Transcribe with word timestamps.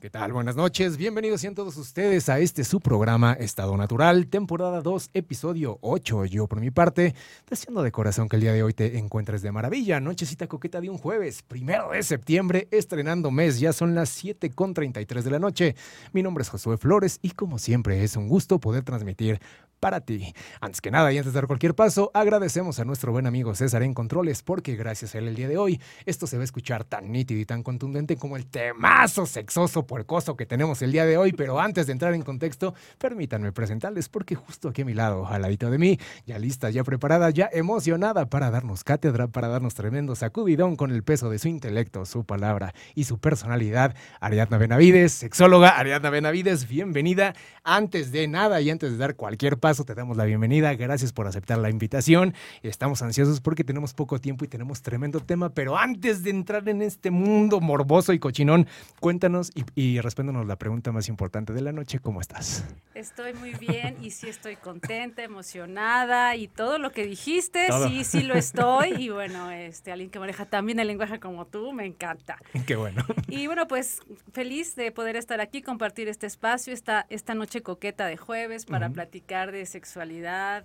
¿Qué 0.00 0.08
tal? 0.08 0.32
Buenas 0.32 0.56
noches. 0.56 0.96
Bienvenidos 0.96 1.42
sean 1.42 1.54
todos 1.54 1.76
ustedes 1.76 2.30
a 2.30 2.38
este 2.38 2.64
su 2.64 2.80
programa 2.80 3.34
Estado 3.34 3.76
Natural, 3.76 4.28
temporada 4.28 4.80
2, 4.80 5.10
episodio 5.12 5.76
8. 5.82 6.24
Yo 6.24 6.46
por 6.46 6.58
mi 6.58 6.70
parte, 6.70 7.14
deseando 7.50 7.82
de 7.82 7.92
corazón 7.92 8.26
que 8.26 8.36
el 8.36 8.40
día 8.40 8.54
de 8.54 8.62
hoy 8.62 8.72
te 8.72 8.96
encuentres 8.96 9.42
de 9.42 9.52
maravilla. 9.52 10.00
Nochecita 10.00 10.46
coqueta 10.46 10.80
de 10.80 10.88
un 10.88 10.96
jueves, 10.96 11.42
primero 11.42 11.90
de 11.90 12.02
septiembre, 12.02 12.66
estrenando 12.70 13.30
mes. 13.30 13.60
Ya 13.60 13.74
son 13.74 13.94
las 13.94 14.08
7 14.08 14.48
con 14.52 14.72
33 14.72 15.22
de 15.22 15.30
la 15.30 15.38
noche. 15.38 15.76
Mi 16.14 16.22
nombre 16.22 16.40
es 16.40 16.48
Josué 16.48 16.78
Flores 16.78 17.18
y 17.20 17.32
como 17.32 17.58
siempre 17.58 18.02
es 18.02 18.16
un 18.16 18.26
gusto 18.26 18.58
poder 18.58 18.84
transmitir 18.84 19.38
para 19.80 20.00
ti. 20.00 20.32
Antes 20.60 20.80
que 20.80 20.90
nada 20.90 21.12
y 21.12 21.18
antes 21.18 21.32
de 21.32 21.38
dar 21.38 21.46
cualquier 21.46 21.74
paso, 21.74 22.10
agradecemos 22.14 22.78
a 22.78 22.84
nuestro 22.84 23.12
buen 23.12 23.26
amigo 23.26 23.54
César 23.54 23.82
en 23.82 23.94
Controles 23.94 24.42
porque 24.42 24.76
gracias 24.76 25.14
a 25.14 25.18
él 25.18 25.28
el 25.28 25.34
día 25.34 25.48
de 25.48 25.56
hoy 25.58 25.80
esto 26.04 26.26
se 26.26 26.36
va 26.36 26.42
a 26.42 26.44
escuchar 26.44 26.84
tan 26.84 27.10
nítido 27.10 27.40
y 27.40 27.46
tan 27.46 27.62
contundente 27.62 28.16
como 28.16 28.36
el 28.36 28.46
temazo 28.46 29.26
sexoso 29.26 29.86
puercoso 29.90 30.36
que 30.36 30.46
tenemos 30.46 30.82
el 30.82 30.92
día 30.92 31.04
de 31.04 31.16
hoy. 31.16 31.32
Pero 31.32 31.58
antes 31.58 31.88
de 31.88 31.92
entrar 31.92 32.14
en 32.14 32.22
contexto, 32.22 32.74
permítanme 32.98 33.50
presentarles 33.50 34.08
porque 34.08 34.36
justo 34.36 34.68
aquí 34.68 34.82
a 34.82 34.84
mi 34.84 34.94
lado, 34.94 35.26
al 35.26 35.42
ladito 35.42 35.68
de 35.68 35.78
mí, 35.78 35.98
ya 36.24 36.38
lista, 36.38 36.70
ya 36.70 36.84
preparada, 36.84 37.28
ya 37.30 37.50
emocionada 37.52 38.26
para 38.26 38.52
darnos 38.52 38.84
cátedra, 38.84 39.26
para 39.26 39.48
darnos 39.48 39.74
tremendo 39.74 40.14
sacudidón 40.14 40.76
con 40.76 40.92
el 40.92 41.02
peso 41.02 41.28
de 41.28 41.40
su 41.40 41.48
intelecto, 41.48 42.06
su 42.06 42.22
palabra 42.22 42.72
y 42.94 43.02
su 43.02 43.18
personalidad, 43.18 43.96
Ariadna 44.20 44.58
Benavides, 44.58 45.10
sexóloga 45.10 45.70
Ariadna 45.70 46.10
Benavides, 46.10 46.68
bienvenida. 46.68 47.34
Antes 47.62 48.10
de 48.10 48.26
nada 48.26 48.60
y 48.62 48.70
antes 48.70 48.92
de 48.92 48.96
dar 48.96 49.16
cualquier 49.16 49.58
paso, 49.58 49.84
te 49.84 49.94
damos 49.94 50.16
la 50.16 50.24
bienvenida. 50.24 50.72
Gracias 50.74 51.12
por 51.12 51.26
aceptar 51.26 51.58
la 51.58 51.68
invitación. 51.68 52.34
Estamos 52.62 53.02
ansiosos 53.02 53.42
porque 53.42 53.64
tenemos 53.64 53.92
poco 53.92 54.18
tiempo 54.18 54.46
y 54.46 54.48
tenemos 54.48 54.80
tremendo 54.80 55.20
tema, 55.20 55.50
pero 55.50 55.76
antes 55.76 56.22
de 56.22 56.30
entrar 56.30 56.66
en 56.70 56.80
este 56.80 57.10
mundo 57.10 57.60
morboso 57.60 58.14
y 58.14 58.18
cochinón, 58.18 58.66
cuéntanos 58.98 59.50
y, 59.54 59.64
y 59.74 60.00
respéndonos 60.00 60.46
la 60.46 60.56
pregunta 60.56 60.90
más 60.90 61.08
importante 61.08 61.52
de 61.52 61.60
la 61.60 61.72
noche, 61.72 61.98
¿cómo 61.98 62.22
estás? 62.22 62.64
Estoy 62.94 63.34
muy 63.34 63.52
bien 63.54 63.96
y 64.00 64.10
sí 64.12 64.28
estoy 64.28 64.56
contenta, 64.56 65.22
emocionada 65.22 66.36
y 66.36 66.48
todo 66.48 66.78
lo 66.78 66.92
que 66.92 67.04
dijiste, 67.06 67.66
Todo. 67.68 67.88
sí, 67.88 68.04
sí 68.04 68.22
lo 68.22 68.34
estoy. 68.34 68.94
Y 68.94 69.10
bueno, 69.10 69.50
este, 69.50 69.92
alguien 69.92 70.08
que 70.10 70.18
maneja 70.18 70.46
también 70.46 70.78
el 70.80 70.86
lenguaje 70.86 71.20
como 71.20 71.46
tú, 71.46 71.72
me 71.72 71.84
encanta. 71.84 72.38
Qué 72.66 72.76
bueno. 72.76 73.04
Y 73.28 73.46
bueno, 73.46 73.68
pues 73.68 74.00
feliz 74.32 74.76
de 74.76 74.92
poder 74.92 75.16
estar 75.16 75.40
aquí, 75.40 75.60
compartir 75.60 76.08
este 76.08 76.26
espacio, 76.26 76.72
esta, 76.72 77.06
esta 77.10 77.34
noche 77.34 77.49
coqueta 77.60 78.06
de 78.06 78.16
jueves 78.16 78.64
para 78.64 78.90
platicar 78.90 79.50
de 79.52 79.66
sexualidad 79.66 80.64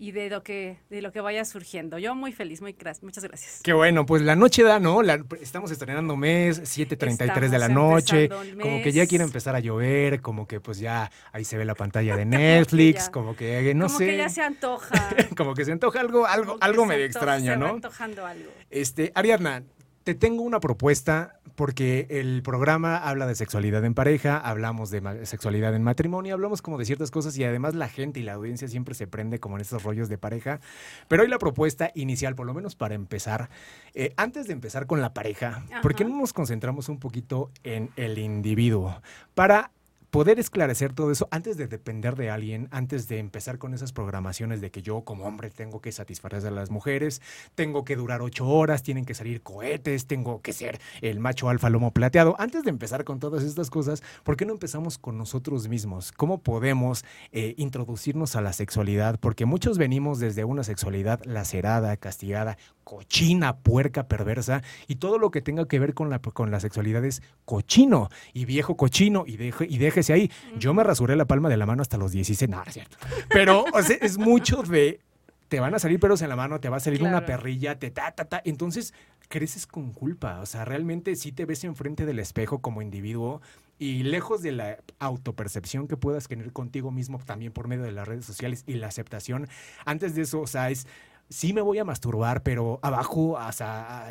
y 0.00 0.12
de 0.12 0.30
lo 0.30 0.44
que 0.44 0.76
de 0.90 1.02
lo 1.02 1.10
que 1.10 1.20
vaya 1.20 1.44
surgiendo. 1.44 1.98
Yo 1.98 2.14
muy 2.14 2.30
feliz, 2.32 2.60
muy 2.60 2.72
gracias, 2.72 3.02
muchas 3.02 3.24
gracias. 3.24 3.60
Qué 3.64 3.72
bueno, 3.72 4.06
pues 4.06 4.22
la 4.22 4.36
noche 4.36 4.62
da, 4.62 4.78
¿no? 4.78 5.02
La- 5.02 5.24
estamos 5.40 5.72
estrenando 5.72 6.16
mes, 6.16 6.60
7.33 6.62 7.48
de 7.48 7.58
la 7.58 7.68
noche, 7.68 8.28
como 8.28 8.80
que 8.82 8.92
ya 8.92 9.06
quiere 9.08 9.24
empezar 9.24 9.56
a 9.56 9.60
llover, 9.60 10.20
como 10.20 10.46
que 10.46 10.60
pues 10.60 10.78
ya 10.78 11.10
ahí 11.32 11.44
se 11.44 11.58
ve 11.58 11.64
la 11.64 11.74
pantalla 11.74 12.16
de 12.16 12.24
Netflix, 12.26 13.08
como 13.10 13.34
que 13.34 13.74
no 13.74 13.86
como 13.86 13.98
sé, 13.98 14.06
que 14.06 14.16
ya 14.18 14.28
se 14.28 14.42
antoja. 14.42 15.16
como 15.36 15.54
que 15.54 15.64
se 15.64 15.72
antoja 15.72 15.98
algo, 15.98 16.26
algo, 16.26 16.52
como 16.52 16.62
algo 16.64 16.86
medio 16.86 17.06
antoja- 17.06 17.18
extraño, 17.18 17.52
se 17.54 17.58
va 17.58 17.66
¿no? 17.68 17.74
antojando 17.74 18.24
algo. 18.24 18.50
Este, 18.70 19.10
Ariadna, 19.16 19.64
te 20.04 20.14
tengo 20.14 20.42
una 20.44 20.60
propuesta 20.60 21.37
porque 21.58 22.06
el 22.08 22.40
programa 22.44 22.96
habla 22.98 23.26
de 23.26 23.34
sexualidad 23.34 23.84
en 23.84 23.92
pareja, 23.92 24.38
hablamos 24.38 24.92
de 24.92 25.26
sexualidad 25.26 25.74
en 25.74 25.82
matrimonio, 25.82 26.34
hablamos 26.34 26.62
como 26.62 26.78
de 26.78 26.84
ciertas 26.84 27.10
cosas 27.10 27.36
y 27.36 27.42
además 27.42 27.74
la 27.74 27.88
gente 27.88 28.20
y 28.20 28.22
la 28.22 28.34
audiencia 28.34 28.68
siempre 28.68 28.94
se 28.94 29.08
prende 29.08 29.40
como 29.40 29.56
en 29.56 29.62
estos 29.62 29.82
rollos 29.82 30.08
de 30.08 30.18
pareja. 30.18 30.60
Pero 31.08 31.24
hoy 31.24 31.28
la 31.28 31.40
propuesta 31.40 31.90
inicial, 31.96 32.36
por 32.36 32.46
lo 32.46 32.54
menos 32.54 32.76
para 32.76 32.94
empezar, 32.94 33.50
eh, 33.92 34.14
antes 34.16 34.46
de 34.46 34.52
empezar 34.52 34.86
con 34.86 35.00
la 35.00 35.12
pareja, 35.14 35.64
¿por 35.82 35.96
qué 35.96 36.04
Ajá. 36.04 36.12
no 36.12 36.20
nos 36.20 36.32
concentramos 36.32 36.88
un 36.88 37.00
poquito 37.00 37.50
en 37.64 37.90
el 37.96 38.18
individuo? 38.18 39.02
Para 39.34 39.72
poder 40.10 40.38
esclarecer 40.38 40.92
todo 40.92 41.10
eso 41.10 41.28
antes 41.30 41.56
de 41.56 41.66
depender 41.66 42.16
de 42.16 42.30
alguien, 42.30 42.68
antes 42.70 43.08
de 43.08 43.18
empezar 43.18 43.58
con 43.58 43.74
esas 43.74 43.92
programaciones 43.92 44.60
de 44.60 44.70
que 44.70 44.82
yo 44.82 45.02
como 45.02 45.24
hombre 45.24 45.50
tengo 45.50 45.80
que 45.80 45.92
satisfacer 45.92 46.28
a 46.46 46.50
las 46.50 46.70
mujeres, 46.70 47.22
tengo 47.54 47.84
que 47.84 47.96
durar 47.96 48.20
ocho 48.22 48.46
horas, 48.46 48.82
tienen 48.82 49.04
que 49.04 49.14
salir 49.14 49.42
cohetes, 49.42 50.06
tengo 50.06 50.42
que 50.42 50.52
ser 50.52 50.80
el 51.00 51.20
macho 51.20 51.48
alfa 51.48 51.70
lomo 51.70 51.92
plateado. 51.92 52.36
Antes 52.38 52.64
de 52.64 52.70
empezar 52.70 53.04
con 53.04 53.18
todas 53.18 53.42
estas 53.44 53.70
cosas, 53.70 54.02
¿por 54.24 54.36
qué 54.36 54.44
no 54.44 54.52
empezamos 54.52 54.98
con 54.98 55.16
nosotros 55.16 55.68
mismos? 55.68 56.12
¿Cómo 56.12 56.42
podemos 56.42 57.04
eh, 57.32 57.54
introducirnos 57.56 58.36
a 58.36 58.40
la 58.40 58.52
sexualidad? 58.52 59.18
Porque 59.20 59.46
muchos 59.46 59.78
venimos 59.78 60.18
desde 60.18 60.44
una 60.44 60.64
sexualidad 60.64 61.20
lacerada, 61.24 61.96
castigada, 61.96 62.58
cochina, 62.88 63.58
puerca, 63.58 64.08
perversa, 64.08 64.62
y 64.86 64.96
todo 64.96 65.18
lo 65.18 65.30
que 65.30 65.42
tenga 65.42 65.68
que 65.68 65.78
ver 65.78 65.92
con 65.92 66.08
la, 66.08 66.20
con 66.20 66.50
la 66.50 66.58
sexualidad 66.58 67.04
es 67.04 67.22
cochino 67.44 68.08
y 68.32 68.46
viejo 68.46 68.78
cochino, 68.78 69.24
y, 69.26 69.36
deje, 69.36 69.66
y 69.68 69.76
déjese 69.76 70.14
ahí. 70.14 70.30
Yo 70.56 70.72
me 70.72 70.82
rasuré 70.82 71.14
la 71.14 71.26
palma 71.26 71.50
de 71.50 71.58
la 71.58 71.66
mano 71.66 71.82
hasta 71.82 71.98
los 71.98 72.12
16, 72.12 72.48
no, 72.48 72.56
no 72.56 72.64
es 72.64 72.72
cierto. 72.72 72.96
Pero 73.28 73.66
o 73.74 73.82
sea, 73.82 73.98
es 74.00 74.16
mucho 74.16 74.62
de 74.62 75.00
te 75.48 75.60
van 75.60 75.74
a 75.74 75.78
salir 75.78 76.00
pelos 76.00 76.22
en 76.22 76.30
la 76.30 76.36
mano, 76.36 76.60
te 76.60 76.70
va 76.70 76.78
a 76.78 76.80
salir 76.80 77.02
una 77.02 77.26
perrilla, 77.26 77.78
te 77.78 77.90
ta, 77.90 78.12
ta, 78.12 78.24
ta. 78.24 78.40
Entonces 78.42 78.94
creces 79.28 79.66
con 79.66 79.92
culpa. 79.92 80.40
O 80.40 80.46
sea, 80.46 80.64
realmente 80.64 81.14
sí 81.14 81.30
te 81.32 81.44
ves 81.44 81.64
enfrente 81.64 82.06
del 82.06 82.18
espejo 82.18 82.60
como 82.60 82.80
individuo 82.80 83.42
y 83.78 84.02
lejos 84.02 84.42
de 84.42 84.52
la 84.52 84.78
autopercepción 84.98 85.86
que 85.86 85.96
puedas 85.96 86.26
tener 86.26 86.52
contigo 86.52 86.90
mismo 86.90 87.18
también 87.24 87.52
por 87.52 87.68
medio 87.68 87.84
de 87.84 87.92
las 87.92 88.08
redes 88.08 88.24
sociales 88.24 88.64
y 88.66 88.74
la 88.74 88.88
aceptación. 88.88 89.46
Antes 89.84 90.14
de 90.14 90.22
eso, 90.22 90.40
o 90.40 90.46
sea, 90.46 90.70
es. 90.70 90.86
Sí 91.30 91.52
me 91.52 91.60
voy 91.60 91.78
a 91.78 91.84
masturbar, 91.84 92.42
pero 92.42 92.80
abajo, 92.82 93.38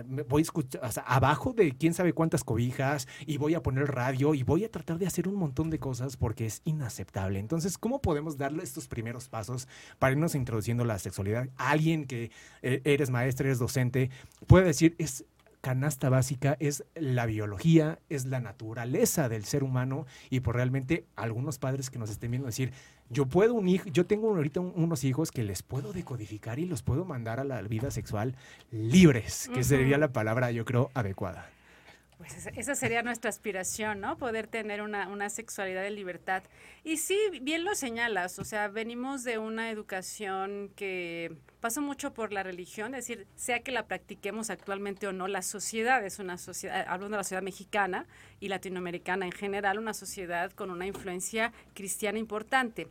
me 0.08 0.24
voy 0.24 0.42
a 0.42 0.44
escuchar, 0.44 0.92
sea, 0.92 1.04
abajo 1.04 1.54
de 1.54 1.72
quién 1.72 1.94
sabe 1.94 2.14
cuántas 2.14 2.44
cobijas 2.44 3.08
y 3.26 3.38
voy 3.38 3.56
a 3.56 3.64
poner 3.64 3.92
radio 3.92 4.34
y 4.34 4.44
voy 4.44 4.66
a 4.66 4.72
tratar 4.72 5.00
de 5.00 5.08
hacer 5.08 5.28
un 5.28 5.36
montón 5.36 5.70
de 5.70 5.80
cosas 5.80 6.18
porque 6.18 6.46
es 6.46 6.62
inaceptable. 6.66 7.40
Entonces, 7.40 7.78
¿cómo 7.78 8.02
podemos 8.02 8.38
darle 8.38 8.64
estos 8.64 8.88
primeros 8.88 9.30
pasos 9.30 9.68
para 10.00 10.12
irnos 10.12 10.36
introduciendo 10.36 10.86
la 10.86 11.00
sexualidad? 11.00 11.50
Alguien 11.58 12.06
que 12.06 12.32
eh, 12.62 12.82
eres 12.84 13.10
maestra, 13.10 13.48
eres 13.48 13.60
docente, 13.60 14.12
puede 14.46 14.66
decir, 14.66 14.96
es 15.00 15.26
canasta 15.68 16.08
básica, 16.10 16.56
es 16.62 16.86
la 16.96 17.26
biología, 17.26 18.00
es 18.08 18.26
la 18.26 18.40
naturaleza 18.40 19.28
del 19.28 19.44
ser 19.44 19.66
humano 19.66 20.06
y 20.30 20.40
por 20.40 20.56
realmente 20.56 21.04
algunos 21.18 21.60
padres 21.60 21.90
que 21.90 22.00
nos 22.00 22.10
estén 22.10 22.32
viendo 22.32 22.46
decir, 22.46 22.72
yo 23.10 23.26
puedo 23.26 23.54
un 23.54 23.68
hijo, 23.68 23.90
yo 23.90 24.06
tengo 24.06 24.30
ahorita 24.30 24.62
un- 24.62 24.72
unos 24.76 25.04
hijos 25.04 25.30
que 25.30 25.44
les 25.44 25.64
puedo 25.64 25.92
decodificar 25.92 26.58
y 26.58 26.66
los 26.68 26.84
puedo 26.84 27.04
mandar 27.04 27.42
a 27.42 27.44
la 27.44 27.62
vida 27.64 27.92
sexual 27.92 28.34
libres, 28.72 29.50
que 29.54 29.62
sería 29.66 29.98
la 29.98 30.14
palabra, 30.14 30.52
yo 30.52 30.64
creo, 30.64 30.90
adecuada. 30.94 31.50
Pues 32.18 32.48
esa- 32.56 32.74
sería 32.76 33.04
nuestra 33.04 33.30
aspiración, 33.30 34.00
¿no? 34.00 34.18
Poder 34.18 34.48
tener 34.48 34.82
una, 34.82 35.08
una 35.08 35.30
sexualidad 35.30 35.84
de 35.84 35.92
libertad. 35.92 36.42
Y 36.84 36.98
sí, 36.98 37.16
bien 37.44 37.64
lo 37.64 37.76
señalas, 37.76 38.40
o 38.40 38.44
sea, 38.44 38.70
venimos 38.70 39.24
de 39.24 39.38
una 39.38 39.70
educación 39.70 40.72
que 40.76 41.36
pasa 41.60 41.80
mucho 41.80 42.14
por 42.16 42.34
la 42.34 42.42
religión, 42.42 42.96
es 42.96 43.06
decir, 43.08 43.28
sea 43.36 43.60
que 43.62 43.72
la 43.72 43.86
practiquemos 43.86 44.50
actualmente 44.50 45.06
o 45.08 45.14
no, 45.14 45.28
la 45.28 45.44
sociedad 45.44 46.04
es 46.04 46.18
una 46.18 46.38
sociedad, 46.40 46.86
hablando 46.88 47.16
de 47.16 47.18
la 47.18 47.24
sociedad 47.24 47.44
mexicana 47.44 48.08
y 48.40 48.48
latinoamericana 48.48 49.26
en 49.26 49.32
general, 49.32 49.78
una 49.78 49.94
sociedad 49.94 50.52
con 50.54 50.72
una 50.72 50.88
influencia 50.88 51.54
cristiana 51.76 52.18
importante. 52.18 52.88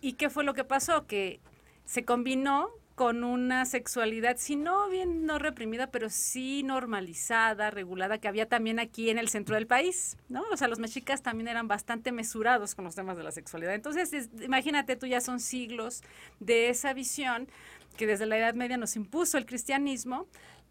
¿Y 0.00 0.14
qué 0.14 0.30
fue 0.30 0.42
lo 0.42 0.54
que 0.54 0.64
pasó? 0.64 1.06
Que 1.06 1.38
se 1.84 2.04
combinó 2.04 2.70
con 3.00 3.24
una 3.24 3.64
sexualidad, 3.64 4.36
si 4.36 4.56
no 4.56 4.90
bien 4.90 5.24
no 5.24 5.38
reprimida, 5.38 5.86
pero 5.90 6.10
sí 6.10 6.62
normalizada, 6.62 7.70
regulada, 7.70 8.18
que 8.18 8.28
había 8.28 8.46
también 8.46 8.78
aquí 8.78 9.08
en 9.08 9.16
el 9.16 9.30
centro 9.30 9.54
del 9.54 9.66
país, 9.66 10.18
¿no? 10.28 10.42
O 10.52 10.56
sea, 10.58 10.68
los 10.68 10.78
mexicas 10.78 11.22
también 11.22 11.48
eran 11.48 11.66
bastante 11.66 12.12
mesurados 12.12 12.74
con 12.74 12.84
los 12.84 12.94
temas 12.94 13.16
de 13.16 13.22
la 13.22 13.32
sexualidad. 13.32 13.72
Entonces, 13.74 14.12
es- 14.12 14.28
imagínate, 14.42 14.96
tú 14.96 15.06
ya 15.06 15.22
son 15.22 15.40
siglos 15.40 16.02
de 16.40 16.68
esa 16.68 16.92
visión 16.92 17.48
que 17.96 18.06
desde 18.06 18.26
la 18.26 18.36
Edad 18.36 18.52
Media 18.52 18.76
nos 18.76 18.94
impuso 18.96 19.38
el 19.38 19.46
cristianismo. 19.46 20.26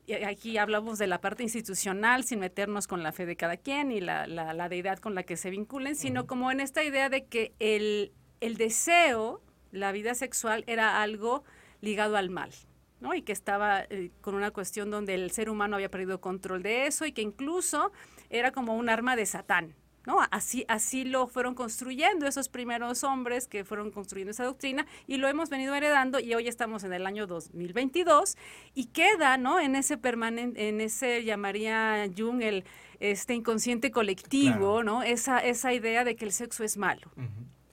Y 0.05 0.13
aquí 0.13 0.59
hablamos 0.59 0.99
de 0.99 1.07
la 1.07 1.21
parte 1.21 1.41
institucional, 1.41 2.25
sin 2.25 2.37
meternos 2.41 2.85
con 2.85 3.01
la 3.01 3.11
fe 3.11 3.25
de 3.25 3.37
cada 3.37 3.57
quien 3.57 3.91
y 3.91 4.01
la, 4.01 4.27
la- 4.27 4.53
la 4.53 4.69
deidad 4.69 4.99
con 4.99 5.15
la 5.15 5.23
que 5.23 5.35
se 5.35 5.49
vinculen, 5.49 5.95
sino 5.95 6.27
como 6.27 6.51
en 6.51 6.59
esta 6.59 6.83
idea 6.83 7.09
de 7.09 7.25
que 7.25 7.53
el, 7.57 8.11
el 8.39 8.55
deseo, 8.57 9.41
la 9.71 9.91
vida 9.91 10.13
sexual, 10.13 10.63
era 10.67 11.01
algo 11.01 11.43
ligado 11.81 12.17
al 12.17 12.29
mal. 12.29 12.51
¿no? 13.01 13.13
Y 13.13 13.21
que 13.21 13.31
estaba 13.31 13.81
eh, 13.89 14.11
con 14.21 14.35
una 14.35 14.51
cuestión 14.51 14.91
donde 14.91 15.15
el 15.15 15.31
ser 15.31 15.49
humano 15.49 15.75
había 15.75 15.89
perdido 15.89 16.19
control 16.19 16.63
de 16.63 16.85
eso 16.85 17.05
y 17.05 17.13
que 17.13 17.21
incluso 17.21 17.91
era 18.29 18.51
como 18.51 18.75
un 18.75 18.89
arma 18.89 19.15
de 19.15 19.25
Satán. 19.25 19.73
¿no? 20.05 20.17
Así, 20.31 20.65
así 20.67 21.05
lo 21.05 21.27
fueron 21.27 21.55
construyendo 21.55 22.25
esos 22.25 22.49
primeros 22.49 23.03
hombres 23.03 23.47
que 23.47 23.63
fueron 23.63 23.91
construyendo 23.91 24.31
esa 24.31 24.43
doctrina 24.43 24.85
y 25.07 25.17
lo 25.17 25.27
hemos 25.27 25.49
venido 25.49 25.75
heredando 25.75 26.19
y 26.19 26.33
hoy 26.33 26.47
estamos 26.47 26.83
en 26.83 26.93
el 26.93 27.05
año 27.05 27.27
2022 27.27 28.35
y 28.73 28.85
queda 28.87 29.37
¿no? 29.37 29.59
en 29.59 29.75
ese 29.75 29.97
permanente, 29.97 30.67
en 30.67 30.81
ese 30.81 31.23
llamaría 31.23 32.07
Jung 32.17 32.41
el 32.41 32.65
este 32.99 33.33
inconsciente 33.33 33.91
colectivo, 33.91 34.81
Claro. 34.81 34.83
¿no? 34.83 35.03
Esa, 35.03 35.39
esa 35.39 35.71
idea 35.73 36.03
de 36.03 36.15
que 36.17 36.25
el 36.25 36.33
sexo 36.33 36.63
es 36.65 36.75
malo. 36.75 37.11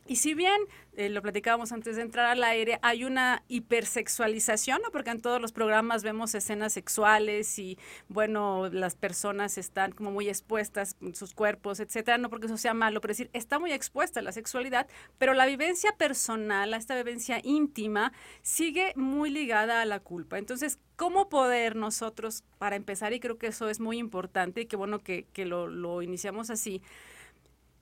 Y 0.09 0.17
si 0.17 0.35
bien, 0.35 0.61
eh, 0.97 1.09
lo 1.09 1.21
platicábamos 1.21 1.73
antes 1.73 1.97
de 1.97 2.03
entrar 2.03 2.27
al 2.27 2.45
aire, 2.45 2.79
hay 2.83 3.05
una 3.05 3.43
hipersexualización, 3.49 4.81
¿no? 4.83 4.91
porque 4.91 5.11
en 5.11 5.21
todos 5.21 5.41
los 5.41 5.53
programas 5.53 6.05
vemos 6.05 6.35
escenas 6.35 6.73
sexuales 6.73 7.59
y, 7.59 7.77
bueno, 8.09 8.69
las 8.69 8.95
personas 8.95 9.59
están 9.59 9.93
como 9.93 10.13
muy 10.13 10.29
expuestas, 10.29 10.97
sus 11.13 11.35
cuerpos, 11.35 11.81
etcétera, 11.81 12.19
no 12.19 12.31
porque 12.31 12.47
eso 12.47 12.57
sea 12.57 12.73
malo, 12.73 13.01
pero 13.01 13.13
decir, 13.13 13.31
está 13.33 13.59
muy 13.59 13.73
expuesta 13.73 14.23
la 14.23 14.33
sexualidad, 14.33 14.87
pero 15.19 15.35
la 15.35 15.47
vivencia 15.47 15.93
personal, 15.97 16.73
esta 16.75 16.95
vivencia 16.95 17.41
íntima, 17.43 18.13
sigue 18.43 18.93
muy 18.95 19.31
ligada 19.31 19.83
a 19.83 19.87
la 19.87 20.01
culpa. 20.01 20.39
Entonces, 20.39 20.79
¿cómo 20.95 21.29
poder 21.29 21.75
nosotros, 21.75 22.45
para 22.59 22.77
empezar, 22.77 23.13
y 23.13 23.21
creo 23.21 23.39
que 23.39 23.49
eso 23.49 23.69
es 23.69 23.81
muy 23.81 23.99
importante 23.99 24.63
y 24.63 24.67
qué 24.67 24.77
bueno 24.77 25.01
que, 25.01 25.27
que 25.33 25.47
lo, 25.47 25.67
lo 25.67 26.03
iniciamos 26.03 26.51
así, 26.51 26.81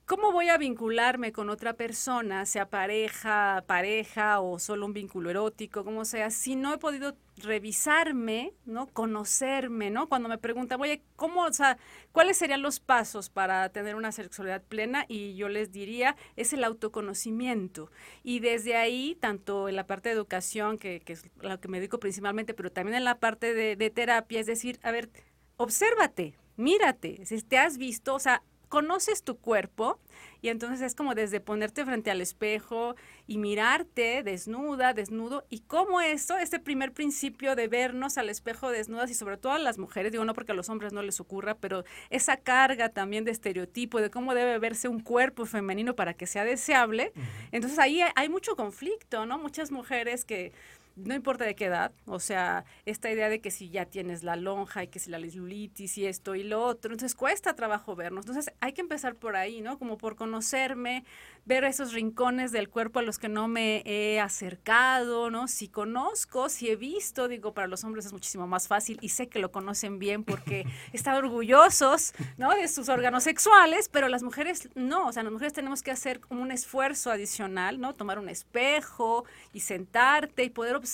¿Cómo 0.05 0.31
voy 0.31 0.49
a 0.49 0.59
vincularme 0.59 1.31
con 1.31 1.49
otra 1.49 1.73
persona, 1.73 2.45
sea 2.45 2.69
pareja, 2.69 3.63
pareja 3.65 4.39
o 4.39 4.59
solo 4.59 4.85
un 4.85 4.93
vínculo 4.93 5.31
erótico, 5.31 5.83
como 5.83 6.05
sea, 6.05 6.29
si 6.29 6.55
no 6.55 6.71
he 6.71 6.77
podido 6.77 7.17
revisarme, 7.37 8.53
¿no? 8.65 8.85
Conocerme, 8.85 9.89
¿no? 9.89 10.07
Cuando 10.07 10.29
me 10.29 10.37
preguntan, 10.37 10.79
oye, 10.79 11.01
¿cómo, 11.15 11.41
o 11.45 11.51
sea, 11.53 11.79
cuáles 12.11 12.37
serían 12.37 12.61
los 12.61 12.79
pasos 12.79 13.31
para 13.31 13.67
tener 13.69 13.95
una 13.95 14.11
sexualidad 14.11 14.61
plena? 14.61 15.05
Y 15.07 15.33
yo 15.37 15.49
les 15.49 15.71
diría, 15.71 16.15
es 16.35 16.53
el 16.53 16.63
autoconocimiento. 16.63 17.89
Y 18.21 18.41
desde 18.41 18.75
ahí, 18.75 19.17
tanto 19.19 19.69
en 19.69 19.75
la 19.75 19.87
parte 19.87 20.09
de 20.09 20.15
educación, 20.15 20.77
que, 20.77 20.99
que 20.99 21.13
es 21.13 21.23
lo 21.41 21.59
que 21.59 21.67
me 21.67 21.79
dedico 21.79 21.99
principalmente, 21.99 22.53
pero 22.53 22.71
también 22.71 22.97
en 22.97 23.05
la 23.05 23.17
parte 23.17 23.55
de, 23.55 23.89
terapia, 23.89 24.39
es 24.39 24.45
decir, 24.45 24.79
a 24.83 24.91
ver, 24.91 25.09
obsérvate, 25.57 26.35
mírate, 26.57 27.25
si 27.25 27.41
te 27.41 27.57
has 27.57 27.79
visto, 27.79 28.13
o 28.13 28.19
sea, 28.19 28.43
conoces 28.69 29.23
tu 29.23 29.37
cuerpo 29.37 29.99
y 30.41 30.49
entonces 30.49 30.81
es 30.81 30.95
como 30.95 31.15
desde 31.15 31.39
ponerte 31.39 31.85
frente 31.85 32.11
al 32.11 32.21
espejo 32.21 32.95
y 33.27 33.37
mirarte 33.37 34.21
desnuda, 34.23 34.93
desnudo 34.93 35.43
y 35.49 35.61
cómo 35.61 36.01
esto, 36.01 36.37
este 36.37 36.59
primer 36.59 36.91
principio 36.91 37.55
de 37.55 37.67
vernos 37.67 38.17
al 38.17 38.29
espejo 38.29 38.69
desnudas 38.69 39.09
y 39.09 39.15
sobre 39.15 39.37
todo 39.37 39.53
a 39.53 39.59
las 39.59 39.77
mujeres, 39.77 40.11
digo 40.11 40.25
no 40.25 40.33
porque 40.33 40.51
a 40.51 40.55
los 40.55 40.69
hombres 40.69 40.93
no 40.93 41.01
les 41.01 41.19
ocurra, 41.19 41.55
pero 41.55 41.83
esa 42.09 42.37
carga 42.37 42.89
también 42.89 43.25
de 43.25 43.31
estereotipo 43.31 44.01
de 44.01 44.09
cómo 44.09 44.35
debe 44.35 44.59
verse 44.59 44.87
un 44.87 44.99
cuerpo 44.99 45.45
femenino 45.45 45.95
para 45.95 46.13
que 46.13 46.27
sea 46.27 46.45
deseable, 46.45 47.11
entonces 47.51 47.79
ahí 47.79 48.01
hay 48.15 48.29
mucho 48.29 48.55
conflicto, 48.55 49.25
¿no? 49.25 49.37
Muchas 49.39 49.71
mujeres 49.71 50.25
que 50.25 50.53
no 50.95 51.13
importa 51.13 51.43
de 51.43 51.55
qué 51.55 51.65
edad, 51.65 51.91
o 52.05 52.19
sea, 52.19 52.63
esta 52.85 53.11
idea 53.11 53.27
de 53.27 53.41
que 53.41 53.51
si 53.51 53.69
ya 53.69 53.85
tienes 53.85 54.23
la 54.23 54.37
lonja 54.37 54.83
y 54.83 54.87
que 54.87 54.99
si 54.99 55.09
la 55.09 55.19
lislulitis 55.19 55.97
y 55.97 56.05
esto 56.05 56.35
y 56.35 56.43
lo 56.43 56.63
otro, 56.63 56.93
entonces 56.93 57.15
cuesta 57.15 57.53
trabajo 57.53 57.95
vernos. 57.95 58.25
Entonces 58.25 58.53
hay 58.61 58.71
que 58.71 58.81
empezar 58.81 59.15
por 59.15 59.35
ahí, 59.35 59.59
¿no? 59.59 59.77
Como 59.77 59.97
por 59.97 60.15
conocerme, 60.15 61.03
ver 61.43 61.65
esos 61.65 61.91
rincones 61.91 62.51
del 62.51 62.69
cuerpo 62.69 62.99
a 62.99 63.01
los 63.01 63.19
que 63.19 63.27
no 63.27 63.47
me 63.47 63.83
he 63.85 64.21
acercado, 64.21 65.29
¿no? 65.29 65.47
Si 65.49 65.67
conozco, 65.67 66.47
si 66.47 66.69
he 66.69 66.77
visto, 66.77 67.27
digo, 67.27 67.53
para 67.53 67.67
los 67.67 67.83
hombres 67.83 68.05
es 68.05 68.13
muchísimo 68.13 68.47
más 68.47 68.69
fácil 68.69 68.97
y 69.01 69.09
sé 69.09 69.27
que 69.27 69.39
lo 69.39 69.51
conocen 69.51 69.99
bien 69.99 70.23
porque 70.23 70.65
están 70.93 71.15
orgullosos, 71.15 72.13
¿no? 72.37 72.51
De 72.55 72.69
sus 72.69 72.87
órganos 72.87 73.23
sexuales, 73.23 73.89
pero 73.89 74.07
las 74.07 74.23
mujeres 74.23 74.69
no, 74.75 75.07
o 75.07 75.11
sea, 75.11 75.23
las 75.23 75.33
mujeres 75.33 75.51
tenemos 75.51 75.83
que 75.83 75.91
hacer 75.91 76.21
un 76.29 76.51
esfuerzo 76.51 77.11
adicional, 77.11 77.81
¿no? 77.81 77.93
Tomar 77.93 78.17
un 78.17 78.29
espejo 78.29 79.25
y 79.51 79.59
sentarte 79.59 80.43
y 80.43 80.49
poder 80.49 80.75
observar 80.75 80.84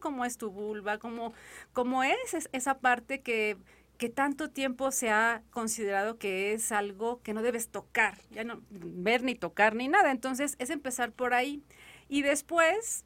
cómo 0.00 0.24
es 0.24 0.38
tu 0.38 0.50
vulva, 0.50 0.98
cómo, 0.98 1.32
cómo 1.72 2.02
es 2.04 2.48
esa 2.52 2.78
parte 2.78 3.20
que, 3.20 3.56
que 3.98 4.08
tanto 4.08 4.50
tiempo 4.50 4.90
se 4.90 5.10
ha 5.10 5.42
considerado 5.50 6.18
que 6.18 6.52
es 6.52 6.72
algo 6.72 7.20
que 7.22 7.34
no 7.34 7.42
debes 7.42 7.68
tocar, 7.68 8.18
ya 8.30 8.44
no 8.44 8.60
ver 8.70 9.22
ni 9.22 9.34
tocar 9.34 9.74
ni 9.74 9.88
nada. 9.88 10.10
Entonces 10.10 10.56
es 10.58 10.70
empezar 10.70 11.12
por 11.12 11.34
ahí. 11.34 11.62
Y 12.08 12.22
después, 12.22 13.04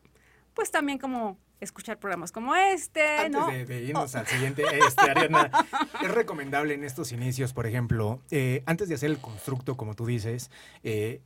pues 0.55 0.71
también 0.71 0.99
como 0.99 1.39
escuchar 1.61 1.99
programas 1.99 2.33
como 2.33 2.55
este, 2.55 3.03
Antes 3.03 3.69
de, 3.69 3.83
irnos 3.83 4.15
al 4.15 4.27
siguiente, 4.27 4.65
este, 4.87 5.11
Ariana, 5.11 5.51
es 6.03 6.11
recomendable 6.11 6.75
en 6.75 6.85
estos 6.85 7.13
inicios, 7.13 7.53
por 7.53 7.67
ejemplo, 7.67 8.23
eh, 8.31 8.63
antes 8.67 8.89
de 8.89 8.95
hacer 8.95 9.11
el 9.11 9.19
constructo, 9.19 9.77
como 9.77 9.95
tú 9.95 10.07
dices, 10.07 10.51
eh, 10.83 11.21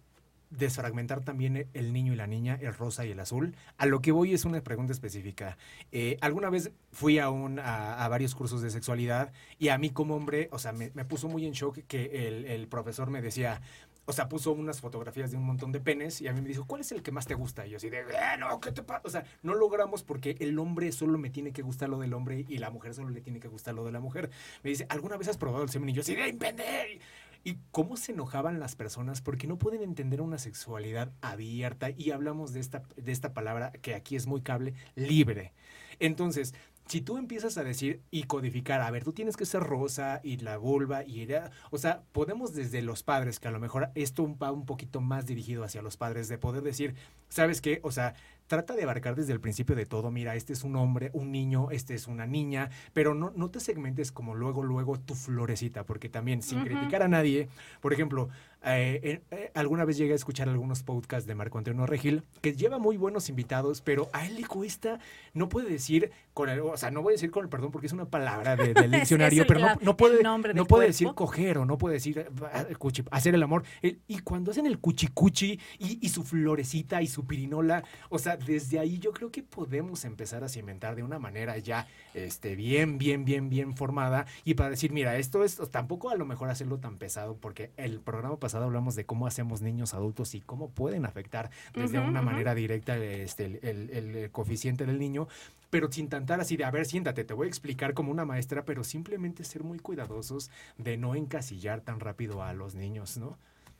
desfragmentar 0.51 1.23
también 1.23 1.69
el 1.75 1.93
niño 1.93 2.13
y 2.13 2.17
la 2.17 2.27
niña, 2.27 2.59
el 2.61 2.75
rosa 2.75 3.05
y 3.05 3.11
el 3.11 3.21
azul. 3.21 3.55
A 3.77 3.87
lo 3.87 4.01
que 4.01 4.13
voy 4.13 4.35
es 4.35 4.45
una 4.45 4.61
pregunta 4.63 4.93
específica. 4.93 5.57
Eh, 5.93 6.17
alguna 6.21 6.51
vez 6.51 6.71
fui 6.93 7.19
a, 7.19 7.31
un, 7.31 7.59
a, 7.59 8.07
varios 8.09 8.35
cursos 8.35 8.63
de 8.63 8.71
sexualidad 8.71 9.33
y 9.59 9.69
a 9.69 9.79
mí 9.79 9.91
como 9.91 10.15
hombre, 10.15 10.49
o 10.53 10.59
sea, 10.59 10.73
me, 10.73 10.91
puso 11.05 11.29
muy 11.29 11.47
en 11.47 11.53
shock 11.53 11.79
que 11.87 12.27
el, 12.29 12.45
el, 12.45 12.69
profesor 12.69 13.11
me 13.11 13.21
decía, 13.21 13.61
o 14.07 14.13
sea, 14.13 14.29
puso 14.29 14.53
unas 14.53 14.81
fotografías 14.81 15.31
de 15.31 15.37
un 15.37 15.45
montón 15.45 15.73
de 15.73 15.81
penes 15.81 16.21
y 16.21 16.29
a 16.29 16.33
mí 16.33 16.41
me 16.41 16.49
dijo, 16.49 16.67
¿cuál 16.67 16.83
es 16.83 16.93
el 16.93 17.03
que 17.03 17.11
más 17.11 17.27
te 17.27 17.35
gusta? 17.35 17.67
Y 17.67 17.71
yo 17.71 17.79
así 17.79 17.89
de, 17.89 18.01
eh, 18.01 18.37
no, 18.39 18.61
¿qué 18.61 18.71
te 18.71 18.83
pasa? 18.83 19.01
O 19.05 19.11
sea, 19.11 19.25
no 19.43 19.55
logramos 19.55 20.03
porque 20.03 20.37
el 20.41 20.59
hombre 20.59 20.93
solo 20.93 21.19
me 21.19 21.31
tiene 21.31 21.53
que 21.53 21.63
gustar 21.63 21.89
lo 21.89 21.99
del 21.99 22.13
hombre 22.13 22.45
y 22.49 22.59
la 22.59 22.71
mujer 22.71 22.95
solo 22.95 23.09
le 23.11 23.21
tiene 23.21 23.41
que 23.41 23.49
gustar 23.49 23.75
lo 23.75 23.85
de 23.85 23.93
la 23.93 24.01
mujer. 24.01 24.31
Me 24.63 24.71
dice, 24.71 24.87
¿alguna 24.91 25.17
vez 25.17 25.29
has 25.29 25.39
probado 25.39 25.63
el 25.63 25.71
semen? 25.71 25.89
Y 25.89 25.93
yo 25.95 26.03
así 26.03 26.15
de, 26.15 26.29
¡impende! 26.29 27.01
Y 27.45 27.59
cómo 27.71 27.97
se 27.97 28.13
enojaban 28.13 28.59
las 28.59 28.75
personas 28.75 29.21
porque 29.21 29.47
no 29.47 29.59
pueden 29.59 29.83
entender 29.83 30.21
una 30.23 30.39
sexualidad 30.39 31.13
abierta 31.21 31.91
y 31.91 32.11
hablamos 32.11 32.53
de 32.53 32.61
esta, 32.61 32.83
de 32.97 33.13
esta 33.13 33.35
palabra 33.35 33.71
que 33.83 33.95
aquí 33.95 34.17
es 34.17 34.27
muy 34.27 34.41
cable, 34.41 34.75
libre. 34.97 35.53
Entonces, 36.01 36.55
si 36.87 37.01
tú 37.01 37.17
empiezas 37.17 37.57
a 37.57 37.65
decir 37.65 38.03
y 38.11 38.25
codificar, 38.25 38.83
a 38.83 38.91
ver, 38.91 39.05
tú 39.05 39.13
tienes 39.13 39.37
que 39.37 39.47
ser 39.47 39.63
rosa 39.63 40.21
y 40.23 40.37
la 40.39 40.59
vulva 40.59 41.05
y 41.05 41.23
era, 41.23 41.51
o 41.71 41.79
sea, 41.79 42.03
podemos 42.13 42.53
desde 42.53 42.83
los 42.83 43.03
padres, 43.03 43.41
que 43.41 43.49
a 43.49 43.51
lo 43.51 43.61
mejor 43.61 43.91
esto 43.95 44.37
va 44.37 44.53
un 44.53 44.67
poquito 44.67 45.01
más 45.01 45.27
dirigido 45.27 45.65
hacia 45.65 45.83
los 45.83 45.97
padres, 45.97 46.29
de 46.29 46.39
poder 46.39 46.63
decir, 46.63 46.95
¿sabes 47.29 47.61
qué? 47.61 47.81
O 47.83 47.91
sea, 47.91 48.15
trata 48.47 48.75
de 48.75 48.83
abarcar 48.83 49.15
desde 49.15 49.33
el 49.33 49.41
principio 49.41 49.75
de 49.75 49.87
todo, 49.87 50.11
mira, 50.11 50.37
este 50.37 50.53
es 50.53 50.63
un 50.63 50.77
hombre, 50.77 51.11
un 51.15 51.33
niño, 51.33 51.71
este 51.71 51.95
es 51.95 52.07
una 52.07 52.27
niña, 52.27 52.71
pero 52.93 53.15
no, 53.15 53.33
no 53.35 53.51
te 53.51 53.61
segmentes 53.61 54.13
como 54.13 54.35
luego, 54.35 54.63
luego 54.63 54.99
tu 54.99 55.15
florecita, 55.15 55.85
porque 55.85 56.09
también 56.11 56.43
sin 56.43 56.63
criticar 56.65 57.03
a 57.03 57.09
nadie, 57.09 57.49
por 57.81 57.93
ejemplo, 57.93 58.29
eh, 58.67 59.23
eh, 59.31 59.51
alguna 59.55 59.85
vez 59.85 59.97
llegué 59.97 60.13
a 60.13 60.17
escuchar 60.17 60.49
algunos 60.49 60.83
podcasts 60.83 61.27
de 61.27 61.35
Marco 61.35 61.59
Antonio 61.59 61.87
Regil, 61.87 62.23
que 62.41 62.55
lleva 62.55 62.79
muy 62.79 62.97
buenos 62.97 63.29
invitados, 63.29 63.81
pero 63.81 64.09
a 64.13 64.27
él 64.27 64.37
le 64.37 64.47
cuesta, 64.47 64.99
no 65.33 65.49
puede 65.49 65.71
decir 65.71 66.11
con 66.33 66.49
el, 66.49 66.61
o 66.61 66.77
sea, 66.77 66.91
no 66.91 67.03
voy 67.03 67.13
a 67.13 67.15
decir 67.15 67.31
con 67.31 67.45
el 67.45 67.51
perdón 67.51 67.71
porque 67.71 67.87
es 67.87 67.93
una 67.93 68.07
palabra 68.07 68.57
del 68.57 68.75
diccionario, 68.91 69.47
pero 69.47 69.61
no, 69.81 69.97
puede, 69.97 70.23
no 70.23 70.65
puede 70.67 70.87
decir 70.87 71.09
coger 71.15 71.59
o 71.59 71.65
no 71.65 71.79
puede 71.79 71.95
decir 71.95 72.19
eh, 72.19 72.75
hacer 73.11 73.35
el 73.35 73.43
amor. 73.43 73.65
y 73.83 74.19
cuando 74.21 74.51
hacen 74.51 74.67
el 74.67 74.79
cuchicuchi 74.79 75.61
y, 75.79 76.05
y 76.05 76.09
su 76.09 76.25
florecita 76.25 77.03
y 77.03 77.07
su 77.07 77.27
pirinola, 77.27 77.85
o 78.09 78.19
sea, 78.19 78.37
desde 78.37 78.79
ahí 78.79 78.99
yo 78.99 79.13
creo 79.13 79.31
que 79.31 79.43
podemos 79.43 80.05
empezar 80.05 80.43
a 80.45 80.49
cimentar 80.49 80.97
de 80.97 81.03
una 81.03 81.19
manera 81.19 81.59
ya 81.59 81.87
este, 82.15 82.57
bien, 82.57 82.99
bien, 82.99 83.25
bien, 83.25 83.49
bien 83.49 83.77
formada 83.77 84.27
y 84.45 84.55
para 84.55 84.71
decir, 84.71 84.93
mira, 84.93 85.17
esto 85.19 85.45
es 85.45 85.61
tampoco 85.71 86.11
a 86.11 86.17
lo 86.17 86.25
mejor 86.25 86.49
hacerlo 86.51 86.79
tan 86.79 86.97
pesado 86.97 87.37
porque 87.37 87.73
el 87.77 88.01
programa 88.01 88.39
pasado 88.39 88.54
hablamos 88.63 88.95
de 88.95 89.05
cómo 89.05 89.27
hacemos 89.27 89.63
niños 89.63 89.95
adultos 89.95 90.35
y 90.35 90.41
cómo 90.41 90.69
pueden 90.69 91.07
afectar 91.07 91.51
desde 91.75 91.99
una 91.99 92.23
manera 92.23 92.55
directa 92.55 92.97
este, 92.97 93.61
el, 93.63 94.31
coeficiente 94.31 94.87
del 94.87 94.99
niño, 94.99 95.29
pero 95.71 95.91
sin 95.91 96.09
tantar 96.09 96.41
así 96.41 96.57
de, 96.57 96.65
a 96.65 96.71
ver, 96.71 96.87
siéntate, 96.87 97.25
te 97.25 97.35
voy 97.35 97.47
a 97.47 97.49
explicar 97.49 97.95
como 97.95 98.11
una 98.11 98.25
maestra, 98.25 98.65
pero 98.65 98.85
simplemente 98.85 99.45
ser 99.45 99.65
muy 99.65 99.79
cuidadosos 99.79 100.51
de 100.79 100.97
no 100.97 101.15
encasillar 101.15 101.81
tan 101.81 102.01
rápido 102.01 102.43
a 102.43 102.53
los 102.53 102.75
niños, 102.75 103.17
¿no? 103.17 103.37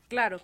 Claro. 0.07 0.39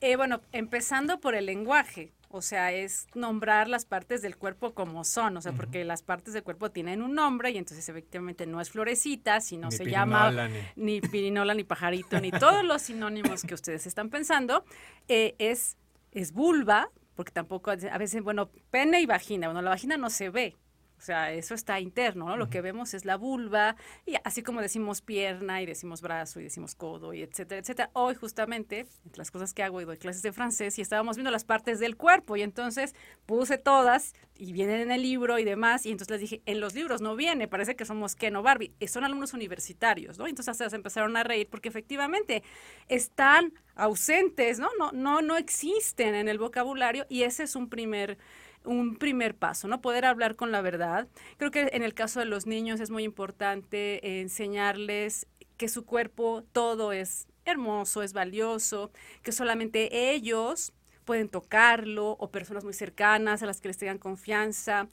Eh, 0.00 0.16
bueno, 0.16 0.40
empezando 0.52 1.20
por 1.20 1.34
el 1.34 1.46
lenguaje. 1.46 2.12
O 2.28 2.42
sea, 2.42 2.72
es 2.72 3.06
nombrar 3.14 3.68
las 3.68 3.84
partes 3.84 4.20
del 4.20 4.36
cuerpo 4.36 4.74
como 4.74 5.04
son, 5.04 5.36
o 5.36 5.40
sea, 5.40 5.52
porque 5.52 5.84
las 5.84 6.02
partes 6.02 6.34
del 6.34 6.42
cuerpo 6.42 6.68
tienen 6.68 7.00
un 7.00 7.14
nombre 7.14 7.52
y 7.52 7.58
entonces 7.58 7.88
efectivamente 7.88 8.44
no 8.44 8.60
es 8.60 8.70
florecita, 8.70 9.40
sino 9.40 9.70
se 9.70 9.84
llama 9.84 10.48
ni... 10.74 11.00
pirinola, 11.00 11.54
ni 11.54 11.62
pajarito, 11.62 12.20
ni 12.20 12.32
todos 12.32 12.64
los 12.64 12.82
sinónimos 12.82 13.42
que 13.42 13.54
ustedes 13.54 13.86
están 13.86 14.10
pensando. 14.10 14.64
Eh, 15.06 15.36
es, 15.38 15.76
es 16.10 16.32
vulva, 16.32 16.90
porque 17.14 17.30
tampoco 17.30 17.70
a 17.70 17.98
veces, 17.98 18.20
bueno, 18.20 18.50
pene 18.72 19.00
y 19.00 19.06
vagina, 19.06 19.46
bueno, 19.46 19.62
la 19.62 19.70
vagina 19.70 19.96
no 19.96 20.10
se 20.10 20.28
ve, 20.28 20.56
o 21.04 21.06
sea, 21.06 21.34
eso 21.34 21.52
está 21.54 21.80
interno, 21.80 22.30
¿no? 22.30 22.38
Lo 22.38 22.48
que 22.48 22.62
vemos 22.62 22.94
es 22.94 23.04
la 23.04 23.18
vulva, 23.18 23.76
y 24.06 24.14
así 24.24 24.42
como 24.42 24.62
decimos 24.62 25.02
pierna 25.02 25.60
y 25.60 25.66
decimos 25.66 26.00
brazo 26.00 26.40
y 26.40 26.44
decimos 26.44 26.74
codo 26.74 27.12
y 27.12 27.20
etcétera, 27.20 27.60
etcétera. 27.60 27.90
Hoy 27.92 28.14
justamente, 28.14 28.86
entre 29.04 29.18
las 29.18 29.30
cosas 29.30 29.52
que 29.52 29.62
hago 29.62 29.82
y 29.82 29.84
doy 29.84 29.98
clases 29.98 30.22
de 30.22 30.32
francés 30.32 30.78
y 30.78 30.80
estábamos 30.80 31.16
viendo 31.16 31.30
las 31.30 31.44
partes 31.44 31.78
del 31.78 31.98
cuerpo 31.98 32.38
y 32.38 32.42
entonces 32.42 32.94
puse 33.26 33.58
todas 33.58 34.14
y 34.34 34.54
vienen 34.54 34.80
en 34.80 34.90
el 34.92 35.02
libro 35.02 35.38
y 35.38 35.44
demás 35.44 35.84
y 35.84 35.90
entonces 35.90 36.10
les 36.10 36.20
dije, 36.22 36.42
en 36.46 36.58
los 36.58 36.74
libros 36.74 37.02
no 37.02 37.16
viene, 37.16 37.48
parece 37.48 37.76
que 37.76 37.84
somos 37.84 38.16
Ken 38.16 38.36
o 38.36 38.42
Barbie, 38.42 38.74
y 38.80 38.88
son 38.88 39.04
alumnos 39.04 39.34
universitarios, 39.34 40.18
¿no? 40.18 40.26
Entonces 40.26 40.56
se 40.56 40.74
empezaron 40.74 41.18
a 41.18 41.22
reír 41.22 41.48
porque 41.50 41.68
efectivamente 41.68 42.42
están 42.88 43.52
ausentes, 43.74 44.58
¿no? 44.58 44.70
No, 44.78 44.90
no, 44.92 45.20
no 45.20 45.36
existen 45.36 46.14
en 46.14 46.30
el 46.30 46.38
vocabulario 46.38 47.04
y 47.10 47.24
ese 47.24 47.42
es 47.42 47.56
un 47.56 47.68
primer 47.68 48.16
un 48.64 48.96
primer 48.96 49.34
paso, 49.36 49.68
¿no? 49.68 49.80
Poder 49.80 50.04
hablar 50.04 50.36
con 50.36 50.52
la 50.52 50.62
verdad. 50.62 51.08
Creo 51.36 51.50
que 51.50 51.70
en 51.72 51.82
el 51.82 51.94
caso 51.94 52.20
de 52.20 52.26
los 52.26 52.46
niños 52.46 52.80
es 52.80 52.90
muy 52.90 53.04
importante 53.04 54.20
enseñarles 54.20 55.26
que 55.56 55.68
su 55.68 55.84
cuerpo 55.84 56.44
todo 56.52 56.92
es 56.92 57.28
hermoso, 57.44 58.02
es 58.02 58.12
valioso, 58.12 58.90
que 59.22 59.32
solamente 59.32 60.12
ellos 60.12 60.72
pueden 61.04 61.28
tocarlo, 61.28 62.16
o 62.18 62.30
personas 62.30 62.64
muy 62.64 62.72
cercanas 62.72 63.42
a 63.42 63.46
las 63.46 63.60
que 63.60 63.68
les 63.68 63.76
tengan 63.78 63.98
confianza, 63.98 64.88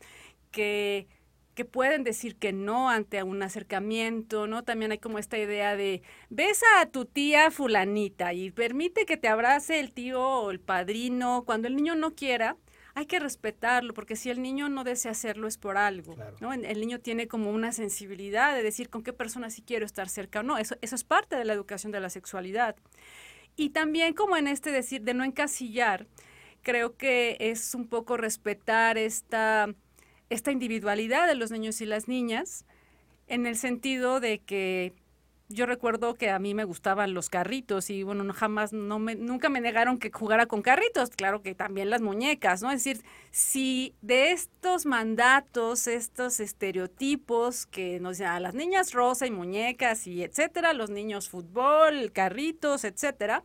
que 0.51 1.07
que 1.53 1.65
pueden 1.65 2.03
decir 2.03 2.37
que 2.37 2.53
no 2.53 2.89
ante 2.89 3.21
un 3.23 3.43
acercamiento, 3.43 4.47
¿no? 4.47 4.63
También 4.63 4.91
hay 4.91 4.99
como 4.99 5.19
esta 5.19 5.37
idea 5.37 5.75
de 5.75 6.01
besa 6.29 6.65
a 6.79 6.85
tu 6.85 7.05
tía 7.05 7.51
fulanita 7.51 8.33
y 8.33 8.51
permite 8.51 9.05
que 9.05 9.17
te 9.17 9.27
abrace 9.27 9.79
el 9.79 9.91
tío 9.91 10.21
o 10.23 10.51
el 10.51 10.59
padrino. 10.59 11.43
Cuando 11.45 11.67
el 11.67 11.75
niño 11.75 11.95
no 11.95 12.15
quiera, 12.15 12.57
hay 12.93 13.05
que 13.05 13.19
respetarlo, 13.19 13.93
porque 13.93 14.15
si 14.15 14.29
el 14.29 14.41
niño 14.41 14.69
no 14.69 14.83
desea 14.83 15.11
hacerlo 15.11 15.47
es 15.47 15.57
por 15.57 15.77
algo, 15.77 16.15
¿no? 16.39 16.53
El 16.53 16.79
niño 16.79 16.99
tiene 16.99 17.27
como 17.27 17.51
una 17.51 17.71
sensibilidad 17.71 18.55
de 18.55 18.63
decir 18.63 18.89
con 18.89 19.03
qué 19.03 19.13
persona 19.13 19.49
sí 19.49 19.61
quiero 19.61 19.85
estar 19.85 20.09
cerca 20.09 20.41
o 20.41 20.43
no. 20.43 20.57
Eso, 20.57 20.75
eso 20.81 20.95
es 20.95 21.03
parte 21.03 21.35
de 21.35 21.45
la 21.45 21.53
educación 21.53 21.91
de 21.91 21.99
la 21.99 22.09
sexualidad. 22.09 22.75
Y 23.55 23.69
también 23.69 24.13
como 24.13 24.37
en 24.37 24.47
este 24.47 24.71
decir 24.71 25.01
de 25.01 25.13
no 25.13 25.23
encasillar, 25.23 26.07
creo 26.61 26.97
que 26.97 27.37
es 27.39 27.75
un 27.75 27.87
poco 27.87 28.17
respetar 28.17 28.97
esta 28.97 29.67
esta 30.31 30.51
individualidad 30.51 31.27
de 31.27 31.35
los 31.35 31.51
niños 31.51 31.81
y 31.81 31.85
las 31.85 32.07
niñas, 32.07 32.65
en 33.27 33.45
el 33.45 33.57
sentido 33.57 34.21
de 34.21 34.39
que 34.39 34.93
yo 35.53 35.65
recuerdo 35.65 36.15
que 36.15 36.29
a 36.29 36.39
mí 36.39 36.53
me 36.53 36.63
gustaban 36.63 37.13
los 37.13 37.29
carritos 37.29 37.89
y 37.89 38.03
bueno, 38.03 38.23
no, 38.23 38.33
jamás, 38.33 38.73
no 38.73 38.99
me, 38.99 39.15
nunca 39.15 39.49
me 39.49 39.61
negaron 39.61 39.97
que 39.97 40.11
jugara 40.11 40.45
con 40.45 40.61
carritos, 40.61 41.09
claro 41.09 41.41
que 41.41 41.55
también 41.55 41.89
las 41.89 42.01
muñecas, 42.01 42.61
¿no? 42.61 42.71
Es 42.71 42.83
decir, 42.83 43.03
si 43.31 43.95
de 44.01 44.31
estos 44.31 44.85
mandatos, 44.85 45.87
estos 45.87 46.39
estereotipos 46.39 47.65
que 47.65 47.99
nos 47.99 48.21
a 48.21 48.39
las 48.39 48.53
niñas 48.53 48.93
rosa 48.93 49.25
y 49.25 49.31
muñecas 49.31 50.07
y 50.07 50.23
etcétera, 50.23 50.73
los 50.73 50.89
niños 50.89 51.29
fútbol, 51.29 52.11
carritos, 52.11 52.83
etcétera, 52.83 53.43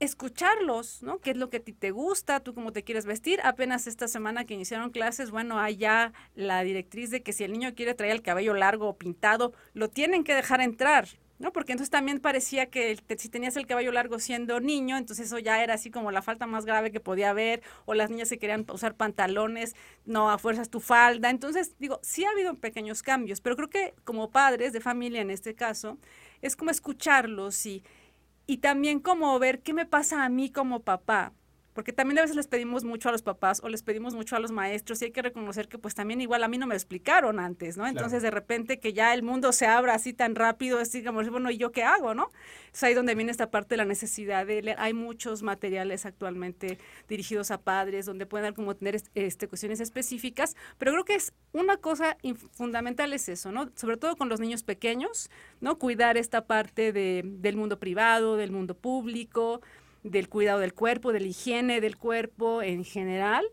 escucharlos, 0.00 1.02
¿no? 1.02 1.18
¿Qué 1.18 1.30
es 1.30 1.36
lo 1.36 1.50
que 1.50 1.58
a 1.58 1.60
ti 1.60 1.72
te 1.72 1.90
gusta? 1.90 2.40
¿Tú 2.40 2.54
cómo 2.54 2.72
te 2.72 2.82
quieres 2.82 3.06
vestir? 3.06 3.40
Apenas 3.44 3.86
esta 3.86 4.08
semana 4.08 4.44
que 4.44 4.54
iniciaron 4.54 4.90
clases, 4.90 5.30
bueno, 5.30 5.58
hay 5.58 5.76
ya 5.76 6.12
la 6.34 6.62
directriz 6.62 7.10
de 7.10 7.22
que 7.22 7.32
si 7.32 7.44
el 7.44 7.52
niño 7.52 7.74
quiere 7.74 7.94
traer 7.94 8.12
el 8.12 8.22
cabello 8.22 8.54
largo 8.54 8.88
o 8.88 8.96
pintado, 8.96 9.52
lo 9.72 9.88
tienen 9.88 10.24
que 10.24 10.34
dejar 10.34 10.60
entrar, 10.60 11.08
¿no? 11.38 11.52
Porque 11.52 11.72
entonces 11.72 11.90
también 11.90 12.20
parecía 12.20 12.66
que 12.66 12.96
si 13.18 13.28
tenías 13.28 13.56
el 13.56 13.66
cabello 13.66 13.92
largo 13.92 14.18
siendo 14.18 14.60
niño, 14.60 14.96
entonces 14.96 15.26
eso 15.26 15.38
ya 15.38 15.62
era 15.62 15.74
así 15.74 15.90
como 15.90 16.10
la 16.10 16.22
falta 16.22 16.46
más 16.46 16.64
grave 16.64 16.90
que 16.90 17.00
podía 17.00 17.30
haber, 17.30 17.62
o 17.84 17.94
las 17.94 18.10
niñas 18.10 18.28
se 18.28 18.38
querían 18.38 18.66
usar 18.72 18.94
pantalones, 18.96 19.74
no, 20.04 20.30
a 20.30 20.38
fuerzas 20.38 20.70
tu 20.70 20.80
falda. 20.80 21.30
Entonces, 21.30 21.74
digo, 21.78 22.00
sí 22.02 22.24
ha 22.24 22.30
habido 22.30 22.54
pequeños 22.54 23.02
cambios, 23.02 23.40
pero 23.40 23.56
creo 23.56 23.70
que 23.70 23.94
como 24.04 24.30
padres 24.30 24.72
de 24.72 24.80
familia 24.80 25.20
en 25.20 25.30
este 25.30 25.54
caso, 25.54 25.98
es 26.42 26.56
como 26.56 26.70
escucharlos 26.70 27.64
y 27.66 27.82
y 28.46 28.58
también 28.58 29.00
como 29.00 29.38
ver 29.38 29.62
qué 29.62 29.72
me 29.72 29.86
pasa 29.86 30.24
a 30.24 30.28
mí 30.28 30.50
como 30.50 30.80
papá, 30.80 31.32
porque 31.74 31.92
también 31.92 32.18
a 32.18 32.22
veces 32.22 32.36
les 32.36 32.46
pedimos 32.46 32.84
mucho 32.84 33.08
a 33.08 33.12
los 33.12 33.22
papás 33.22 33.60
o 33.62 33.68
les 33.68 33.82
pedimos 33.82 34.14
mucho 34.14 34.36
a 34.36 34.38
los 34.38 34.52
maestros 34.52 35.02
y 35.02 35.06
hay 35.06 35.10
que 35.10 35.22
reconocer 35.22 35.68
que 35.68 35.76
pues 35.76 35.94
también 35.94 36.20
igual 36.20 36.44
a 36.44 36.48
mí 36.48 36.56
no 36.56 36.66
me 36.66 36.74
explicaron 36.74 37.40
antes, 37.40 37.76
¿no? 37.76 37.86
Entonces 37.86 38.22
de 38.22 38.30
repente 38.30 38.78
que 38.78 38.92
ya 38.92 39.12
el 39.12 39.22
mundo 39.22 39.52
se 39.52 39.66
abra 39.66 39.94
así 39.94 40.12
tan 40.12 40.36
rápido, 40.36 40.80
es 40.80 40.92
digamos, 40.92 41.28
bueno, 41.28 41.50
¿y 41.50 41.58
yo 41.58 41.72
qué 41.72 41.82
hago, 41.82 42.14
no? 42.14 42.30
Es 42.72 42.82
ahí 42.84 42.94
donde 42.94 43.14
viene 43.14 43.32
esta 43.32 43.50
parte 43.50 43.70
de 43.70 43.78
la 43.78 43.84
necesidad 43.84 44.46
de 44.46 44.62
leer. 44.62 44.76
Hay 44.78 44.94
muchos 44.94 45.42
materiales 45.42 46.06
actualmente 46.06 46.78
dirigidos 47.08 47.50
a 47.50 47.60
padres 47.60 48.06
donde 48.06 48.24
pueden 48.24 48.54
como 48.54 48.76
tener 48.76 49.02
este, 49.14 49.48
cuestiones 49.48 49.80
específicas, 49.80 50.56
pero 50.78 50.92
creo 50.92 51.04
que 51.04 51.16
es 51.16 51.32
una 51.52 51.76
cosa 51.76 52.16
fundamental 52.52 53.12
es 53.12 53.28
eso, 53.28 53.50
¿no? 53.50 53.70
Sobre 53.74 53.96
todo 53.96 54.16
con 54.16 54.28
los 54.28 54.38
niños 54.38 54.62
pequeños, 54.62 55.28
¿no? 55.60 55.78
Cuidar 55.78 56.16
esta 56.16 56.46
parte 56.46 56.92
de, 56.92 57.22
del 57.24 57.56
mundo 57.56 57.80
privado, 57.80 58.36
del 58.36 58.52
mundo 58.52 58.76
público, 58.76 59.60
del 60.04 60.28
cuidado 60.28 60.60
del 60.60 60.74
cuerpo, 60.74 61.12
de 61.12 61.20
la 61.20 61.26
higiene 61.26 61.80
del 61.80 61.96
cuerpo 61.96 62.62
en 62.62 62.84
general 62.84 63.44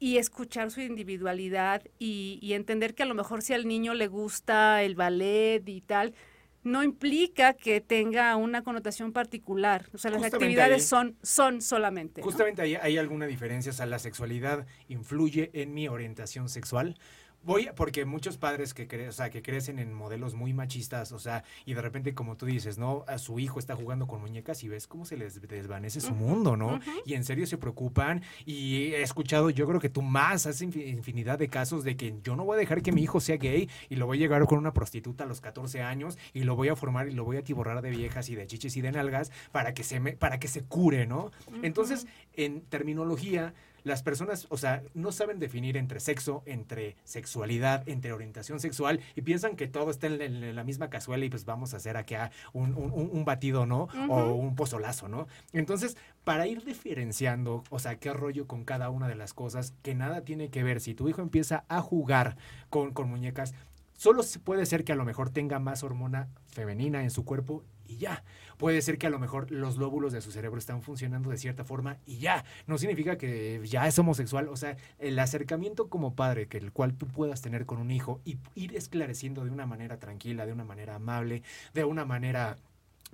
y 0.00 0.16
escuchar 0.16 0.70
su 0.70 0.80
individualidad 0.80 1.82
y, 1.98 2.52
entender 2.52 2.94
que 2.94 3.04
a 3.04 3.06
lo 3.06 3.14
mejor 3.14 3.42
si 3.42 3.52
al 3.52 3.68
niño 3.68 3.94
le 3.94 4.08
gusta 4.08 4.82
el 4.82 4.96
ballet 4.96 5.62
y 5.66 5.80
tal, 5.82 6.14
no 6.62 6.82
implica 6.82 7.52
que 7.52 7.80
tenga 7.80 8.34
una 8.36 8.62
connotación 8.62 9.12
particular. 9.12 9.86
O 9.92 9.98
sea, 9.98 10.10
las 10.10 10.24
actividades 10.24 10.86
son, 10.86 11.16
son 11.22 11.60
solamente. 11.60 12.22
Justamente 12.22 12.62
hay, 12.62 12.98
alguna 12.98 13.26
diferencia. 13.26 13.70
O 13.70 13.74
sea, 13.74 13.86
la 13.86 13.98
sexualidad 13.98 14.66
influye 14.88 15.50
en 15.52 15.74
mi 15.74 15.88
orientación 15.88 16.48
sexual 16.48 16.96
voy 17.44 17.68
porque 17.76 18.04
muchos 18.04 18.38
padres 18.38 18.74
que 18.74 18.86
cre 18.86 19.08
o 19.08 19.12
sea, 19.12 19.30
que 19.30 19.42
crecen 19.42 19.78
en 19.78 19.92
modelos 19.92 20.34
muy 20.34 20.52
machistas, 20.52 21.12
o 21.12 21.18
sea, 21.18 21.44
y 21.64 21.74
de 21.74 21.82
repente 21.82 22.14
como 22.14 22.36
tú 22.36 22.46
dices, 22.46 22.78
¿no? 22.78 23.04
A 23.06 23.18
su 23.18 23.38
hijo 23.38 23.58
está 23.58 23.76
jugando 23.76 24.06
con 24.06 24.20
muñecas 24.20 24.62
y 24.64 24.68
ves 24.68 24.86
cómo 24.86 25.04
se 25.04 25.16
les 25.16 25.40
desvanece 25.40 26.00
su 26.00 26.14
mundo, 26.14 26.56
¿no? 26.56 26.80
Y 27.04 27.14
en 27.14 27.24
serio 27.24 27.46
se 27.46 27.58
preocupan 27.58 28.22
y 28.44 28.92
he 28.94 29.02
escuchado, 29.02 29.50
yo 29.50 29.66
creo 29.66 29.80
que 29.80 29.88
tú 29.88 30.02
más 30.02 30.46
haces 30.46 30.62
infinidad 30.62 31.38
de 31.38 31.48
casos 31.48 31.84
de 31.84 31.96
que 31.96 32.14
yo 32.22 32.36
no 32.36 32.44
voy 32.44 32.56
a 32.56 32.58
dejar 32.58 32.82
que 32.82 32.92
mi 32.92 33.02
hijo 33.02 33.20
sea 33.20 33.36
gay 33.36 33.68
y 33.88 33.96
lo 33.96 34.06
voy 34.06 34.18
a 34.18 34.20
llegar 34.20 34.44
con 34.46 34.58
una 34.58 34.72
prostituta 34.72 35.24
a 35.24 35.26
los 35.26 35.40
14 35.40 35.82
años 35.82 36.18
y 36.32 36.44
lo 36.44 36.56
voy 36.56 36.68
a 36.68 36.76
formar 36.76 37.08
y 37.08 37.12
lo 37.12 37.24
voy 37.24 37.36
a 37.36 37.44
tiborrar 37.44 37.82
de 37.82 37.90
viejas 37.90 38.28
y 38.28 38.34
de 38.34 38.46
chiches 38.46 38.76
y 38.76 38.80
de 38.80 38.92
nalgas 38.92 39.30
para 39.52 39.74
que 39.74 39.84
se 39.84 40.00
me 40.00 40.12
para 40.12 40.38
que 40.38 40.48
se 40.48 40.62
cure, 40.62 41.06
¿no? 41.06 41.30
Entonces, 41.62 42.06
en 42.34 42.62
terminología 42.62 43.54
las 43.84 44.02
personas, 44.02 44.46
o 44.48 44.56
sea, 44.56 44.82
no 44.94 45.12
saben 45.12 45.38
definir 45.38 45.76
entre 45.76 46.00
sexo, 46.00 46.42
entre 46.46 46.96
sexualidad, 47.04 47.86
entre 47.86 48.12
orientación 48.12 48.58
sexual 48.58 49.00
y 49.14 49.22
piensan 49.22 49.56
que 49.56 49.68
todo 49.68 49.90
está 49.90 50.06
en, 50.08 50.56
la 50.56 50.64
misma 50.64 50.90
cazuela 50.90 51.24
y 51.24 51.30
pues 51.30 51.44
vamos 51.44 51.74
a 51.74 51.76
hacer 51.76 51.96
aquí 51.96 52.14
un, 52.52 52.74
un, 52.74 53.24
batido, 53.24 53.66
¿no? 53.66 53.88
O 54.08 54.32
un 54.32 54.56
pozolazo, 54.56 55.08
¿no? 55.08 55.26
Entonces, 55.52 55.96
para 56.24 56.46
ir 56.46 56.64
diferenciando, 56.64 57.62
o 57.70 57.78
sea, 57.78 57.98
qué 57.98 58.12
rollo 58.12 58.46
con 58.46 58.64
cada 58.64 58.88
una 58.88 59.06
de 59.06 59.14
las 59.14 59.34
cosas, 59.34 59.74
que 59.82 59.94
nada 59.94 60.22
tiene 60.22 60.48
que 60.48 60.62
ver, 60.62 60.80
si 60.80 60.94
tu 60.94 61.08
hijo 61.08 61.20
empieza 61.20 61.64
a 61.68 61.80
jugar 61.82 62.36
con, 62.70 62.92
con 62.92 63.08
muñecas, 63.10 63.54
solo 63.92 64.22
puede 64.44 64.64
ser 64.66 64.84
que 64.84 64.92
a 64.92 64.96
lo 64.96 65.04
mejor 65.04 65.30
tenga 65.30 65.58
más 65.58 65.82
hormona 65.82 66.28
femenina 66.46 67.02
en 67.02 67.10
su 67.10 67.24
cuerpo 67.24 67.64
y 67.86 67.96
ya. 67.96 68.24
Puede 68.58 68.82
ser 68.82 68.98
que 68.98 69.06
a 69.06 69.10
lo 69.10 69.18
mejor 69.18 69.50
los 69.50 69.76
lóbulos 69.76 70.12
de 70.12 70.20
su 70.20 70.30
cerebro 70.30 70.58
están 70.58 70.82
funcionando 70.82 71.30
de 71.30 71.38
cierta 71.38 71.64
forma 71.64 71.98
y 72.06 72.18
ya. 72.18 72.44
No 72.66 72.78
significa 72.78 73.18
que 73.18 73.60
ya 73.64 73.86
es 73.86 73.98
homosexual. 73.98 74.48
O 74.48 74.56
sea, 74.56 74.76
el 74.98 75.18
acercamiento 75.18 75.88
como 75.88 76.14
padre 76.14 76.46
que 76.46 76.58
el 76.58 76.72
cual 76.72 76.94
tú 76.94 77.06
puedas 77.06 77.42
tener 77.42 77.66
con 77.66 77.78
un 77.78 77.90
hijo 77.90 78.20
y 78.24 78.38
ir 78.54 78.76
esclareciendo 78.76 79.44
de 79.44 79.50
una 79.50 79.66
manera 79.66 79.98
tranquila, 79.98 80.46
de 80.46 80.52
una 80.52 80.64
manera 80.64 80.96
amable, 80.96 81.42
de 81.72 81.84
una 81.84 82.04
manera 82.04 82.56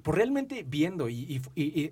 pues 0.02 0.16
realmente 0.16 0.64
viendo 0.66 1.08
y, 1.08 1.42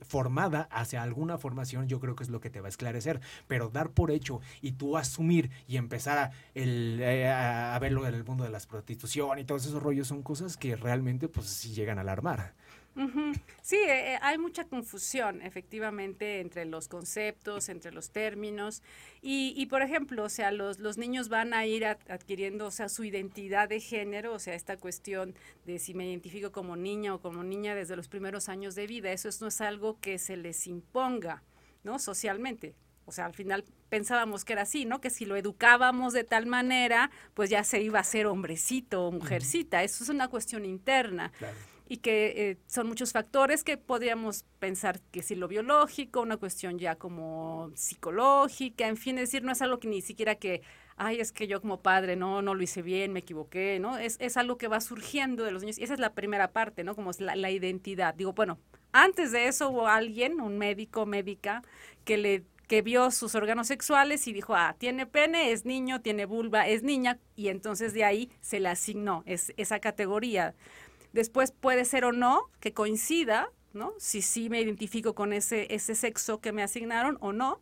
formada 0.02 0.62
hacia 0.70 1.02
alguna 1.02 1.38
formación, 1.38 1.88
yo 1.88 2.00
creo 2.00 2.16
que 2.16 2.24
es 2.24 2.30
lo 2.30 2.40
que 2.40 2.50
te 2.50 2.60
va 2.60 2.66
a 2.66 2.70
esclarecer. 2.70 3.20
Pero 3.46 3.68
dar 3.68 3.90
por 3.90 4.10
hecho 4.10 4.40
y 4.62 4.72
tú 4.72 4.96
asumir 4.96 5.50
y 5.66 5.76
empezar 5.76 6.18
a, 6.18 6.30
el, 6.54 6.98
eh, 7.02 7.28
a 7.28 7.78
verlo 7.78 8.06
en 8.06 8.14
el 8.14 8.24
mundo 8.24 8.44
de 8.44 8.50
la 8.50 8.60
prostitución 8.60 9.38
y 9.38 9.44
todos 9.44 9.66
esos 9.66 9.82
rollos 9.82 10.08
son 10.08 10.22
cosas 10.22 10.56
que 10.56 10.76
realmente 10.76 11.28
pues 11.28 11.46
sí 11.46 11.72
llegan 11.72 11.98
a 11.98 12.02
alarmar. 12.02 12.54
Sí, 13.62 13.76
eh, 13.76 14.14
eh, 14.14 14.18
hay 14.22 14.38
mucha 14.38 14.64
confusión 14.64 15.40
efectivamente 15.42 16.40
entre 16.40 16.64
los 16.64 16.88
conceptos, 16.88 17.68
entre 17.68 17.92
los 17.92 18.10
términos 18.10 18.82
y, 19.22 19.54
y 19.56 19.66
por 19.66 19.82
ejemplo, 19.82 20.24
o 20.24 20.28
sea, 20.28 20.50
los, 20.50 20.80
los 20.80 20.98
niños 20.98 21.28
van 21.28 21.54
a 21.54 21.64
ir 21.64 21.86
adquiriendo, 21.86 22.66
o 22.66 22.70
sea, 22.70 22.88
su 22.88 23.04
identidad 23.04 23.68
de 23.68 23.80
género, 23.80 24.32
o 24.32 24.38
sea, 24.38 24.54
esta 24.54 24.76
cuestión 24.76 25.34
de 25.64 25.78
si 25.78 25.94
me 25.94 26.08
identifico 26.08 26.50
como 26.50 26.76
niña 26.76 27.14
o 27.14 27.20
como 27.20 27.44
niña 27.44 27.74
desde 27.74 27.94
los 27.94 28.08
primeros 28.08 28.48
años 28.48 28.74
de 28.74 28.86
vida, 28.86 29.12
eso 29.12 29.28
no 29.40 29.48
es 29.48 29.60
algo 29.60 30.00
que 30.00 30.18
se 30.18 30.36
les 30.36 30.66
imponga, 30.66 31.44
¿no? 31.84 31.98
Socialmente. 31.98 32.74
O 33.04 33.12
sea, 33.12 33.24
al 33.24 33.34
final 33.34 33.64
pensábamos 33.88 34.44
que 34.44 34.52
era 34.52 34.62
así, 34.62 34.84
¿no? 34.84 35.00
Que 35.00 35.08
si 35.08 35.24
lo 35.24 35.36
educábamos 35.36 36.12
de 36.12 36.24
tal 36.24 36.44
manera, 36.44 37.10
pues 37.32 37.48
ya 37.48 37.64
se 37.64 37.80
iba 37.80 38.00
a 38.00 38.04
ser 38.04 38.26
hombrecito 38.26 39.06
o 39.06 39.12
mujercita. 39.12 39.82
Eso 39.82 40.04
es 40.04 40.10
una 40.10 40.28
cuestión 40.28 40.66
interna. 40.66 41.32
Claro 41.38 41.56
y 41.88 41.98
que 41.98 42.50
eh, 42.50 42.58
son 42.66 42.86
muchos 42.86 43.12
factores 43.12 43.64
que 43.64 43.78
podríamos 43.78 44.44
pensar 44.58 45.00
que 45.10 45.22
si 45.22 45.34
lo 45.34 45.48
biológico, 45.48 46.20
una 46.20 46.36
cuestión 46.36 46.78
ya 46.78 46.96
como 46.96 47.70
psicológica, 47.74 48.86
en 48.86 48.98
fin, 48.98 49.16
es 49.16 49.30
decir, 49.30 49.42
no 49.42 49.52
es 49.52 49.62
algo 49.62 49.80
que 49.80 49.88
ni 49.88 50.02
siquiera 50.02 50.34
que, 50.34 50.60
ay, 50.96 51.18
es 51.18 51.32
que 51.32 51.46
yo 51.46 51.62
como 51.62 51.80
padre 51.80 52.14
no, 52.14 52.42
no 52.42 52.54
lo 52.54 52.62
hice 52.62 52.82
bien, 52.82 53.14
me 53.14 53.20
equivoqué, 53.20 53.78
¿no? 53.80 53.96
Es, 53.96 54.16
es 54.20 54.36
algo 54.36 54.58
que 54.58 54.68
va 54.68 54.80
surgiendo 54.82 55.44
de 55.44 55.50
los 55.50 55.62
niños 55.62 55.78
y 55.78 55.84
esa 55.84 55.94
es 55.94 56.00
la 56.00 56.12
primera 56.12 56.52
parte, 56.52 56.84
¿no? 56.84 56.94
Como 56.94 57.10
es 57.10 57.20
la, 57.20 57.34
la 57.34 57.50
identidad. 57.50 58.14
Digo, 58.14 58.34
bueno, 58.34 58.58
antes 58.92 59.32
de 59.32 59.48
eso 59.48 59.70
hubo 59.70 59.88
alguien, 59.88 60.40
un 60.42 60.58
médico, 60.58 61.06
médica, 61.06 61.62
que 62.04 62.18
le 62.18 62.44
que 62.68 62.82
vio 62.82 63.10
sus 63.10 63.34
órganos 63.34 63.66
sexuales 63.66 64.28
y 64.28 64.34
dijo, 64.34 64.54
ah, 64.54 64.76
tiene 64.78 65.06
pene, 65.06 65.52
es 65.52 65.64
niño, 65.64 66.02
tiene 66.02 66.26
vulva, 66.26 66.68
es 66.68 66.82
niña, 66.82 67.18
y 67.34 67.48
entonces 67.48 67.94
de 67.94 68.04
ahí 68.04 68.30
se 68.42 68.60
le 68.60 68.68
asignó 68.68 69.22
es, 69.24 69.54
esa 69.56 69.80
categoría. 69.80 70.54
Después 71.12 71.52
puede 71.52 71.84
ser 71.84 72.04
o 72.04 72.12
no 72.12 72.50
que 72.60 72.72
coincida, 72.72 73.50
¿no? 73.72 73.92
Si 73.98 74.22
sí 74.22 74.50
me 74.50 74.60
identifico 74.60 75.14
con 75.14 75.32
ese, 75.32 75.72
ese 75.74 75.94
sexo 75.94 76.40
que 76.40 76.52
me 76.52 76.62
asignaron 76.62 77.16
o 77.20 77.32
no. 77.32 77.60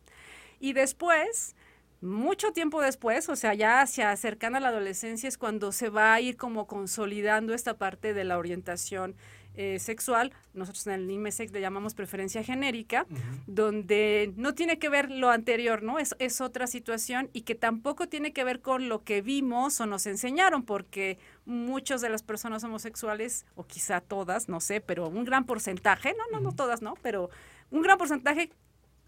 Y 0.59 0.73
después, 0.73 1.55
mucho 2.01 2.51
tiempo 2.51 2.81
después, 2.81 3.29
o 3.29 3.35
sea, 3.35 3.53
ya 3.53 3.81
hacia 3.81 4.15
cercana 4.15 4.57
a 4.57 4.61
la 4.61 4.69
adolescencia 4.69 5.27
es 5.27 5.37
cuando 5.37 5.71
se 5.71 5.89
va 5.89 6.13
a 6.13 6.21
ir 6.21 6.37
como 6.37 6.67
consolidando 6.67 7.53
esta 7.53 7.77
parte 7.77 8.13
de 8.13 8.23
la 8.23 8.37
orientación 8.37 9.15
eh, 9.57 9.79
sexual, 9.79 10.31
nosotros 10.53 10.85
en 10.87 10.93
el 10.93 11.11
IMESEC 11.11 11.51
le 11.51 11.61
llamamos 11.61 11.93
preferencia 11.93 12.43
genérica, 12.43 13.05
donde 13.47 14.31
no 14.35 14.53
tiene 14.53 14.79
que 14.79 14.87
ver 14.87 15.11
lo 15.11 15.29
anterior, 15.29 15.83
¿no? 15.83 15.99
Es, 15.99 16.15
es 16.19 16.41
otra 16.41 16.67
situación 16.67 17.29
y 17.33 17.41
que 17.41 17.55
tampoco 17.55 18.07
tiene 18.07 18.33
que 18.33 18.43
ver 18.43 18.61
con 18.61 18.87
lo 18.87 19.03
que 19.03 19.21
vimos 19.21 19.81
o 19.81 19.85
nos 19.85 20.05
enseñaron, 20.05 20.63
porque 20.63 21.17
muchas 21.45 22.01
de 22.01 22.09
las 22.09 22.23
personas 22.23 22.63
homosexuales, 22.63 23.45
o 23.55 23.65
quizá 23.65 23.99
todas, 23.99 24.47
no 24.47 24.59
sé, 24.59 24.79
pero 24.79 25.07
un 25.07 25.25
gran 25.25 25.45
porcentaje, 25.45 26.15
no, 26.17 26.23
no, 26.31 26.39
no 26.39 26.55
todas, 26.55 26.81
no, 26.81 26.93
pero 27.01 27.29
un 27.71 27.81
gran 27.81 27.97
porcentaje 27.97 28.51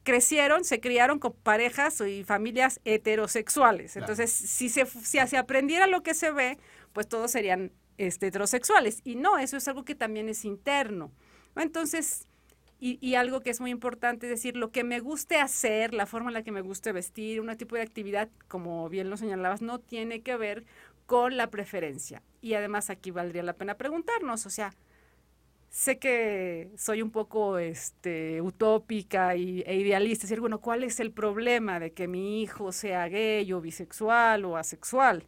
crecieron, 0.03 0.63
se 0.63 0.79
criaron 0.79 1.19
con 1.19 1.33
parejas 1.33 2.01
y 2.01 2.23
familias 2.23 2.79
heterosexuales. 2.85 3.95
Entonces, 3.95 4.31
si 4.31 4.69
se, 4.69 4.85
si 4.85 5.19
se 5.19 5.37
aprendiera 5.37 5.87
lo 5.87 6.01
que 6.01 6.13
se 6.13 6.31
ve, 6.31 6.57
pues 6.93 7.07
todos 7.07 7.31
serían 7.31 7.71
este, 7.99 8.27
heterosexuales. 8.27 9.01
Y 9.03 9.15
no, 9.15 9.37
eso 9.37 9.57
es 9.57 9.67
algo 9.67 9.83
que 9.83 9.93
también 9.93 10.29
es 10.29 10.45
interno. 10.45 11.11
Entonces, 11.55 12.25
y, 12.79 13.15
algo 13.15 13.41
que 13.41 13.49
es 13.49 13.59
muy 13.59 13.71
importante 13.71 14.25
es 14.27 14.29
decir, 14.31 14.55
lo 14.55 14.71
que 14.71 14.85
me 14.85 15.01
guste 15.01 15.35
hacer, 15.37 15.93
la 15.93 16.05
forma 16.05 16.29
en 16.29 16.35
la 16.35 16.43
que 16.43 16.53
me 16.53 16.61
guste 16.61 16.93
vestir, 16.93 17.41
un 17.41 17.55
tipo 17.57 17.75
de 17.75 17.81
actividad, 17.81 18.29
como 18.47 18.87
bien 18.87 19.09
lo 19.09 19.17
señalabas, 19.17 19.61
no 19.61 19.79
tiene 19.79 20.21
que 20.21 20.37
ver 20.37 20.65
con 21.05 21.35
la 21.35 21.49
preferencia. 21.49 22.23
Y 22.41 22.53
además 22.53 22.89
aquí 22.89 23.11
valdría 23.11 23.43
la 23.43 23.53
pena 23.53 23.75
preguntarnos, 23.75 24.45
o 24.45 24.49
sea, 24.49 24.73
sé 25.69 25.99
que 25.99 26.71
soy 26.77 27.01
un 27.01 27.11
poco 27.11 27.57
este, 27.57 28.41
utópica 28.41 29.35
y, 29.35 29.61
e 29.65 29.75
idealista, 29.75 30.23
decir, 30.23 30.39
bueno, 30.39 30.61
¿cuál 30.61 30.85
es 30.85 31.01
el 31.01 31.11
problema 31.11 31.81
de 31.81 31.91
que 31.91 32.07
mi 32.07 32.41
hijo 32.41 32.71
sea 32.71 33.09
gay 33.09 33.51
o 33.51 33.59
bisexual 33.59 34.45
o 34.45 34.55
asexual? 34.55 35.27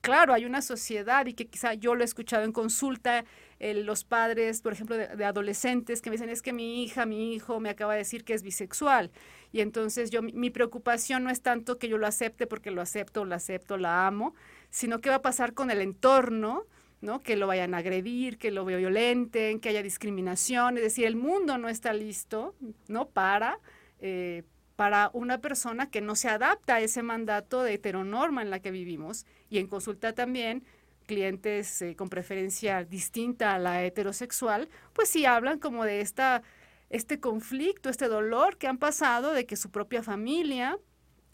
Claro, 0.00 0.32
hay 0.32 0.44
una 0.44 0.62
sociedad 0.62 1.26
y 1.26 1.34
que 1.34 1.46
quizá 1.46 1.74
yo 1.74 1.94
lo 1.94 2.02
he 2.02 2.04
escuchado 2.04 2.44
en 2.44 2.52
consulta, 2.52 3.24
los 3.60 4.04
padres, 4.04 4.62
por 4.62 4.72
ejemplo, 4.72 4.96
de, 4.96 5.24
adolescentes 5.24 6.00
que 6.00 6.08
me 6.08 6.14
dicen, 6.14 6.30
es 6.30 6.40
que 6.40 6.52
mi 6.52 6.82
hija, 6.82 7.04
mi 7.04 7.34
hijo 7.34 7.60
me 7.60 7.68
acaba 7.68 7.92
de 7.92 7.98
decir 7.98 8.24
que 8.24 8.32
es 8.32 8.42
bisexual. 8.42 9.10
Y 9.52 9.60
entonces 9.60 10.10
yo, 10.10 10.22
mi 10.22 10.48
preocupación 10.50 11.24
no 11.24 11.30
es 11.30 11.42
tanto 11.42 11.78
que 11.78 11.88
yo 11.88 11.98
lo 11.98 12.06
acepte 12.06 12.46
porque 12.46 12.70
lo 12.70 12.80
acepto, 12.80 13.24
lo 13.24 13.34
acepto, 13.34 13.76
la 13.76 14.06
amo, 14.06 14.34
sino 14.70 15.00
qué 15.00 15.10
va 15.10 15.16
a 15.16 15.22
pasar 15.22 15.52
con 15.52 15.70
el 15.70 15.82
entorno, 15.82 16.64
¿no? 17.02 17.20
Que 17.20 17.36
lo 17.36 17.46
vayan 17.46 17.74
a 17.74 17.78
agredir, 17.78 18.38
que 18.38 18.50
lo 18.50 18.64
violenten, 18.64 19.60
que 19.60 19.68
haya 19.68 19.82
discriminación. 19.82 20.78
Es 20.78 20.84
decir, 20.84 21.04
el 21.04 21.16
mundo 21.16 21.58
no 21.58 21.68
está 21.68 21.92
listo, 21.92 22.54
¿no? 22.88 23.08
Para... 23.08 23.58
Eh, 24.00 24.44
para 24.80 25.10
una 25.12 25.42
persona 25.42 25.90
que 25.90 26.00
no 26.00 26.16
se 26.16 26.30
adapta 26.30 26.76
a 26.76 26.80
ese 26.80 27.02
mandato 27.02 27.62
de 27.62 27.74
heteronorma 27.74 28.40
en 28.40 28.48
la 28.48 28.60
que 28.60 28.70
vivimos. 28.70 29.26
Y 29.50 29.58
en 29.58 29.66
consulta 29.66 30.14
también, 30.14 30.64
clientes 31.06 31.82
eh, 31.82 31.94
con 31.96 32.08
preferencia 32.08 32.82
distinta 32.82 33.54
a 33.54 33.58
la 33.58 33.84
heterosexual, 33.84 34.70
pues 34.94 35.10
sí 35.10 35.26
hablan 35.26 35.58
como 35.58 35.84
de 35.84 36.00
esta, 36.00 36.42
este 36.88 37.20
conflicto, 37.20 37.90
este 37.90 38.08
dolor 38.08 38.56
que 38.56 38.68
han 38.68 38.78
pasado 38.78 39.34
de 39.34 39.44
que 39.44 39.56
su 39.56 39.70
propia 39.70 40.02
familia 40.02 40.78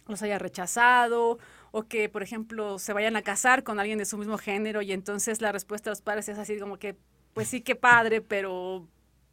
los 0.09 0.23
haya 0.23 0.41
rechazado 0.41 1.39
o 1.71 1.85
que, 1.85 2.09
por 2.09 2.25
ejemplo, 2.25 2.81
se 2.81 2.95
vayan 2.95 3.15
a 3.15 3.23
casar 3.23 3.63
con 3.63 3.79
alguien 3.79 4.01
de 4.01 4.07
su 4.07 4.19
mismo 4.19 4.39
género 4.39 4.83
y 4.83 4.91
entonces 4.91 5.41
la 5.41 5.53
respuesta 5.53 5.91
de 5.91 5.93
los 5.93 6.03
padres 6.03 6.29
es 6.29 6.39
así 6.39 6.59
como 6.59 6.81
que, 6.81 6.97
pues 7.33 7.47
sí, 7.47 7.61
qué 7.61 7.77
padre, 7.77 8.23
pero 8.23 8.89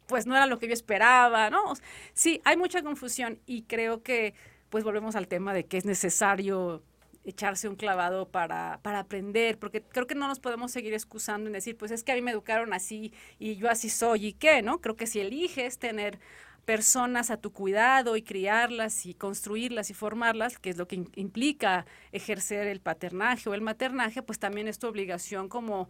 pues 0.06 0.26
no 0.26 0.36
era 0.36 0.46
lo 0.46 0.58
que 0.58 0.68
yo 0.68 0.72
esperaba, 0.72 1.50
¿no? 1.50 1.74
Sí, 2.12 2.40
hay 2.44 2.56
mucha 2.56 2.82
confusión 2.82 3.40
y 3.46 3.62
creo 3.62 4.02
que 4.02 4.34
pues 4.70 4.84
volvemos 4.84 5.16
al 5.16 5.28
tema 5.28 5.54
de 5.54 5.66
que 5.66 5.76
es 5.76 5.84
necesario 5.84 6.82
echarse 7.24 7.68
un 7.68 7.76
clavado 7.76 8.28
para, 8.28 8.80
para 8.82 8.98
aprender, 9.00 9.58
porque 9.58 9.82
creo 9.82 10.06
que 10.06 10.14
no 10.14 10.28
nos 10.28 10.40
podemos 10.40 10.72
seguir 10.72 10.92
excusando 10.92 11.48
en 11.48 11.54
decir, 11.54 11.76
pues 11.76 11.90
es 11.90 12.04
que 12.04 12.12
a 12.12 12.14
mí 12.14 12.22
me 12.22 12.30
educaron 12.30 12.72
así 12.74 13.12
y 13.38 13.56
yo 13.56 13.70
así 13.70 13.88
soy 13.88 14.26
y 14.26 14.32
qué, 14.34 14.62
¿no? 14.62 14.80
Creo 14.80 14.96
que 14.96 15.06
si 15.06 15.20
eliges 15.20 15.78
tener 15.78 16.18
personas 16.64 17.30
a 17.30 17.36
tu 17.36 17.52
cuidado 17.52 18.16
y 18.16 18.22
criarlas 18.22 19.06
y 19.06 19.14
construirlas 19.14 19.90
y 19.90 19.94
formarlas, 19.94 20.58
que 20.58 20.70
es 20.70 20.76
lo 20.76 20.88
que 20.88 21.04
implica 21.14 21.86
ejercer 22.12 22.66
el 22.66 22.80
paternaje 22.80 23.48
o 23.48 23.54
el 23.54 23.60
maternaje, 23.60 24.22
pues 24.22 24.38
también 24.38 24.68
es 24.68 24.78
tu 24.78 24.86
obligación 24.86 25.48
como 25.48 25.88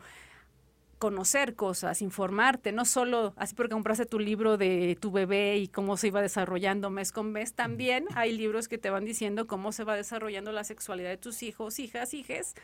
conocer 1.05 1.55
cosas, 1.55 2.01
informarte, 2.01 2.73
no 2.73 2.87
solo 2.87 3.35
así 3.37 3.55
porque 3.55 3.75
compraste 3.75 4.07
tu 4.07 4.19
libro 4.19 4.57
de 4.57 4.97
tu 4.99 5.13
bebé 5.13 5.59
y 5.59 5.69
cómo 5.69 5.99
se 5.99 6.07
iba 6.07 6.23
desarrollando 6.23 6.89
mes 6.89 7.13
con 7.13 7.31
mes, 7.31 7.53
también 7.53 8.07
hay 8.15 8.35
libros 8.35 8.69
que 8.69 8.79
te 8.79 8.89
van 8.89 9.05
diciendo 9.05 9.47
cómo 9.47 9.71
se 9.71 9.85
va 9.85 9.97
desarrollando 9.97 10.51
la 10.51 10.65
sexualidad 10.65 11.11
de 11.11 11.19
tus 11.19 11.43
hijos, 11.43 11.79
hijas, 11.79 12.15
hijes, 12.15 12.55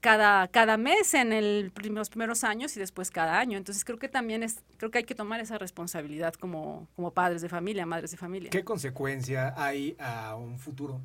cada, 0.00 0.46
cada 0.48 0.76
mes 0.76 1.14
en 1.14 1.32
el, 1.32 1.72
los 1.88 2.10
primeros 2.10 2.44
años 2.44 2.76
y 2.76 2.80
después 2.80 3.10
cada 3.10 3.38
año. 3.38 3.56
Entonces 3.56 3.82
creo 3.82 3.98
que 3.98 4.10
también 4.10 4.42
es, 4.42 4.62
creo 4.76 4.90
que 4.90 4.98
hay 4.98 5.04
que 5.04 5.14
tomar 5.14 5.40
esa 5.40 5.56
responsabilidad 5.56 6.34
como, 6.34 6.86
como 6.96 7.12
padres 7.12 7.40
de 7.40 7.48
familia, 7.48 7.86
madres 7.86 8.10
de 8.10 8.18
familia. 8.18 8.50
¿Qué 8.50 8.62
consecuencia 8.62 9.54
hay 9.56 9.96
a 9.98 10.36
un 10.36 10.58
futuro? 10.58 11.00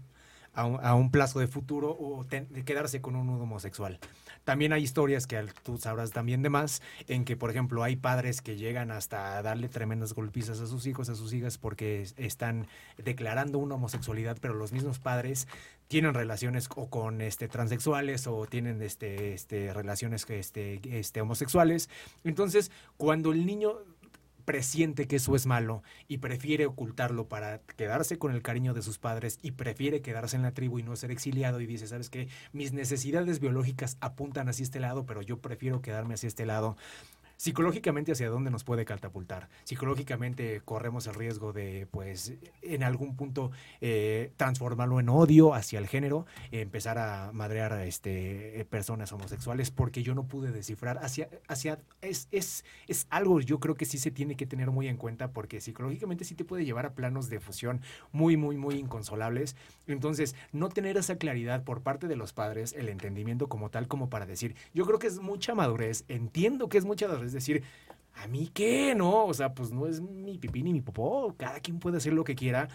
a 0.51 0.95
un, 0.95 1.09
plazo 1.09 1.39
de 1.39 1.47
futuro 1.47 1.95
o 1.97 2.25
de 2.25 2.65
quedarse 2.65 2.99
con 2.99 3.15
un 3.15 3.27
nudo 3.27 3.43
homosexual. 3.43 3.97
También 4.49 4.73
hay 4.73 4.81
historias 4.81 5.27
que 5.27 5.45
tú 5.61 5.77
sabrás 5.77 6.09
también 6.09 6.41
de 6.41 6.49
más, 6.49 6.81
en 7.07 7.23
que, 7.23 7.37
por 7.37 7.51
ejemplo, 7.51 7.83
hay 7.83 7.97
padres 7.97 8.41
que 8.41 8.55
llegan 8.55 8.89
hasta 8.89 9.39
darle 9.43 9.69
tremendas 9.69 10.13
golpizas 10.13 10.59
a 10.59 10.65
sus 10.65 10.87
hijos, 10.87 11.07
a 11.07 11.13
sus 11.13 11.33
hijas, 11.33 11.59
porque 11.59 12.07
están 12.17 12.65
declarando 12.97 13.59
una 13.59 13.75
homosexualidad, 13.75 14.39
pero 14.41 14.55
los 14.55 14.71
mismos 14.71 14.97
padres 14.97 15.47
tienen 15.87 16.15
relaciones 16.15 16.67
o 16.75 16.89
con 16.89 17.21
este 17.21 17.47
transexuales 17.47 18.25
o 18.25 18.47
tienen 18.47 18.81
este, 18.81 19.35
este 19.35 19.71
relaciones 19.71 20.27
este, 20.27 20.81
este 20.97 21.21
homosexuales. 21.21 21.87
Entonces, 22.23 22.71
cuando 22.97 23.31
el 23.33 23.45
niño 23.45 23.77
presiente 24.49 25.05
que 25.05 25.17
eso 25.17 25.35
es 25.35 25.45
malo 25.45 25.83
y 26.07 26.17
prefiere 26.17 26.65
ocultarlo 26.65 27.27
para 27.27 27.59
quedarse 27.77 28.17
con 28.17 28.33
el 28.33 28.41
cariño 28.41 28.73
de 28.73 28.81
sus 28.81 28.97
padres 28.97 29.37
y 29.43 29.51
prefiere 29.51 30.01
quedarse 30.01 30.37
en 30.37 30.41
la 30.41 30.55
tribu 30.55 30.79
y 30.79 30.81
no 30.81 30.95
ser 30.95 31.11
exiliado 31.11 31.61
y 31.61 31.67
dice, 31.67 31.85
¿sabes 31.85 32.09
qué? 32.09 32.29
Mis 32.51 32.73
necesidades 32.73 33.39
biológicas 33.39 33.97
apuntan 34.01 34.49
hacia 34.49 34.63
este 34.63 34.79
lado, 34.79 35.05
pero 35.05 35.21
yo 35.21 35.37
prefiero 35.37 35.83
quedarme 35.83 36.15
hacia 36.15 36.25
este 36.25 36.47
lado 36.47 36.77
psicológicamente 37.39 38.11
hacia 38.11 38.29
dónde 38.29 38.51
nos 38.51 38.65
puede 38.65 38.83
catapultar. 38.83 39.47
Psicológicamente 39.63 40.61
corremos 40.65 41.07
el 41.07 41.13
riesgo 41.13 41.53
de, 41.53 41.87
pues, 41.89 42.33
en 42.61 42.83
algún 42.83 43.15
punto 43.15 43.51
eh, 43.79 44.33
transformarlo 44.35 44.99
en 44.99 45.07
odio 45.07 45.53
hacia 45.53 45.79
el 45.79 45.87
género, 45.87 46.25
empezar 46.51 46.97
a 46.97 47.31
madrear 47.31 47.71
a 47.71 47.85
este, 47.85 48.67
personas 48.69 49.13
homosexuales, 49.13 49.71
porque 49.71 50.03
yo 50.03 50.15
no 50.15 50.27
pude 50.27 50.51
descifrar 50.51 50.97
hacia, 50.97 51.29
hacia 51.47 51.79
es, 52.01 52.27
es, 52.31 52.65
es 52.89 53.07
algo 53.09 53.39
yo 53.39 53.61
creo 53.61 53.75
que 53.75 53.85
sí 53.85 53.99
se 53.99 54.11
tiene 54.11 54.35
que 54.35 54.45
tener 54.45 54.69
muy 54.69 54.89
en 54.89 54.97
cuenta, 54.97 55.31
porque 55.31 55.61
psicológicamente 55.61 56.25
sí 56.25 56.35
te 56.35 56.43
puede 56.43 56.65
llevar 56.65 56.85
a 56.85 56.93
planos 56.93 57.29
de 57.29 57.39
fusión 57.39 57.79
muy, 58.11 58.35
muy, 58.35 58.57
muy 58.57 58.75
inconsolables. 58.75 59.55
Entonces, 59.87 60.35
no 60.51 60.67
tener 60.67 60.97
esa 60.97 61.15
claridad 61.15 61.63
por 61.63 61.83
parte 61.83 62.09
de 62.09 62.17
los 62.17 62.33
padres, 62.33 62.73
el 62.73 62.89
entendimiento 62.89 63.47
como 63.47 63.69
tal, 63.69 63.87
como 63.87 64.09
para 64.09 64.25
decir, 64.25 64.55
yo 64.73 64.85
creo 64.85 64.99
que 64.99 65.07
es 65.07 65.21
mucha 65.21 65.55
madurez, 65.55 66.03
entiendo 66.09 66.67
que 66.67 66.77
es 66.77 66.83
mucha 66.83 67.07
madurez 67.07 67.28
es 67.29 67.33
decir, 67.33 67.63
¿a 68.15 68.27
mí 68.27 68.49
qué? 68.53 68.93
No, 68.95 69.25
o 69.25 69.33
sea, 69.33 69.53
pues 69.53 69.71
no 69.71 69.87
es 69.87 70.01
mi 70.01 70.37
pipí 70.37 70.63
ni 70.63 70.73
mi 70.73 70.81
popó, 70.81 71.33
cada 71.37 71.59
quien 71.59 71.79
puede 71.79 71.97
hacer 71.97 72.13
lo 72.13 72.23
que 72.23 72.35
quiera, 72.35 72.67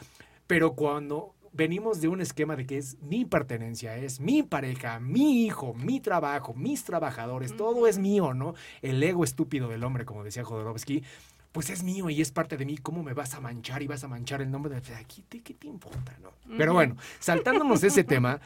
pero 0.46 0.74
cuando 0.74 1.34
venimos 1.52 2.00
de 2.00 2.08
un 2.08 2.20
esquema 2.20 2.56
de 2.56 2.66
que 2.66 2.78
es 2.78 3.00
mi 3.02 3.24
pertenencia, 3.24 3.96
es 3.96 4.20
mi 4.20 4.42
pareja, 4.42 4.98
mi 4.98 5.44
hijo, 5.44 5.74
mi 5.74 6.00
trabajo, 6.00 6.52
mis 6.54 6.84
trabajadores, 6.84 7.56
todo 7.56 7.86
es 7.86 7.98
mío, 7.98 8.34
¿no? 8.34 8.54
El 8.82 9.02
ego 9.02 9.22
estúpido 9.22 9.68
del 9.68 9.84
hombre, 9.84 10.04
como 10.04 10.24
decía 10.24 10.44
Jodorowsky, 10.44 11.04
pues 11.52 11.70
es 11.70 11.84
mío 11.84 12.10
y 12.10 12.20
es 12.20 12.32
parte 12.32 12.56
de 12.56 12.64
mí, 12.66 12.76
¿cómo 12.78 13.04
me 13.04 13.12
vas 13.12 13.34
a 13.34 13.40
manchar 13.40 13.82
y 13.82 13.86
vas 13.86 14.02
a 14.02 14.08
manchar 14.08 14.42
el 14.42 14.50
nombre 14.50 14.80
de 14.80 14.94
aquí? 14.96 15.24
¿Qué 15.28 15.54
te 15.54 15.68
importa, 15.68 16.16
no? 16.20 16.30
Pero 16.58 16.74
bueno, 16.74 16.96
saltándonos 17.20 17.84
ese 17.84 18.02
tema, 18.02 18.40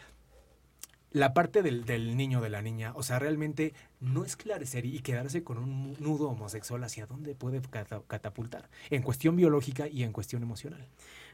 la 1.11 1.33
parte 1.33 1.63
del, 1.63 1.85
del, 1.85 2.17
niño, 2.17 2.41
de 2.41 2.51
la 2.51 2.63
niña, 2.63 2.93
o 2.95 3.03
sea, 3.03 3.19
realmente 3.19 3.75
no 4.01 4.25
esclarecer 4.25 4.85
y 4.85 5.01
quedarse 5.01 5.43
con 5.43 5.59
un 5.59 5.97
nudo 5.99 6.29
homosexual 6.29 6.85
hacia 6.85 7.07
dónde 7.07 7.35
puede 7.35 7.61
catapultar, 8.07 8.69
en 8.91 9.03
cuestión 9.03 9.37
biológica 9.37 9.89
y 9.89 10.03
en 10.03 10.13
cuestión 10.13 10.43
emocional. 10.43 10.87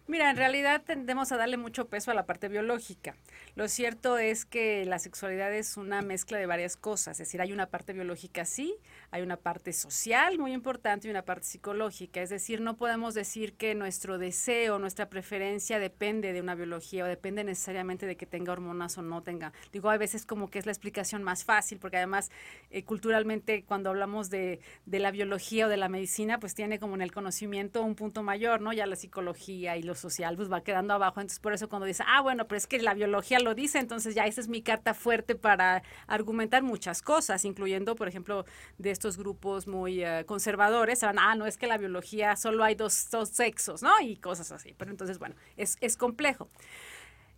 Mira, 0.07 0.29
en 0.29 0.37
realidad 0.37 0.83
tendemos 0.85 1.33
a 1.33 1.39
darle 1.39 1.57
mucho 1.57 1.89
peso 1.89 2.11
a 2.11 2.15
la 2.15 2.27
parte 2.27 2.49
biológica. 2.49 3.17
Lo 3.55 3.69
cierto 3.69 4.19
es 4.19 4.45
que 4.45 4.85
la 4.85 4.99
sexualidad 4.99 5.55
es 5.55 5.79
una 5.79 6.03
mezcla 6.03 6.37
de 6.37 6.45
varias 6.45 6.77
cosas, 6.77 7.13
es 7.13 7.27
decir, 7.27 7.41
hay 7.41 7.55
una 7.55 7.71
parte 7.71 7.95
biológica 7.95 8.45
sí, 8.45 8.77
hay 9.11 9.23
una 9.23 9.39
parte 9.39 9.73
social 9.73 10.39
muy 10.39 10.53
importante 10.53 11.09
y 11.09 11.11
una 11.11 11.23
parte 11.23 11.47
psicológica, 11.47 12.21
es 12.21 12.29
decir, 12.29 12.61
no 12.61 12.77
podemos 12.77 13.15
decir 13.15 13.55
que 13.55 13.75
nuestro 13.75 14.19
deseo, 14.19 14.79
nuestra 14.79 15.09
preferencia 15.09 15.79
depende 15.79 16.35
de 16.35 16.43
una 16.43 16.55
biología 16.55 17.05
o 17.05 17.07
depende 17.07 17.43
necesariamente 17.43 18.05
de 18.05 18.17
que 18.17 18.27
tenga 18.27 18.53
hormonas 18.53 18.99
o 18.99 19.03
no 19.03 19.23
tenga. 19.23 19.55
Digo, 19.73 19.89
a 19.89 19.97
veces 19.97 20.27
como 20.27 20.51
que 20.51 20.59
es 20.59 20.67
la 20.67 20.73
explicación 20.73 21.23
más 21.23 21.45
fácil 21.45 21.79
porque 21.79 21.97
además 21.97 22.31
eh, 22.71 22.85
culturalmente 22.85 23.65
cuando 23.65 23.89
hablamos 23.89 24.29
de, 24.29 24.61
de, 24.85 24.99
la 24.99 25.11
biología 25.13 25.67
o 25.67 25.69
de 25.71 25.79
la 25.79 25.89
medicina, 25.89 26.39
pues 26.41 26.55
tiene 26.55 26.79
como 26.79 26.95
en 26.95 27.01
el 27.01 27.13
conocimiento 27.13 27.83
un 27.83 27.95
punto 27.95 28.23
mayor, 28.23 28.61
¿no? 28.61 28.75
Ya 28.75 28.85
la 28.85 28.97
psicología 28.97 29.79
y 29.79 29.83
social 29.97 30.37
pues 30.37 30.51
va 30.51 30.63
quedando 30.63 30.95
abajo. 30.95 31.21
Entonces 31.21 31.41
por 31.41 31.53
eso 31.53 31.69
cuando 31.69 31.87
dice, 31.87 32.05
ah, 32.07 32.21
bueno, 32.21 32.47
pero 32.47 32.57
es 32.57 32.67
que 32.67 32.81
la 32.81 32.95
biología 32.95 33.39
lo 33.41 33.55
dice, 33.55 33.79
entonces 33.79 34.15
ya 34.15 34.27
esa 34.27 34.41
es 34.41 34.49
mi 34.49 34.63
carta 34.63 34.95
fuerte 34.95 35.35
para 35.35 35.83
argumentar 36.07 36.63
muchas 36.63 37.03
cosas, 37.03 37.45
incluyendo, 37.45 37.95
por 37.95 38.09
ejemplo, 38.09 38.45
de 38.79 38.91
estos 38.91 39.17
grupos 39.17 39.67
muy 39.67 40.05
eh, 40.05 40.25
conservadores, 40.27 41.03
ah, 41.03 41.35
no 41.35 41.47
es 41.47 41.57
que 41.57 41.67
la 41.67 41.79
biología 41.79 42.37
solo 42.37 42.65
hay 42.65 42.75
dos, 42.75 43.09
dos, 43.11 43.31
sexos, 43.31 43.83
¿no? 43.83 44.01
Y 44.01 44.17
cosas 44.17 44.53
así. 44.53 44.75
Pero 44.77 44.91
entonces, 44.91 45.19
bueno, 45.19 45.35
es, 45.57 45.77
es 45.81 45.97
complejo. 45.97 46.49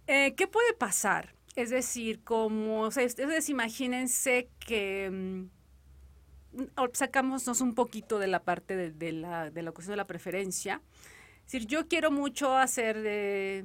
Eh, 0.06 0.34
¿Qué 0.36 0.46
puede 0.46 0.72
pasar? 0.72 1.34
Es 1.56 1.70
decir, 1.70 2.22
como, 2.22 2.88
ustedes 2.88 3.48
imagínense 3.48 4.50
que 4.60 5.10
mm, 5.10 6.66
sacámonos 6.92 7.60
un 7.60 7.74
poquito 7.74 8.18
de 8.18 8.26
la 8.26 8.42
parte 8.42 8.90
de, 8.90 9.12
la, 9.12 9.50
de 9.50 9.62
la 9.62 9.72
cuestión 9.72 9.92
de 9.92 9.96
la 9.96 10.06
preferencia. 10.06 10.82
Es 11.46 11.52
decir, 11.52 11.68
yo 11.68 11.86
quiero 11.86 12.10
mucho 12.10 12.56
hacer 12.56 13.00
de, 13.00 13.64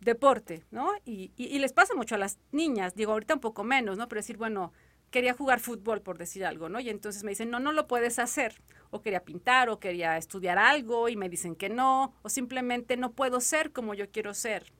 deporte, 0.00 0.64
¿no? 0.70 0.92
Y, 1.04 1.32
y, 1.36 1.58
les 1.58 1.72
pasa 1.72 1.94
mucho 1.94 2.14
a 2.14 2.18
las 2.18 2.38
niñas, 2.52 2.94
digo, 2.94 3.12
ahorita 3.12 3.34
un 3.34 3.40
poco 3.40 3.64
menos, 3.64 3.98
¿no? 3.98 4.08
Pero 4.08 4.20
decir, 4.20 4.36
bueno, 4.36 4.72
quería 5.10 5.34
jugar 5.34 5.60
fútbol, 5.60 6.00
por 6.00 6.18
decir 6.18 6.44
algo, 6.44 6.68
¿no? 6.68 6.80
Y 6.80 6.88
entonces 6.88 7.24
me 7.24 7.30
dicen, 7.30 7.50
no, 7.50 7.58
no 7.58 7.72
lo 7.72 7.86
puedes 7.86 8.18
hacer. 8.18 8.62
O 8.90 9.02
quería 9.02 9.24
pintar, 9.24 9.68
o 9.68 9.80
quería 9.80 10.16
estudiar 10.16 10.58
algo, 10.58 11.08
y 11.08 11.16
me 11.16 11.28
dicen 11.28 11.56
que 11.56 11.68
no, 11.68 12.14
o 12.22 12.28
simplemente 12.28 12.96
no 12.96 13.12
puedo 13.12 13.40
ser 13.40 13.72
como 13.72 13.94
yo 13.94 14.08
quiero 14.10 14.32
ser. 14.32 14.72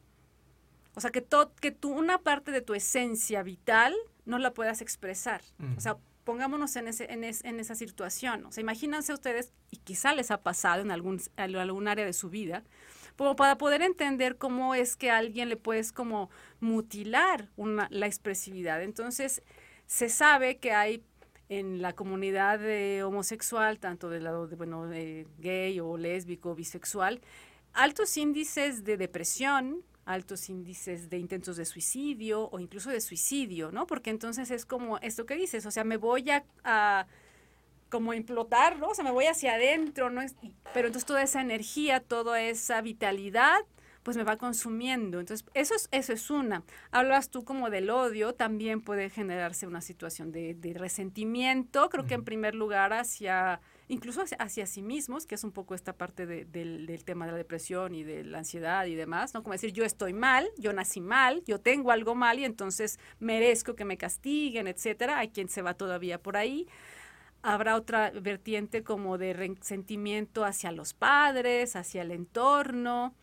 O 0.94 1.00
sea, 1.00 1.10
que, 1.10 1.24
que 1.60 1.72
tú, 1.72 1.90
una 1.90 2.18
parte 2.18 2.52
de 2.52 2.62
tu 2.62 2.74
esencia 2.74 3.42
vital 3.42 3.94
no 4.24 4.38
la 4.38 4.54
puedas 4.54 4.80
expresar. 4.80 5.42
O 5.76 5.80
sea, 5.80 5.96
pongámonos 6.26 6.74
en, 6.74 6.88
ese, 6.88 7.10
en, 7.10 7.22
en, 7.22 7.60
esa 7.60 7.76
situación. 7.76 8.44
O 8.46 8.52
sea, 8.52 8.60
imagínense 8.60 9.14
ustedes, 9.14 9.52
y 9.70 9.76
quizá 9.76 10.12
les 10.12 10.32
ha 10.32 10.42
pasado 10.42 10.82
en 10.82 10.90
algún, 10.90 11.22
algún 11.36 11.88
área 11.88 12.04
de 12.04 12.12
su 12.12 12.28
vida, 12.28 12.64
como 13.16 13.36
para 13.36 13.56
poder 13.56 13.80
entender 13.80 14.36
cómo 14.36 14.74
es 14.74 14.96
que 14.96 15.10
a 15.10 15.18
alguien 15.18 15.48
le 15.48 15.56
puedes 15.56 15.92
como 15.92 16.28
mutilar 16.58 17.48
una, 17.56 17.86
la 17.90 18.06
expresividad. 18.06 18.82
Entonces, 18.82 19.40
se 19.86 20.08
sabe 20.08 20.58
que 20.58 20.72
hay 20.72 21.04
en 21.48 21.80
la 21.80 21.92
comunidad 21.92 22.60
homosexual, 23.04 23.78
tanto 23.78 24.10
del 24.10 24.24
lado 24.24 24.48
de, 24.48 24.56
bueno, 24.56 24.88
de 24.88 25.28
gay 25.38 25.78
o 25.78 25.96
lésbico, 25.96 26.56
bisexual, 26.56 27.20
altos 27.72 28.16
índices 28.16 28.82
de 28.82 28.96
depresión, 28.96 29.84
altos 30.06 30.48
índices 30.48 31.10
de 31.10 31.18
intentos 31.18 31.56
de 31.56 31.64
suicidio 31.64 32.48
o 32.50 32.60
incluso 32.60 32.90
de 32.90 33.00
suicidio, 33.00 33.72
¿no? 33.72 33.86
Porque 33.86 34.10
entonces 34.10 34.50
es 34.50 34.64
como 34.64 34.98
esto 34.98 35.26
que 35.26 35.34
dices, 35.34 35.66
o 35.66 35.70
sea, 35.70 35.84
me 35.84 35.96
voy 35.96 36.30
a, 36.30 37.06
como 37.90 38.14
implotar, 38.14 38.78
¿no? 38.78 38.88
O 38.88 38.94
sea, 38.94 39.04
me 39.04 39.10
voy 39.10 39.26
hacia 39.26 39.54
adentro, 39.54 40.08
¿no? 40.08 40.22
pero 40.72 40.88
entonces 40.88 41.06
toda 41.06 41.22
esa 41.22 41.40
energía, 41.40 42.00
toda 42.00 42.40
esa 42.40 42.80
vitalidad, 42.80 43.58
pues 44.04 44.16
me 44.16 44.22
va 44.22 44.36
consumiendo. 44.36 45.18
Entonces, 45.18 45.44
eso 45.54 45.74
es, 45.74 45.88
eso 45.90 46.12
es 46.12 46.30
una. 46.30 46.62
Hablas 46.92 47.28
tú 47.28 47.44
como 47.44 47.68
del 47.70 47.90
odio, 47.90 48.32
también 48.32 48.80
puede 48.80 49.10
generarse 49.10 49.66
una 49.66 49.80
situación 49.80 50.30
de, 50.30 50.54
de 50.54 50.74
resentimiento, 50.74 51.90
creo 51.90 52.06
que 52.06 52.14
en 52.14 52.24
primer 52.24 52.54
lugar 52.54 52.92
hacia 52.92 53.60
incluso 53.88 54.22
hacia, 54.38 54.66
sí 54.66 54.82
mismos, 54.82 55.26
que 55.26 55.34
es 55.36 55.44
un 55.44 55.52
poco 55.52 55.74
esta 55.74 55.92
parte 55.92 56.26
del, 56.26 57.04
tema 57.04 57.26
de 57.26 57.32
la 57.32 57.38
depresión 57.38 57.94
y 57.94 58.02
de 58.02 58.24
la 58.24 58.38
ansiedad 58.38 58.86
y 58.86 58.94
demás, 58.94 59.34
¿no? 59.34 59.42
Como 59.42 59.52
decir, 59.52 59.72
yo 59.72 59.84
estoy 59.84 60.12
mal, 60.12 60.48
yo 60.58 60.72
nací 60.72 61.00
mal, 61.00 61.42
yo 61.46 61.60
tengo 61.60 61.90
algo 61.90 62.14
mal 62.14 62.38
y 62.38 62.44
entonces 62.44 62.98
merezco 63.20 63.76
que 63.76 63.84
me 63.84 63.96
castiguen, 63.96 64.66
etcétera. 64.66 65.18
Hay 65.18 65.28
quien 65.28 65.48
se 65.48 65.62
va 65.62 65.74
todavía 65.74 66.20
por 66.20 66.36
ahí. 66.36 66.66
Habrá 67.42 67.76
otra 67.76 68.10
vertiente 68.10 68.82
como 68.82 69.18
de 69.18 69.32
resentimiento 69.32 70.44
hacia 70.44 70.72
los 70.72 70.94
padres, 70.94 71.76
hacia 71.76 72.02
el 72.02 72.10
entorno. 72.10 73.14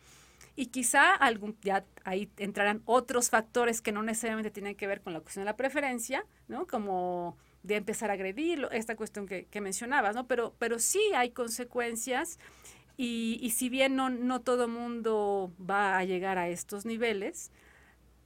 Y 0.56 0.66
quizá 0.66 1.14
algún, 1.14 1.58
ya 1.62 1.84
ahí 2.04 2.30
entrarán 2.38 2.82
otros 2.86 3.28
factores 3.28 3.82
que 3.82 3.92
no 3.92 4.02
necesariamente 4.02 4.50
tienen 4.50 4.76
que 4.76 4.86
ver 4.86 5.02
con 5.02 5.12
la 5.12 5.20
cuestión 5.20 5.42
de 5.42 5.50
la 5.50 5.56
preferencia, 5.56 6.24
¿no? 6.48 6.66
Como 6.66 7.36
de 7.64 7.76
empezar 7.76 8.10
a 8.10 8.12
agredirlo, 8.12 8.70
esta 8.70 8.94
cuestión 8.94 9.26
que, 9.26 9.46
que 9.46 9.60
mencionabas, 9.60 10.14
¿no? 10.14 10.26
Pero, 10.28 10.54
pero 10.58 10.78
sí 10.78 11.00
hay 11.16 11.30
consecuencias 11.30 12.38
y, 12.96 13.38
y 13.42 13.50
si 13.50 13.70
bien 13.70 13.96
no, 13.96 14.10
no 14.10 14.40
todo 14.40 14.68
mundo 14.68 15.50
va 15.58 15.98
a 15.98 16.04
llegar 16.04 16.38
a 16.38 16.48
estos 16.48 16.84
niveles, 16.84 17.50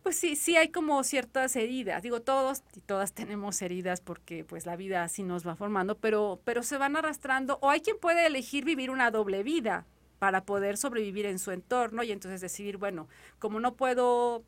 pues 0.02 0.18
sí, 0.18 0.36
sí 0.36 0.56
hay 0.56 0.70
como 0.70 1.02
ciertas 1.04 1.54
heridas. 1.54 2.02
Digo, 2.02 2.20
todos 2.20 2.64
y 2.74 2.80
todas 2.80 3.12
tenemos 3.12 3.62
heridas 3.62 4.00
porque 4.00 4.44
pues 4.44 4.66
la 4.66 4.74
vida 4.74 5.04
así 5.04 5.22
nos 5.22 5.46
va 5.46 5.54
formando, 5.54 5.96
pero, 5.96 6.40
pero 6.44 6.64
se 6.64 6.76
van 6.76 6.96
arrastrando 6.96 7.58
o 7.62 7.70
hay 7.70 7.80
quien 7.80 7.98
puede 7.98 8.26
elegir 8.26 8.64
vivir 8.64 8.90
una 8.90 9.10
doble 9.12 9.44
vida 9.44 9.86
para 10.18 10.44
poder 10.44 10.76
sobrevivir 10.76 11.26
en 11.26 11.38
su 11.38 11.52
entorno 11.52 12.02
y 12.02 12.10
entonces 12.10 12.40
decidir, 12.40 12.76
bueno, 12.76 13.06
como 13.38 13.60
no 13.60 13.74
puedo 13.74 14.42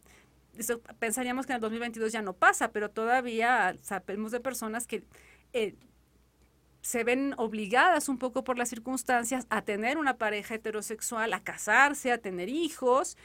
pensaríamos 0.99 1.47
que 1.47 1.53
en 1.53 1.57
el 1.57 1.61
2022 1.61 2.13
ya 2.13 2.23
no 2.23 2.33
pasa, 2.35 2.73
pero 2.73 2.91
todavía 2.91 3.77
sabemos 3.83 4.33
de 4.33 4.41
personas 4.41 4.87
que 4.87 5.05
eh, 5.53 5.75
se 6.83 7.05
ven 7.05 7.35
obligadas 7.37 8.09
un 8.09 8.19
poco 8.19 8.45
por 8.45 8.59
las 8.59 8.69
circunstancias 8.69 9.47
a 9.51 9.63
tener 9.63 9.99
una 9.99 10.17
pareja 10.17 10.55
heterosexual, 10.55 11.33
a 11.33 11.43
casarse, 11.43 12.13
a 12.13 12.19
tener 12.19 12.49
hijos, 12.49 13.17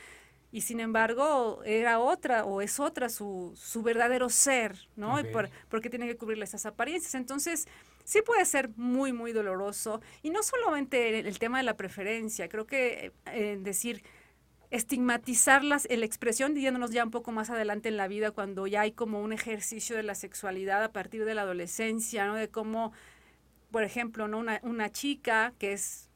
y 0.51 0.61
sin 0.61 0.79
embargo 0.79 1.61
era 1.65 1.99
otra 1.99 2.45
o 2.45 2.61
es 2.61 2.79
otra 2.79 3.09
su, 3.09 3.53
su 3.55 3.83
verdadero 3.83 4.29
ser, 4.29 4.88
¿no? 4.95 5.17
por, 5.33 5.49
porque 5.69 5.89
tiene 5.89 6.07
que 6.07 6.15
cubrirle 6.15 6.45
esas 6.45 6.65
apariencias. 6.65 7.15
Entonces, 7.15 7.67
sí 8.05 8.21
puede 8.21 8.45
ser 8.45 8.69
muy, 8.77 9.11
muy 9.11 9.33
doloroso. 9.33 9.99
Y 10.23 10.29
no 10.29 10.43
solamente 10.43 11.19
el, 11.19 11.39
tema 11.39 11.57
de 11.57 11.63
la 11.63 11.75
preferencia, 11.75 12.47
creo 12.47 12.65
que 12.65 13.11
eh, 13.25 13.59
decir 13.59 14.03
estigmatizar 14.71 15.63
la 15.63 15.78
expresión, 15.78 16.54
diciéndonos 16.54 16.91
ya 16.91 17.04
un 17.04 17.12
poco 17.12 17.32
más 17.32 17.49
adelante 17.49 17.89
en 17.89 17.97
la 17.97 18.08
vida, 18.08 18.32
cuando 18.32 18.67
ya 18.67 18.82
hay 18.82 18.91
como 18.91 19.21
un 19.21 19.34
ejercicio 19.34 19.95
de 19.95 20.04
la 20.04 20.15
sexualidad 20.15 20.84
a 20.84 20.91
partir 20.91 21.25
de 21.25 21.36
la 21.36 21.43
adolescencia, 21.43 22.25
¿no? 22.28 22.36
De 22.36 22.49
cómo, 22.49 22.93
por 23.71 23.84
ejemplo, 23.84 24.28
¿no? 24.28 24.39
Una, 24.39 24.60
una 24.63 24.91
chica 24.91 25.54
que 25.60 25.73
es 25.73 26.10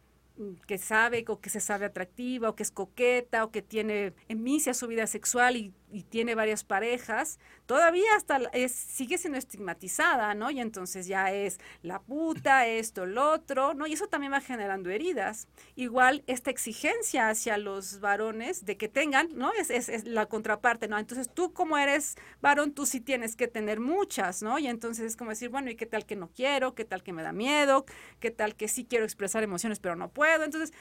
que 0.68 0.78
sabe 0.78 1.26
o 1.28 1.42
que 1.42 1.50
se 1.50 1.60
sabe 1.60 1.86
atractiva 1.86 2.50
o 2.50 2.56
que 2.56 2.64
es 2.64 2.72
coqueta 2.72 3.44
o 3.44 3.52
que 3.52 3.62
tiene 3.62 4.14
emicia 4.30 4.74
su 4.74 4.88
vida 4.88 5.06
sexual 5.06 5.58
y 5.58 5.74
y 5.92 6.04
tiene 6.04 6.36
varias 6.36 6.64
parejas, 6.64 7.40
todavía 7.66 8.16
hasta 8.16 8.38
es, 8.54 8.72
sigue 8.72 9.18
siendo 9.18 9.38
estigmatizada, 9.38 10.34
¿no? 10.34 10.52
Y 10.52 10.60
entonces 10.60 11.08
ya 11.08 11.32
es 11.32 11.60
la 11.82 12.02
puta, 12.02 12.68
esto, 12.68 13.06
lo 13.06 13.32
otro, 13.32 13.74
¿no? 13.74 13.88
Y 13.88 13.94
eso 13.94 14.08
también 14.08 14.34
va 14.34 14.42
generando 14.42 14.90
heridas. 14.90 15.48
Igual 15.76 16.24
esta 16.28 16.50
exigencia 16.52 17.30
hacia 17.30 17.58
los 17.58 18.00
varones 18.00 18.66
de 18.66 18.78
que 18.78 18.88
tengan, 18.88 19.30
¿no? 19.36 19.52
Es, 19.54 19.70
es, 19.70 19.90
es, 19.90 20.06
la 20.06 20.26
contraparte, 20.26 20.88
¿no? 20.88 20.98
Entonces 20.98 21.30
tú 21.34 21.54
como 21.54 21.78
eres 21.78 22.16
varón, 22.42 22.74
tú 22.74 22.86
sí 22.86 23.02
tienes 23.02 23.36
que 23.36 23.48
tener 23.48 23.80
muchas, 23.80 24.42
¿no? 24.42 24.60
Y 24.60 24.68
entonces 24.68 25.06
es 25.06 25.16
como 25.16 25.32
decir, 25.32 25.50
bueno, 25.50 25.70
¿y 25.70 25.76
qué 25.76 25.86
tal 25.86 26.06
que 26.06 26.16
no 26.16 26.30
quiero? 26.30 26.76
¿Qué 26.76 26.86
tal 26.86 27.04
que 27.04 27.14
me 27.14 27.24
da 27.24 27.32
miedo? 27.32 27.86
¿Qué 28.20 28.32
tal 28.32 28.56
que 28.56 28.68
sí 28.68 28.86
quiero 28.86 29.06
expresar 29.06 29.44
emociones 29.44 29.80
pero 29.80 29.96
no 29.96 30.10
puedo? 30.10 30.44
Entonces 30.44 30.74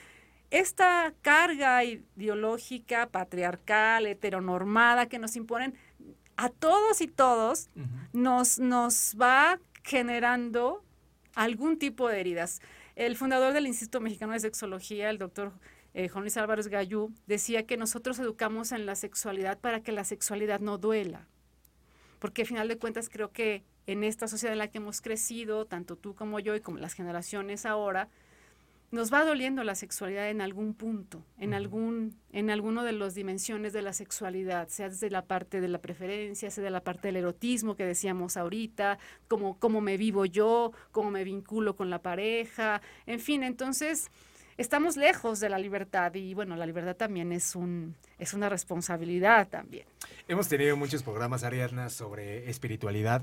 esta 0.50 1.12
carga 1.22 1.84
ideológica, 1.84 3.08
patriarcal, 3.08 4.06
heteronormada 4.06 5.06
que 5.06 5.18
nos 5.18 5.36
imponen 5.36 5.74
a 6.36 6.48
todos 6.48 7.00
y 7.00 7.08
todos, 7.08 7.68
nos, 8.12 8.58
nos 8.58 9.16
va 9.20 9.58
generando 9.82 10.84
algún 11.34 11.78
tipo 11.78 12.08
de 12.08 12.20
heridas. 12.20 12.60
El 12.96 13.16
fundador 13.16 13.52
del 13.52 13.66
Instituto 13.66 14.00
Mexicano 14.00 14.32
de 14.32 14.40
Sexología, 14.40 15.10
el 15.10 15.18
doctor 15.18 15.52
eh, 15.94 16.08
Juan 16.08 16.24
Luis 16.24 16.36
Álvarez 16.36 16.68
Gallú, 16.68 17.12
decía 17.26 17.66
que 17.66 17.76
nosotros 17.76 18.18
educamos 18.18 18.72
en 18.72 18.86
la 18.86 18.94
sexualidad 18.94 19.58
para 19.58 19.82
que 19.82 19.92
la 19.92 20.04
sexualidad 20.04 20.60
no 20.60 20.78
duela. 20.78 21.26
Porque 22.18 22.42
al 22.42 22.48
final 22.48 22.68
de 22.68 22.78
cuentas 22.78 23.08
creo 23.08 23.32
que 23.32 23.64
en 23.86 24.04
esta 24.04 24.28
sociedad 24.28 24.52
en 24.52 24.58
la 24.58 24.68
que 24.68 24.78
hemos 24.78 25.00
crecido, 25.00 25.66
tanto 25.66 25.96
tú 25.96 26.14
como 26.14 26.40
yo 26.40 26.54
y 26.54 26.60
como 26.60 26.78
las 26.78 26.92
generaciones 26.92 27.66
ahora, 27.66 28.08
nos 28.90 29.12
va 29.12 29.24
doliendo 29.24 29.64
la 29.64 29.74
sexualidad 29.74 30.30
en 30.30 30.40
algún 30.40 30.72
punto, 30.72 31.22
en 31.38 31.52
algún, 31.52 32.16
en 32.32 32.50
alguno 32.50 32.84
de 32.84 32.92
las 32.92 33.14
dimensiones 33.14 33.72
de 33.72 33.82
la 33.82 33.92
sexualidad, 33.92 34.68
sea 34.68 34.88
desde 34.88 35.10
la 35.10 35.22
parte 35.22 35.60
de 35.60 35.68
la 35.68 35.78
preferencia, 35.78 36.50
sea 36.50 36.64
de 36.64 36.70
la 36.70 36.80
parte 36.80 37.08
del 37.08 37.16
erotismo 37.16 37.76
que 37.76 37.84
decíamos 37.84 38.36
ahorita, 38.36 38.98
cómo, 39.28 39.58
cómo 39.58 39.80
me 39.80 39.96
vivo 39.98 40.24
yo, 40.24 40.72
cómo 40.90 41.10
me 41.10 41.24
vinculo 41.24 41.76
con 41.76 41.90
la 41.90 42.00
pareja, 42.00 42.80
en 43.06 43.20
fin, 43.20 43.42
entonces 43.42 44.10
estamos 44.56 44.96
lejos 44.96 45.38
de 45.38 45.50
la 45.50 45.58
libertad 45.58 46.14
y 46.14 46.32
bueno, 46.32 46.56
la 46.56 46.64
libertad 46.64 46.96
también 46.96 47.32
es 47.32 47.54
un 47.54 47.94
es 48.18 48.34
una 48.34 48.48
responsabilidad 48.48 49.48
también. 49.48 49.86
Hemos 50.26 50.48
tenido 50.48 50.76
muchos 50.76 51.02
programas, 51.02 51.44
Ariadna, 51.44 51.88
sobre 51.88 52.50
espiritualidad. 52.50 53.22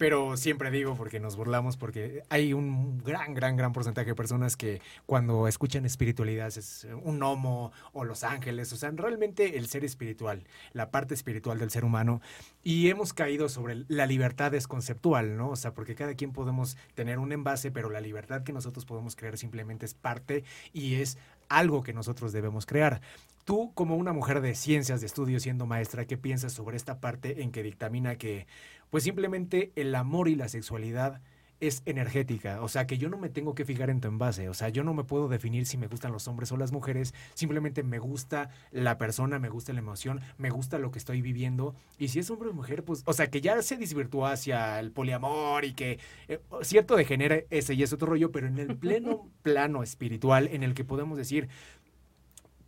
Pero 0.00 0.38
siempre 0.38 0.70
digo, 0.70 0.96
porque 0.96 1.20
nos 1.20 1.36
burlamos, 1.36 1.76
porque 1.76 2.22
hay 2.30 2.54
un 2.54 3.04
gran, 3.04 3.34
gran, 3.34 3.58
gran 3.58 3.74
porcentaje 3.74 4.08
de 4.08 4.14
personas 4.14 4.56
que 4.56 4.80
cuando 5.04 5.46
escuchan 5.46 5.84
espiritualidad 5.84 6.46
es 6.56 6.86
un 7.02 7.22
homo 7.22 7.70
o 7.92 8.04
los 8.06 8.24
ángeles, 8.24 8.72
o 8.72 8.78
sea, 8.78 8.92
realmente 8.92 9.58
el 9.58 9.68
ser 9.68 9.84
espiritual, 9.84 10.44
la 10.72 10.90
parte 10.90 11.12
espiritual 11.12 11.58
del 11.58 11.70
ser 11.70 11.84
humano, 11.84 12.22
y 12.62 12.88
hemos 12.88 13.12
caído 13.12 13.50
sobre 13.50 13.84
la 13.88 14.06
libertad 14.06 14.54
es 14.54 14.66
conceptual, 14.66 15.36
¿no? 15.36 15.50
O 15.50 15.56
sea, 15.56 15.74
porque 15.74 15.94
cada 15.94 16.14
quien 16.14 16.32
podemos 16.32 16.78
tener 16.94 17.18
un 17.18 17.30
envase, 17.32 17.70
pero 17.70 17.90
la 17.90 18.00
libertad 18.00 18.42
que 18.42 18.54
nosotros 18.54 18.86
podemos 18.86 19.16
crear 19.16 19.36
simplemente 19.36 19.84
es 19.84 19.92
parte 19.92 20.44
y 20.72 20.94
es 20.94 21.18
algo 21.50 21.82
que 21.82 21.92
nosotros 21.92 22.32
debemos 22.32 22.64
crear. 22.64 23.02
Tú, 23.44 23.72
como 23.74 23.96
una 23.96 24.12
mujer 24.12 24.40
de 24.40 24.54
ciencias, 24.54 25.00
de 25.00 25.06
estudios, 25.06 25.42
siendo 25.42 25.66
maestra, 25.66 26.06
¿qué 26.06 26.16
piensas 26.16 26.52
sobre 26.52 26.76
esta 26.76 27.00
parte 27.00 27.42
en 27.42 27.50
que 27.50 27.62
dictamina 27.62 28.16
que, 28.16 28.46
pues 28.90 29.04
simplemente 29.04 29.72
el 29.76 29.94
amor 29.94 30.28
y 30.28 30.34
la 30.34 30.48
sexualidad 30.48 31.20
es 31.60 31.82
energética, 31.84 32.62
o 32.62 32.68
sea 32.68 32.86
que 32.86 32.96
yo 32.96 33.10
no 33.10 33.18
me 33.18 33.28
tengo 33.28 33.54
que 33.54 33.66
fijar 33.66 33.90
en 33.90 34.00
tu 34.00 34.08
envase, 34.08 34.48
o 34.48 34.54
sea, 34.54 34.70
yo 34.70 34.82
no 34.82 34.94
me 34.94 35.04
puedo 35.04 35.28
definir 35.28 35.66
si 35.66 35.76
me 35.76 35.88
gustan 35.88 36.10
los 36.10 36.26
hombres 36.26 36.50
o 36.52 36.56
las 36.56 36.72
mujeres, 36.72 37.14
simplemente 37.34 37.82
me 37.82 37.98
gusta 37.98 38.48
la 38.72 38.96
persona, 38.96 39.38
me 39.38 39.50
gusta 39.50 39.74
la 39.74 39.80
emoción, 39.80 40.20
me 40.38 40.48
gusta 40.48 40.78
lo 40.78 40.90
que 40.90 40.98
estoy 40.98 41.20
viviendo, 41.20 41.74
y 41.98 42.08
si 42.08 42.18
es 42.18 42.30
hombre 42.30 42.48
o 42.48 42.54
mujer, 42.54 42.82
pues, 42.82 43.02
o 43.04 43.12
sea, 43.12 43.30
que 43.30 43.42
ya 43.42 43.60
se 43.60 43.76
desvirtuó 43.76 44.26
hacia 44.26 44.80
el 44.80 44.90
poliamor 44.90 45.66
y 45.66 45.74
que 45.74 45.98
eh, 46.28 46.40
cierto 46.62 46.96
degenera 46.96 47.40
ese 47.50 47.74
y 47.74 47.82
ese 47.82 47.94
otro 47.94 48.08
rollo, 48.08 48.32
pero 48.32 48.46
en 48.46 48.58
el 48.58 48.76
pleno 48.76 49.28
plano 49.42 49.82
espiritual 49.82 50.48
en 50.48 50.62
el 50.62 50.72
que 50.72 50.84
podemos 50.84 51.18
decir, 51.18 51.48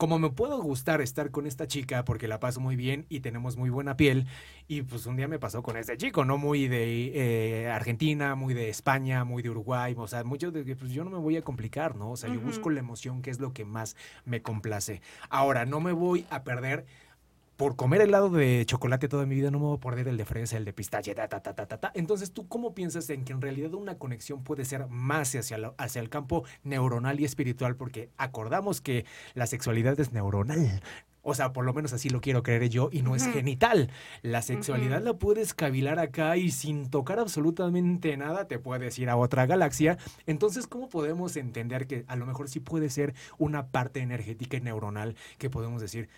como 0.02 0.18
me 0.18 0.30
puedo 0.30 0.60
gustar 0.60 1.00
estar 1.00 1.30
con 1.30 1.46
esta 1.46 1.68
chica 1.68 2.04
porque 2.04 2.26
la 2.26 2.40
paso 2.40 2.58
muy 2.58 2.74
bien 2.74 3.06
y 3.08 3.20
tenemos 3.20 3.56
muy 3.56 3.70
buena 3.70 3.96
piel, 3.96 4.26
y 4.66 4.82
pues 4.82 5.06
un 5.06 5.14
día 5.14 5.28
me 5.28 5.38
pasó 5.38 5.62
con 5.62 5.76
este 5.76 5.96
chico, 5.96 6.24
¿no? 6.24 6.38
Muy 6.38 6.66
de 6.66 7.12
eh, 7.14 7.70
Argentina, 7.70 8.34
muy 8.34 8.52
de 8.52 8.68
España, 8.68 9.22
muy 9.22 9.44
de 9.44 9.50
Uruguay, 9.50 9.94
o 9.96 10.08
sea, 10.08 10.24
mucho 10.24 10.50
de 10.50 10.64
que 10.64 10.74
pues 10.74 10.90
yo 10.90 11.04
no 11.04 11.10
me 11.10 11.18
voy 11.18 11.36
a 11.36 11.42
complicar, 11.42 11.94
¿no? 11.94 12.10
O 12.10 12.16
sea, 12.16 12.34
yo 12.34 12.40
busco 12.40 12.68
la 12.70 12.80
emoción 12.80 13.22
que 13.22 13.30
es 13.30 13.38
lo 13.38 13.52
que 13.52 13.64
más 13.64 13.94
me 14.24 14.42
complace. 14.42 15.02
Ahora, 15.30 15.66
no 15.66 15.78
me 15.78 15.92
voy 15.92 16.26
a 16.30 16.42
perder 16.42 16.84
por 17.56 17.76
comer 17.76 18.00
helado 18.00 18.30
de 18.30 18.64
chocolate 18.66 19.08
toda 19.08 19.26
mi 19.26 19.34
vida 19.34 19.50
no 19.50 19.58
me 19.58 19.66
voy 19.66 19.76
a 19.76 19.80
perder 19.80 20.08
el 20.08 20.16
de 20.16 20.24
fresa, 20.24 20.56
el 20.56 20.64
de 20.64 20.72
pistache, 20.72 21.14
ta, 21.14 21.28
ta, 21.28 21.40
ta, 21.40 21.54
ta, 21.54 21.66
ta, 21.66 21.92
Entonces, 21.94 22.32
¿tú 22.32 22.48
cómo 22.48 22.74
piensas 22.74 23.08
en 23.10 23.24
que 23.24 23.32
en 23.32 23.40
realidad 23.40 23.74
una 23.74 23.98
conexión 23.98 24.42
puede 24.42 24.64
ser 24.64 24.86
más 24.88 25.34
hacia, 25.34 25.74
hacia 25.76 26.00
el 26.00 26.08
campo 26.08 26.44
neuronal 26.64 27.20
y 27.20 27.24
espiritual? 27.24 27.76
Porque 27.76 28.10
acordamos 28.16 28.80
que 28.80 29.04
la 29.34 29.46
sexualidad 29.46 29.98
es 30.00 30.12
neuronal. 30.12 30.82
O 31.22 31.34
sea, 31.34 31.52
por 31.52 31.64
lo 31.64 31.72
menos 31.72 31.92
así 31.92 32.10
lo 32.10 32.20
quiero 32.20 32.42
creer 32.42 32.68
yo 32.68 32.88
y 32.90 33.02
no 33.02 33.14
es 33.14 33.26
genital. 33.28 33.90
La 34.22 34.42
sexualidad 34.42 35.00
la 35.02 35.14
puedes 35.14 35.54
cavilar 35.54 36.00
acá 36.00 36.36
y 36.36 36.50
sin 36.50 36.90
tocar 36.90 37.20
absolutamente 37.20 38.16
nada 38.16 38.48
te 38.48 38.58
puedes 38.58 38.98
ir 38.98 39.08
a 39.08 39.16
otra 39.16 39.46
galaxia. 39.46 39.98
Entonces, 40.26 40.66
¿cómo 40.66 40.88
podemos 40.88 41.36
entender 41.36 41.86
que 41.86 42.04
a 42.08 42.16
lo 42.16 42.26
mejor 42.26 42.48
sí 42.48 42.58
puede 42.58 42.90
ser 42.90 43.14
una 43.38 43.68
parte 43.68 44.00
energética 44.00 44.56
y 44.56 44.62
neuronal 44.62 45.14
que 45.38 45.48
podemos 45.48 45.80
decir, 45.80 46.08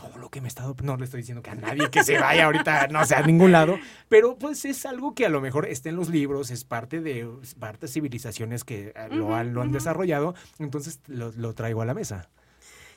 todo 0.00 0.18
lo 0.18 0.30
que 0.30 0.40
me 0.40 0.46
he 0.46 0.48
estado, 0.48 0.74
no 0.82 0.96
le 0.96 1.04
estoy 1.04 1.20
diciendo 1.20 1.42
que 1.42 1.50
a 1.50 1.54
nadie 1.54 1.90
que 1.90 2.02
se 2.02 2.18
vaya 2.18 2.46
ahorita, 2.46 2.88
no 2.88 3.04
sé, 3.04 3.14
a 3.14 3.22
ningún 3.22 3.52
lado, 3.52 3.78
pero 4.08 4.36
pues 4.36 4.64
es 4.64 4.86
algo 4.86 5.14
que 5.14 5.26
a 5.26 5.28
lo 5.28 5.40
mejor 5.40 5.66
está 5.66 5.88
en 5.90 5.96
los 5.96 6.08
libros, 6.08 6.50
es 6.50 6.64
parte 6.64 7.00
de 7.00 7.28
parte 7.58 7.86
civilizaciones 7.86 8.64
que 8.64 8.92
eh, 8.96 9.08
lo, 9.10 9.34
han, 9.34 9.52
lo 9.52 9.62
han 9.62 9.72
desarrollado, 9.72 10.34
entonces 10.58 11.00
lo, 11.06 11.54
traigo 11.54 11.82
a 11.82 11.84
la 11.84 11.94
mesa. 11.94 12.28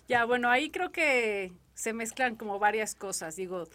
Ya, 0.08 0.26
bueno, 0.26 0.50
ahí 0.50 0.70
creo 0.70 0.92
que 0.92 1.54
se 1.74 1.94
mezclan 1.94 2.36
como 2.36 2.60
varias 2.60 2.96
cosas, 2.96 3.36
digo, 3.36 3.68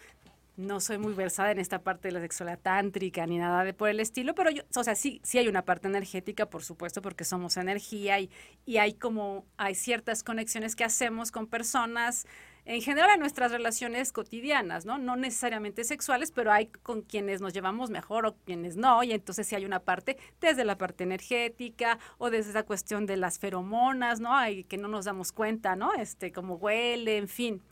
no 0.57 0.79
soy 0.79 0.97
muy 0.97 1.13
versada 1.13 1.51
en 1.51 1.59
esta 1.59 1.83
parte 1.83 2.09
de 2.09 2.13
la 2.13 2.21
sexualidad 2.21 2.59
tántrica 2.59 3.25
ni 3.25 3.37
nada 3.37 3.63
de 3.63 3.73
por 3.73 3.89
el 3.89 3.99
estilo, 3.99 4.35
pero 4.35 4.49
yo, 4.49 4.63
o 4.75 4.83
sea, 4.83 4.95
sí, 4.95 5.21
sí 5.23 5.37
hay 5.37 5.47
una 5.47 5.63
parte 5.63 5.87
energética, 5.87 6.47
por 6.47 6.63
supuesto, 6.63 7.01
porque 7.01 7.23
somos 7.23 7.57
energía 7.57 8.19
y, 8.19 8.29
y 8.65 8.77
hay 8.77 8.93
como, 8.93 9.45
hay 9.57 9.75
ciertas 9.75 10.23
conexiones 10.23 10.75
que 10.75 10.83
hacemos 10.83 11.31
con 11.31 11.47
personas 11.47 12.25
en 12.69 12.83
general 12.83 13.09
en 13.15 13.19
nuestras 13.19 13.51
relaciones 13.51 14.13
cotidianas, 14.13 14.85
¿no? 14.85 14.99
No 14.99 15.15
necesariamente 15.15 15.83
sexuales, 15.83 16.31
pero 16.31 16.51
hay 16.51 16.67
con 16.67 17.01
quienes 17.01 17.41
nos 17.41 17.51
llevamos 17.51 17.89
mejor 17.89 18.27
o 18.27 18.35
quienes 18.45 18.77
no, 18.77 19.01
y 19.01 19.11
entonces 19.11 19.47
sí 19.47 19.55
hay 19.55 19.65
una 19.65 19.79
parte 19.79 20.17
desde 20.39 20.63
la 20.63 20.77
parte 20.77 21.03
energética 21.03 21.97
o 22.19 22.29
desde 22.29 22.51
esa 22.51 22.61
cuestión 22.61 23.07
de 23.07 23.17
las 23.17 23.39
feromonas, 23.39 24.19
¿no? 24.19 24.37
Hay 24.37 24.65
que 24.65 24.77
no 24.77 24.87
nos 24.87 25.05
damos 25.05 25.31
cuenta, 25.31 25.75
¿no? 25.75 25.95
Este, 25.95 26.31
cómo 26.31 26.57
huele, 26.57 27.17
en 27.17 27.27
fin. 27.27 27.63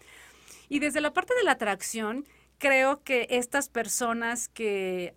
Y 0.67 0.79
desde 0.79 0.99
la 0.99 1.13
parte 1.13 1.35
de 1.35 1.43
la 1.43 1.51
atracción, 1.51 2.25
creo 2.57 3.03
que 3.03 3.27
estas 3.29 3.69
personas 3.69 4.49
que 4.49 5.13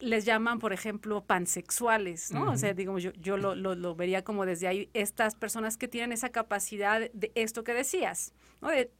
les 0.00 0.24
llaman, 0.24 0.58
por 0.58 0.72
ejemplo, 0.72 1.22
pansexuales, 1.22 2.32
¿no? 2.32 2.50
O 2.50 2.56
sea, 2.56 2.74
digamos, 2.74 3.04
yo, 3.04 3.12
yo 3.12 3.36
lo, 3.36 3.54
lo, 3.54 3.76
lo, 3.76 3.94
vería 3.94 4.24
como 4.24 4.44
desde 4.44 4.66
ahí, 4.66 4.90
estas 4.92 5.36
personas 5.36 5.76
que 5.76 5.86
tienen 5.86 6.10
esa 6.10 6.30
capacidad 6.30 7.08
de 7.12 7.30
esto 7.36 7.62
que 7.62 7.74
decías, 7.74 8.32
¿no? 8.60 8.70
De 8.70 8.90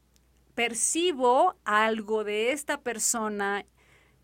percibo 0.55 1.55
algo 1.63 2.23
de 2.23 2.51
esta 2.51 2.81
persona 2.81 3.65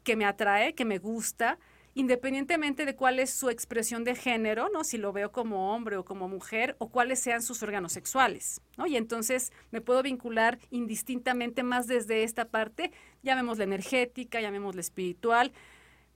que 0.03 0.15
me 0.15 0.25
atrae, 0.25 0.73
que 0.73 0.85
me 0.85 0.99
gusta, 0.99 1.59
independientemente 1.93 2.85
de 2.85 2.95
cuál 2.95 3.19
es 3.19 3.31
su 3.31 3.49
expresión 3.49 4.03
de 4.03 4.15
género, 4.15 4.69
¿no? 4.69 4.83
Si 4.83 4.97
lo 4.97 5.11
veo 5.11 5.31
como 5.31 5.73
hombre 5.73 5.97
o 5.97 6.05
como 6.05 6.27
mujer, 6.27 6.75
o 6.77 6.89
cuáles 6.89 7.19
sean 7.19 7.41
sus 7.41 7.63
órganos 7.63 7.91
sexuales, 7.91 8.61
¿no? 8.77 8.85
Y 8.85 8.97
entonces 8.97 9.51
me 9.71 9.81
puedo 9.81 10.03
vincular 10.03 10.59
indistintamente 10.69 11.63
más 11.63 11.87
desde 11.87 12.23
esta 12.23 12.45
parte, 12.45 12.91
llamémosla 13.23 13.63
energética, 13.63 14.39
llamémosla 14.39 14.81
espiritual, 14.81 15.51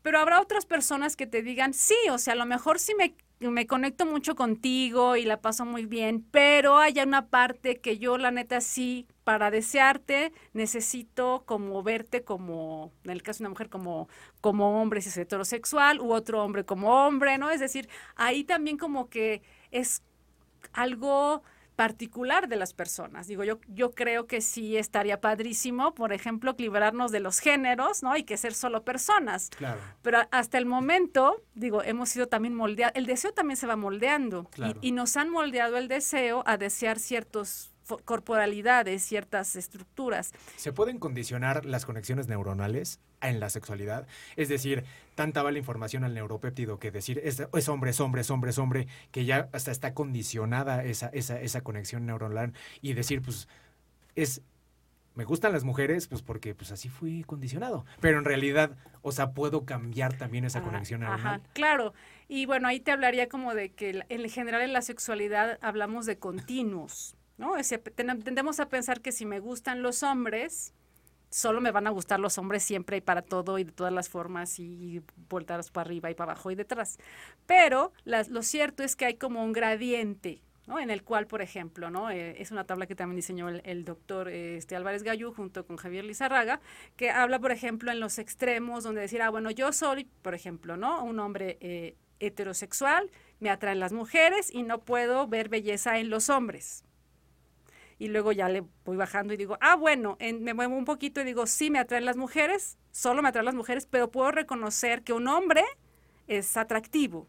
pero 0.03 0.19
habrá 0.19 0.39
otras 0.39 0.65
personas 0.65 1.15
que 1.15 1.27
te 1.27 1.41
digan, 1.41 1.73
sí, 1.73 1.97
o 2.11 2.17
sea, 2.17 2.33
a 2.33 2.37
lo 2.37 2.45
mejor 2.45 2.79
sí 2.79 2.93
me 2.95 3.15
me 3.49 3.65
conecto 3.65 4.05
mucho 4.05 4.35
contigo 4.35 5.15
y 5.15 5.23
la 5.23 5.41
paso 5.41 5.65
muy 5.65 5.85
bien, 5.87 6.23
pero 6.29 6.77
hay 6.77 6.99
una 6.99 7.27
parte 7.27 7.79
que 7.79 7.97
yo 7.97 8.17
la 8.19 8.29
neta 8.29 8.61
sí, 8.61 9.07
para 9.23 9.49
desearte, 9.49 10.31
necesito 10.53 11.43
como 11.45 11.81
verte 11.81 12.23
como, 12.23 12.91
en 13.03 13.11
el 13.11 13.23
caso 13.23 13.39
de 13.39 13.43
una 13.43 13.49
mujer, 13.51 13.69
como, 13.69 14.07
como 14.41 14.81
hombre 14.81 15.01
si 15.01 15.09
es 15.09 15.17
heterosexual, 15.17 15.99
u 15.99 16.11
otro 16.13 16.43
hombre 16.43 16.65
como 16.65 17.05
hombre, 17.07 17.37
¿no? 17.37 17.49
Es 17.49 17.59
decir, 17.59 17.89
ahí 18.15 18.43
también 18.43 18.77
como 18.77 19.09
que 19.09 19.41
es 19.71 20.03
algo 20.73 21.43
particular 21.75 22.47
de 22.47 22.55
las 22.55 22.73
personas. 22.73 23.27
Digo, 23.27 23.43
yo, 23.43 23.59
yo 23.67 23.91
creo 23.91 24.27
que 24.27 24.41
sí 24.41 24.77
estaría 24.77 25.19
padrísimo, 25.19 25.93
por 25.93 26.13
ejemplo, 26.13 26.55
librarnos 26.57 27.11
de 27.11 27.19
los 27.19 27.39
géneros, 27.39 28.03
¿no? 28.03 28.15
Y 28.17 28.23
que 28.23 28.37
ser 28.37 28.53
solo 28.53 28.83
personas. 28.83 29.49
Claro. 29.49 29.79
Pero 30.01 30.19
hasta 30.31 30.57
el 30.57 30.65
momento, 30.65 31.41
digo, 31.55 31.83
hemos 31.83 32.09
sido 32.09 32.27
también 32.27 32.55
moldeados, 32.55 32.95
el 32.95 33.05
deseo 33.05 33.33
también 33.33 33.57
se 33.57 33.67
va 33.67 33.75
moldeando 33.75 34.49
y, 34.57 34.89
y 34.89 34.91
nos 34.91 35.17
han 35.17 35.29
moldeado 35.29 35.77
el 35.77 35.87
deseo 35.87 36.43
a 36.45 36.57
desear 36.57 36.99
ciertos 36.99 37.70
corporalidades, 38.05 39.03
ciertas 39.03 39.55
estructuras. 39.55 40.31
¿Se 40.57 40.73
pueden 40.73 40.99
condicionar 40.99 41.65
las 41.65 41.85
conexiones 41.85 42.27
neuronales 42.27 42.99
en 43.21 43.39
la 43.39 43.49
sexualidad? 43.49 44.07
Es 44.35 44.49
decir, 44.49 44.83
tanta 45.15 45.43
va 45.43 45.51
la 45.51 45.59
información 45.59 46.03
al 46.03 46.13
neuropéptido 46.13 46.79
que 46.79 46.91
decir 46.91 47.21
es, 47.23 47.39
es 47.53 47.69
hombre, 47.69 47.91
es 47.91 47.99
hombre, 47.99 48.21
es 48.21 48.29
hombre, 48.29 48.51
es 48.51 48.57
hombre, 48.57 48.87
que 49.11 49.25
ya 49.25 49.49
hasta 49.53 49.71
está 49.71 49.93
condicionada 49.93 50.83
esa, 50.83 51.07
esa, 51.07 51.39
esa 51.39 51.61
conexión 51.61 52.05
neuronal 52.05 52.53
y 52.81 52.93
decir, 52.93 53.21
pues, 53.21 53.47
es 54.15 54.41
me 55.13 55.25
gustan 55.25 55.51
las 55.51 55.63
mujeres, 55.63 56.07
pues 56.07 56.21
porque 56.21 56.55
pues 56.55 56.71
así 56.71 56.89
fui 56.89 57.23
condicionado. 57.23 57.85
Pero 57.99 58.17
en 58.17 58.25
realidad, 58.25 58.77
o 59.01 59.11
sea, 59.11 59.31
puedo 59.31 59.65
cambiar 59.65 60.17
también 60.17 60.45
esa 60.45 60.61
conexión 60.61 61.01
neuronal. 61.01 61.35
Ajá, 61.35 61.41
claro. 61.53 61.93
Y 62.27 62.45
bueno, 62.45 62.67
ahí 62.67 62.79
te 62.79 62.91
hablaría 62.91 63.27
como 63.27 63.53
de 63.53 63.73
que 63.73 64.03
en 64.07 64.29
general 64.29 64.61
en 64.61 64.73
la 64.73 64.81
sexualidad 64.81 65.59
hablamos 65.61 66.05
de 66.05 66.17
continuos. 66.17 67.15
¿No? 67.41 67.55
tendemos 68.23 68.59
a 68.59 68.69
pensar 68.69 69.01
que 69.01 69.11
si 69.11 69.25
me 69.25 69.39
gustan 69.39 69.81
los 69.81 70.03
hombres, 70.03 70.73
solo 71.31 71.59
me 71.59 71.71
van 71.71 71.87
a 71.87 71.89
gustar 71.89 72.19
los 72.19 72.37
hombres 72.37 72.61
siempre 72.61 72.97
y 72.97 73.01
para 73.01 73.23
todo 73.23 73.57
y 73.57 73.63
de 73.63 73.71
todas 73.71 73.91
las 73.91 74.09
formas 74.09 74.59
y 74.59 75.01
voltados 75.27 75.71
para 75.71 75.87
arriba 75.87 76.11
y 76.11 76.13
para 76.13 76.33
abajo 76.33 76.51
y 76.51 76.55
detrás. 76.55 76.99
Pero 77.47 77.93
lo 78.05 78.43
cierto 78.43 78.83
es 78.83 78.95
que 78.95 79.05
hay 79.05 79.15
como 79.15 79.43
un 79.43 79.53
gradiente, 79.53 80.43
¿no? 80.67 80.79
En 80.79 80.91
el 80.91 81.03
cual, 81.03 81.25
por 81.25 81.41
ejemplo, 81.41 81.89
¿no? 81.89 82.11
Eh, 82.11 82.39
es 82.39 82.51
una 82.51 82.65
tabla 82.65 82.85
que 82.85 82.93
también 82.93 83.15
diseñó 83.15 83.49
el, 83.49 83.85
doctor 83.85 84.29
este, 84.29 84.75
Álvarez 84.75 85.01
Gallú 85.01 85.33
junto 85.33 85.65
con 85.65 85.77
Javier 85.77 86.05
Lizarraga, 86.05 86.61
que 86.95 87.09
habla, 87.09 87.39
por 87.39 87.51
ejemplo, 87.51 87.91
en 87.91 87.99
los 87.99 88.19
extremos, 88.19 88.83
donde 88.83 89.01
decir, 89.01 89.23
ah, 89.23 89.31
bueno, 89.31 89.49
yo 89.49 89.73
soy, 89.73 90.03
por 90.21 90.35
ejemplo, 90.35 90.77
¿no? 90.77 91.03
Un 91.03 91.17
hombre 91.19 91.57
eh, 91.59 91.95
heterosexual, 92.19 93.09
me 93.39 93.49
atraen 93.49 93.79
las 93.79 93.93
mujeres 93.93 94.53
y 94.53 94.61
no 94.61 94.81
puedo 94.81 95.27
ver 95.27 95.49
belleza 95.49 95.97
en 95.97 96.11
los 96.11 96.29
hombres 96.29 96.83
y 98.01 98.07
luego 98.07 98.31
ya 98.31 98.49
le 98.49 98.63
voy 98.83 98.97
bajando 98.97 99.31
y 99.31 99.37
digo, 99.37 99.59
ah, 99.61 99.75
bueno, 99.75 100.17
me 100.19 100.55
muevo 100.55 100.75
un 100.75 100.85
poquito 100.85 101.21
y 101.21 101.23
digo, 101.23 101.45
sí, 101.45 101.69
me 101.69 101.77
atraen 101.77 102.03
las 102.03 102.17
mujeres, 102.17 102.79
solo 102.89 103.21
me 103.21 103.29
atraen 103.29 103.45
las 103.45 103.53
mujeres, 103.53 103.85
pero 103.85 104.09
puedo 104.09 104.31
reconocer 104.31 105.03
que 105.03 105.13
un 105.13 105.27
hombre 105.27 105.63
es 106.25 106.57
atractivo. 106.57 107.27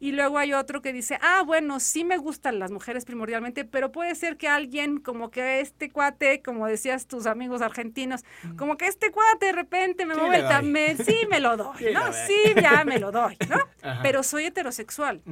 Y 0.00 0.12
luego 0.12 0.38
hay 0.38 0.52
otro 0.52 0.80
que 0.80 0.92
dice, 0.92 1.18
ah, 1.22 1.42
bueno, 1.44 1.80
sí 1.80 2.04
me 2.04 2.18
gustan 2.18 2.58
las 2.58 2.70
mujeres 2.70 3.04
primordialmente, 3.04 3.64
pero 3.64 3.90
puede 3.90 4.14
ser 4.14 4.36
que 4.36 4.48
alguien, 4.48 4.98
como 5.00 5.30
que 5.30 5.60
este 5.60 5.90
cuate, 5.90 6.40
como 6.40 6.66
decías 6.66 7.06
tus 7.06 7.26
amigos 7.26 7.62
argentinos, 7.62 8.24
como 8.56 8.76
que 8.76 8.86
este 8.86 9.10
cuate 9.10 9.46
de 9.46 9.52
repente 9.52 10.06
me 10.06 10.14
mueve 10.14 10.38
el 10.38 10.48
también, 10.48 10.98
sí 10.98 11.16
me 11.28 11.40
lo 11.40 11.56
doy, 11.56 11.86
¿no? 11.94 12.12
Sí, 12.12 12.54
ya 12.60 12.84
me 12.84 12.98
lo 12.98 13.10
doy, 13.10 13.36
¿no? 13.48 13.56
Pero 14.02 14.22
soy 14.22 14.46
heterosexual. 14.46 15.22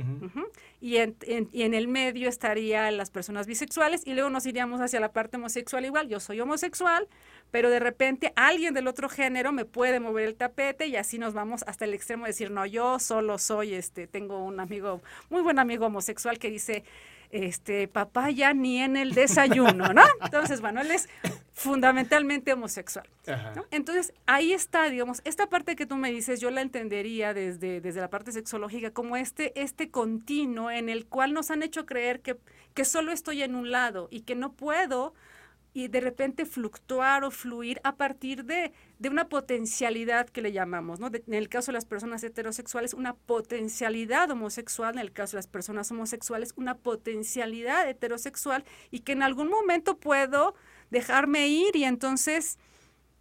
Y, 0.80 0.96
en, 0.96 1.16
y 1.52 1.62
en 1.62 1.74
el 1.74 1.88
medio 1.88 2.28
estarían 2.28 2.96
las 2.96 3.10
personas 3.10 3.46
bisexuales 3.46 4.02
y 4.06 4.14
luego 4.14 4.30
nos 4.30 4.46
iríamos 4.46 4.80
hacia 4.80 5.00
la 5.00 5.12
parte 5.12 5.36
homosexual 5.36 5.84
igual. 5.84 6.08
Yo 6.08 6.20
soy 6.20 6.40
homosexual, 6.40 7.08
pero 7.50 7.70
de 7.70 7.78
repente 7.78 8.32
alguien 8.36 8.74
del 8.74 8.88
otro 8.88 9.08
género 9.08 9.52
me 9.52 9.64
puede 9.64 10.00
mover 10.00 10.28
el 10.28 10.34
tapete 10.34 10.86
y 10.86 10.96
así 10.96 11.18
nos 11.18 11.34
vamos 11.34 11.64
hasta 11.66 11.84
el 11.84 11.94
extremo 11.94 12.24
de 12.24 12.30
decir, 12.30 12.50
no, 12.50 12.66
yo 12.66 12.98
solo 12.98 13.38
soy, 13.38 13.74
este, 13.74 14.06
tengo 14.06 14.44
un 14.44 14.60
amigo, 14.60 15.00
muy 15.30 15.42
buen 15.42 15.58
amigo 15.58 15.86
homosexual 15.86 16.38
que 16.38 16.50
dice, 16.50 16.84
este, 17.30 17.88
papá 17.88 18.30
ya 18.30 18.54
ni 18.54 18.78
en 18.78 18.96
el 18.96 19.12
desayuno, 19.12 19.92
¿no? 19.92 20.02
Entonces, 20.22 20.60
bueno, 20.60 20.80
él 20.80 20.90
es 20.90 21.08
fundamentalmente 21.52 22.52
homosexual. 22.52 23.08
Entonces, 23.70 24.12
ahí 24.26 24.52
está, 24.52 24.88
digamos, 24.88 25.22
esta 25.24 25.48
parte 25.48 25.76
que 25.76 25.86
tú 25.86 25.96
me 25.96 26.12
dices, 26.12 26.40
yo 26.40 26.50
la 26.50 26.60
entendería 26.60 27.34
desde, 27.34 27.80
desde 27.80 28.00
la 28.00 28.10
parte 28.10 28.32
sexológica 28.32 28.90
como 28.90 29.16
este, 29.16 29.58
este 29.60 29.90
continuo 29.90 30.70
en 30.70 30.88
el 30.88 31.06
cual 31.06 31.32
nos 31.32 31.50
han 31.50 31.62
hecho 31.62 31.86
creer 31.86 32.20
que, 32.20 32.36
que 32.74 32.84
solo 32.84 33.12
estoy 33.12 33.42
en 33.42 33.54
un 33.54 33.70
lado 33.70 34.08
y 34.10 34.20
que 34.20 34.34
no 34.34 34.52
puedo 34.52 35.14
y 35.76 35.88
de 35.88 36.00
repente 36.00 36.46
fluctuar 36.46 37.22
o 37.22 37.30
fluir 37.30 37.82
a 37.84 37.96
partir 37.96 38.46
de, 38.46 38.72
una 39.10 39.28
potencialidad 39.28 40.26
que 40.26 40.40
le 40.40 40.50
llamamos, 40.50 41.00
¿no? 41.00 41.08
en 41.08 41.34
el 41.34 41.50
caso 41.50 41.66
de 41.66 41.74
las 41.74 41.84
personas 41.84 42.24
heterosexuales, 42.24 42.94
una 42.94 43.12
potencialidad 43.12 44.30
homosexual, 44.30 44.94
en 44.94 45.00
el 45.00 45.12
caso 45.12 45.32
de 45.32 45.40
las 45.40 45.48
personas 45.48 45.90
homosexuales, 45.90 46.54
una 46.56 46.78
potencialidad 46.78 47.86
heterosexual 47.90 48.64
y 48.90 49.00
que 49.00 49.12
en 49.12 49.22
algún 49.22 49.50
momento 49.50 49.98
puedo 49.98 50.54
dejarme 50.88 51.48
ir 51.48 51.76
y 51.76 51.84
entonces 51.84 52.58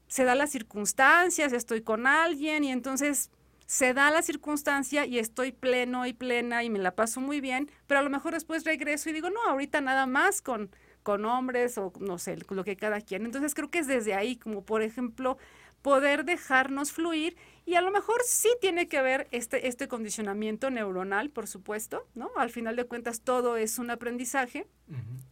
se 0.07 0.23
da 0.23 0.33
las 0.33 0.49
circunstancias, 0.49 1.51
estoy 1.51 1.81
con 1.81 2.07
alguien 2.07 2.63
y 2.63 2.71
entonces 2.71 3.31
se 3.65 3.93
da 3.93 4.11
la 4.11 4.21
circunstancia 4.21 5.05
y 5.05 5.19
estoy 5.19 5.51
pleno 5.51 6.05
y 6.05 6.13
plena 6.13 6.63
y 6.63 6.69
me 6.69 6.79
la 6.79 6.95
paso 6.95 7.19
muy 7.19 7.41
bien, 7.41 7.69
pero 7.85 7.99
a 7.99 8.03
lo 8.03 8.09
mejor 8.09 8.33
después 8.33 8.63
regreso 8.63 9.09
y 9.09 9.13
digo, 9.13 9.29
no, 9.29 9.43
ahorita 9.49 9.81
nada 9.81 10.05
más 10.05 10.41
con 10.41 10.69
con 11.05 11.23
hombres 11.25 11.77
o 11.77 11.93
no 11.99 12.17
sé, 12.17 12.35
lo 12.49 12.63
que 12.63 12.75
cada 12.75 12.99
quien. 12.99 13.25
Entonces 13.25 13.53
creo 13.53 13.69
que 13.69 13.77
es 13.77 13.85
desde 13.85 14.15
ahí, 14.15 14.37
como 14.37 14.63
por 14.63 14.81
ejemplo, 14.81 15.37
poder 15.83 16.25
dejarnos 16.25 16.91
fluir 16.91 17.37
y 17.63 17.75
a 17.75 17.81
lo 17.81 17.91
mejor 17.91 18.23
sí 18.25 18.49
tiene 18.59 18.87
que 18.87 19.03
ver 19.03 19.27
este, 19.29 19.67
este 19.67 19.87
condicionamiento 19.87 20.71
neuronal, 20.71 21.29
por 21.29 21.45
supuesto, 21.45 22.07
¿no? 22.15 22.31
Al 22.37 22.49
final 22.49 22.75
de 22.75 22.85
cuentas 22.85 23.21
todo 23.21 23.55
es 23.55 23.77
un 23.77 23.91
aprendizaje 23.91 24.65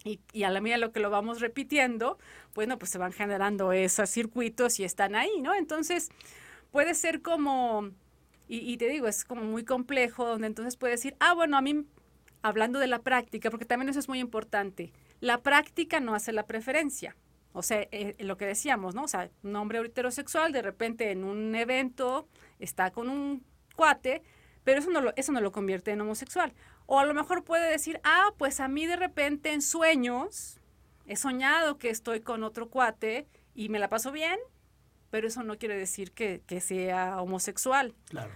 y, 0.04 0.20
y, 0.32 0.44
a 0.44 0.52
la 0.52 0.62
medida 0.62 0.78
lo 0.78 0.92
que 0.92 1.00
lo 1.00 1.10
vamos 1.10 1.42
repitiendo, 1.42 2.20
bueno, 2.54 2.78
pues 2.78 2.92
se 2.92 3.00
van 3.00 3.14
generando 3.14 3.72
esos 3.72 4.12
circuitos 4.12 4.80
y 4.80 4.84
están 4.84 5.16
ahí, 5.16 5.42
¿no? 5.42 5.56
Entonces 5.56 6.12
puede 6.72 6.94
ser 6.94 7.24
como, 7.24 7.90
y, 8.48 8.60
y 8.60 8.78
te 8.78 8.88
digo, 8.90 9.08
es 9.08 9.26
como 9.26 9.42
muy 9.42 9.66
complejo, 9.66 10.24
donde 10.24 10.46
entonces 10.46 10.78
puede 10.78 10.94
decir, 10.94 11.16
ah, 11.20 11.34
bueno, 11.34 11.58
a 11.58 11.62
mí, 11.62 11.84
hablando 12.44 12.78
de 12.78 12.86
la 12.86 13.00
práctica, 13.00 13.50
porque 13.50 13.66
también 13.66 13.90
eso 13.90 13.98
es 13.98 14.08
muy 14.08 14.20
importante, 14.20 14.94
la 15.24 15.42
práctica 15.42 16.02
no 16.02 16.16
hace 16.16 16.34
la 16.34 16.46
preferencia. 16.46 17.16
O 17.54 17.62
sea, 17.62 17.88
eh, 17.92 18.14
lo 18.20 18.36
que 18.36 18.46
decíamos, 18.46 18.94
¿no? 18.94 19.04
O 19.04 19.08
sea, 19.08 19.30
un 19.42 19.56
hombre 19.56 19.80
heterosexual 19.80 20.52
de 20.52 20.62
repente 20.62 21.12
en 21.12 21.24
un 21.24 21.56
evento 21.56 22.28
está 22.60 22.92
con 22.92 23.08
un 23.10 23.42
cuate, 23.74 24.22
pero 24.66 24.80
eso 24.80 24.90
no 24.90 25.00
lo, 25.00 25.14
eso 25.16 25.32
no 25.32 25.40
lo 25.40 25.54
convierte 25.54 25.92
en 25.92 26.02
homosexual. 26.02 26.54
O 26.88 27.00
a 27.00 27.06
lo 27.06 27.14
mejor 27.14 27.46
puede 27.46 27.72
decir, 27.72 28.02
ah, 28.04 28.34
pues 28.38 28.60
a 28.60 28.68
mí 28.68 28.86
de 28.86 28.98
repente 28.98 29.54
en 29.54 29.62
sueños 29.62 30.60
he 31.06 31.16
soñado 31.16 31.78
que 31.78 31.90
estoy 31.90 32.20
con 32.20 32.44
otro 32.44 32.68
cuate 32.68 33.26
y 33.56 33.70
me 33.70 33.80
la 33.80 33.88
paso 33.88 34.12
bien, 34.12 34.38
pero 35.10 35.30
eso 35.30 35.42
no 35.44 35.58
quiere 35.58 35.78
decir 35.78 36.12
que, 36.12 36.42
que 36.46 36.60
sea 36.60 37.22
homosexual. 37.22 37.96
Claro. 38.10 38.32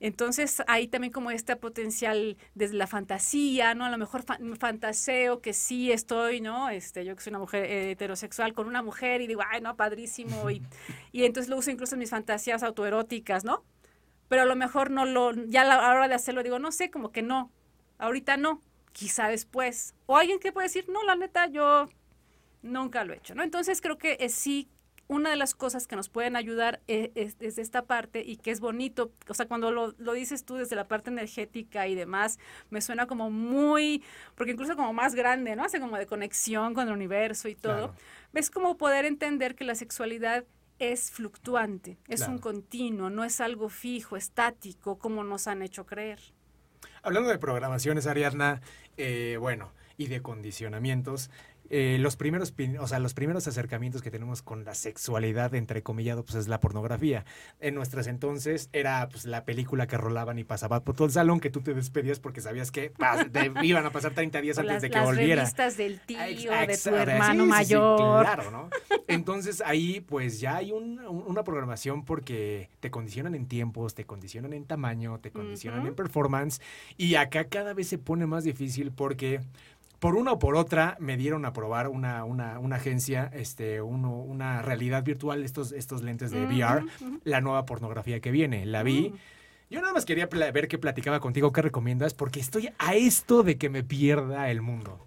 Entonces, 0.00 0.62
ahí 0.68 0.86
también 0.86 1.12
como 1.12 1.30
este 1.30 1.56
potencial 1.56 2.36
desde 2.54 2.76
la 2.76 2.86
fantasía, 2.86 3.74
¿no? 3.74 3.84
A 3.84 3.90
lo 3.90 3.98
mejor 3.98 4.22
fantaseo 4.58 5.40
que 5.40 5.52
sí 5.52 5.90
estoy, 5.90 6.40
¿no? 6.40 6.70
Este, 6.70 7.04
yo 7.04 7.16
que 7.16 7.22
soy 7.22 7.30
una 7.30 7.40
mujer 7.40 7.64
heterosexual 7.64 8.54
con 8.54 8.68
una 8.68 8.82
mujer 8.82 9.20
y 9.20 9.26
digo, 9.26 9.42
ay, 9.50 9.60
no, 9.60 9.76
padrísimo. 9.76 10.50
Y, 10.50 10.62
y 11.12 11.24
entonces 11.24 11.50
lo 11.50 11.56
uso 11.56 11.70
incluso 11.70 11.96
en 11.96 12.00
mis 12.00 12.10
fantasías 12.10 12.62
autoeróticas, 12.62 13.44
¿no? 13.44 13.64
Pero 14.28 14.42
a 14.42 14.46
lo 14.46 14.54
mejor 14.54 14.90
no 14.90 15.04
lo, 15.04 15.32
ya 15.32 15.62
a 15.62 15.64
la 15.64 15.90
hora 15.90 16.06
de 16.06 16.14
hacerlo 16.14 16.42
digo, 16.42 16.58
no 16.58 16.70
sé, 16.70 16.90
como 16.90 17.10
que 17.10 17.22
no, 17.22 17.50
ahorita 17.98 18.36
no, 18.36 18.62
quizá 18.92 19.28
después. 19.28 19.94
O 20.06 20.16
alguien 20.16 20.38
que 20.38 20.52
puede 20.52 20.68
decir, 20.68 20.88
no, 20.88 21.02
la 21.02 21.16
neta, 21.16 21.48
yo 21.48 21.88
nunca 22.62 23.04
lo 23.04 23.14
he 23.14 23.16
hecho, 23.16 23.34
¿no? 23.34 23.42
Entonces 23.42 23.80
creo 23.80 23.98
que 23.98 24.16
es, 24.20 24.34
sí 24.34 24.68
una 25.08 25.30
de 25.30 25.36
las 25.36 25.54
cosas 25.54 25.86
que 25.86 25.96
nos 25.96 26.08
pueden 26.10 26.36
ayudar 26.36 26.80
e, 26.86 27.10
es, 27.14 27.38
desde 27.38 27.62
esta 27.62 27.86
parte 27.86 28.22
y 28.24 28.36
que 28.36 28.50
es 28.50 28.60
bonito, 28.60 29.10
o 29.26 29.34
sea, 29.34 29.46
cuando 29.46 29.72
lo, 29.72 30.12
dices 30.12 30.44
tú 30.44 30.56
desde 30.56 30.76
la 30.76 30.86
parte 30.86 31.10
energética 31.10 31.88
y 31.88 31.94
demás, 31.94 32.38
me 32.70 32.80
suena 32.82 33.06
como 33.06 33.30
muy, 33.30 34.04
porque 34.36 34.52
incluso 34.52 34.76
como 34.76 34.92
más 34.92 35.14
grande, 35.14 35.56
¿no? 35.56 35.64
Hace 35.64 35.80
como 35.80 35.96
de 35.96 36.06
conexión 36.06 36.74
con 36.74 36.86
el 36.88 36.92
universo 36.92 37.48
y 37.48 37.54
todo. 37.54 37.94
Ves 38.32 38.50
como 38.50 38.76
poder 38.76 39.06
entender 39.06 39.54
que 39.54 39.64
la 39.64 39.74
sexualidad 39.74 40.44
es 40.78 41.10
fluctuante, 41.10 41.98
es 42.06 42.28
un 42.28 42.38
continuo, 42.38 43.10
no 43.10 43.24
es 43.24 43.40
algo 43.40 43.68
fijo, 43.68 44.16
estático, 44.16 44.98
como 44.98 45.24
nos 45.24 45.48
han 45.48 45.62
hecho 45.62 45.86
creer. 45.86 46.20
Hablando 47.02 47.30
de 47.30 47.38
programaciones, 47.38 48.06
Ariadna, 48.06 48.60
eh, 48.96 49.36
bueno, 49.40 49.72
y 49.96 50.06
de 50.06 50.22
condicionamientos, 50.22 51.30
eh, 51.70 51.98
los 52.00 52.16
primeros, 52.16 52.54
o 52.80 52.86
sea, 52.86 52.98
los 52.98 53.14
primeros 53.14 53.46
acercamientos 53.46 54.02
que 54.02 54.10
tenemos 54.10 54.42
con 54.42 54.64
la 54.64 54.74
sexualidad, 54.74 55.54
entre 55.54 55.82
comillado, 55.82 56.24
pues 56.24 56.36
es 56.36 56.48
la 56.48 56.60
pornografía. 56.60 57.24
En 57.60 57.74
nuestras 57.74 58.06
entonces 58.06 58.70
era 58.72 59.08
pues 59.10 59.24
la 59.24 59.44
película 59.44 59.86
que 59.86 59.96
rolaban 59.96 60.38
y 60.38 60.44
pasaba 60.44 60.80
por 60.80 60.94
todo 60.94 61.06
el 61.06 61.12
salón 61.12 61.40
que 61.40 61.50
tú 61.50 61.60
te 61.60 61.74
despedías 61.74 62.20
porque 62.20 62.40
sabías 62.40 62.70
que 62.70 62.92
iban 63.62 63.84
a 63.84 63.90
pasar 63.90 64.14
30 64.14 64.40
días 64.40 64.58
antes 64.58 64.82
de 64.82 64.90
que 64.90 65.00
volviera. 65.00 65.42
Las 65.42 65.52
revistas 65.56 65.76
del 65.76 66.00
tío, 66.00 66.18
de 66.18 66.78
tu 66.78 66.94
hermano 66.94 67.46
mayor. 67.46 68.24
claro, 68.24 68.50
¿no? 68.50 68.70
Entonces 69.06 69.62
ahí 69.64 70.00
pues 70.00 70.40
ya 70.40 70.56
hay 70.56 70.72
una 70.72 71.44
programación 71.44 72.04
porque 72.04 72.70
te 72.80 72.90
condicionan 72.90 73.34
en 73.34 73.46
tiempos, 73.46 73.94
te 73.94 74.04
condicionan 74.04 74.52
en 74.52 74.64
tamaño, 74.64 75.18
te 75.20 75.30
condicionan 75.30 75.86
en 75.86 75.94
performance 75.94 76.60
y 76.96 77.14
acá 77.16 77.44
cada 77.44 77.74
vez 77.74 77.88
se 77.88 77.98
pone 77.98 78.26
más 78.26 78.44
difícil 78.44 78.92
porque 78.92 79.40
por 79.98 80.14
una 80.14 80.32
o 80.32 80.38
por 80.38 80.56
otra 80.56 80.96
me 81.00 81.16
dieron 81.16 81.44
a 81.44 81.52
probar 81.52 81.88
una, 81.88 82.24
una, 82.24 82.58
una 82.58 82.76
agencia, 82.76 83.30
este, 83.32 83.82
uno, 83.82 84.14
una 84.14 84.62
realidad 84.62 85.02
virtual, 85.02 85.44
estos, 85.44 85.72
estos 85.72 86.02
lentes 86.02 86.30
de 86.30 86.44
VR, 86.44 86.84
la 87.24 87.40
nueva 87.40 87.64
pornografía 87.66 88.20
que 88.20 88.30
viene. 88.30 88.64
La 88.64 88.82
vi. 88.82 89.10
Mm. 89.10 89.18
Yo 89.70 89.80
nada 89.82 89.92
más 89.92 90.06
quería 90.06 90.26
ver 90.26 90.68
qué 90.68 90.78
platicaba 90.78 91.20
contigo, 91.20 91.52
qué 91.52 91.60
recomiendas, 91.60 92.14
porque 92.14 92.40
estoy 92.40 92.70
a 92.78 92.94
esto 92.94 93.42
de 93.42 93.58
que 93.58 93.68
me 93.68 93.82
pierda 93.82 94.50
el 94.50 94.62
mundo. 94.62 95.04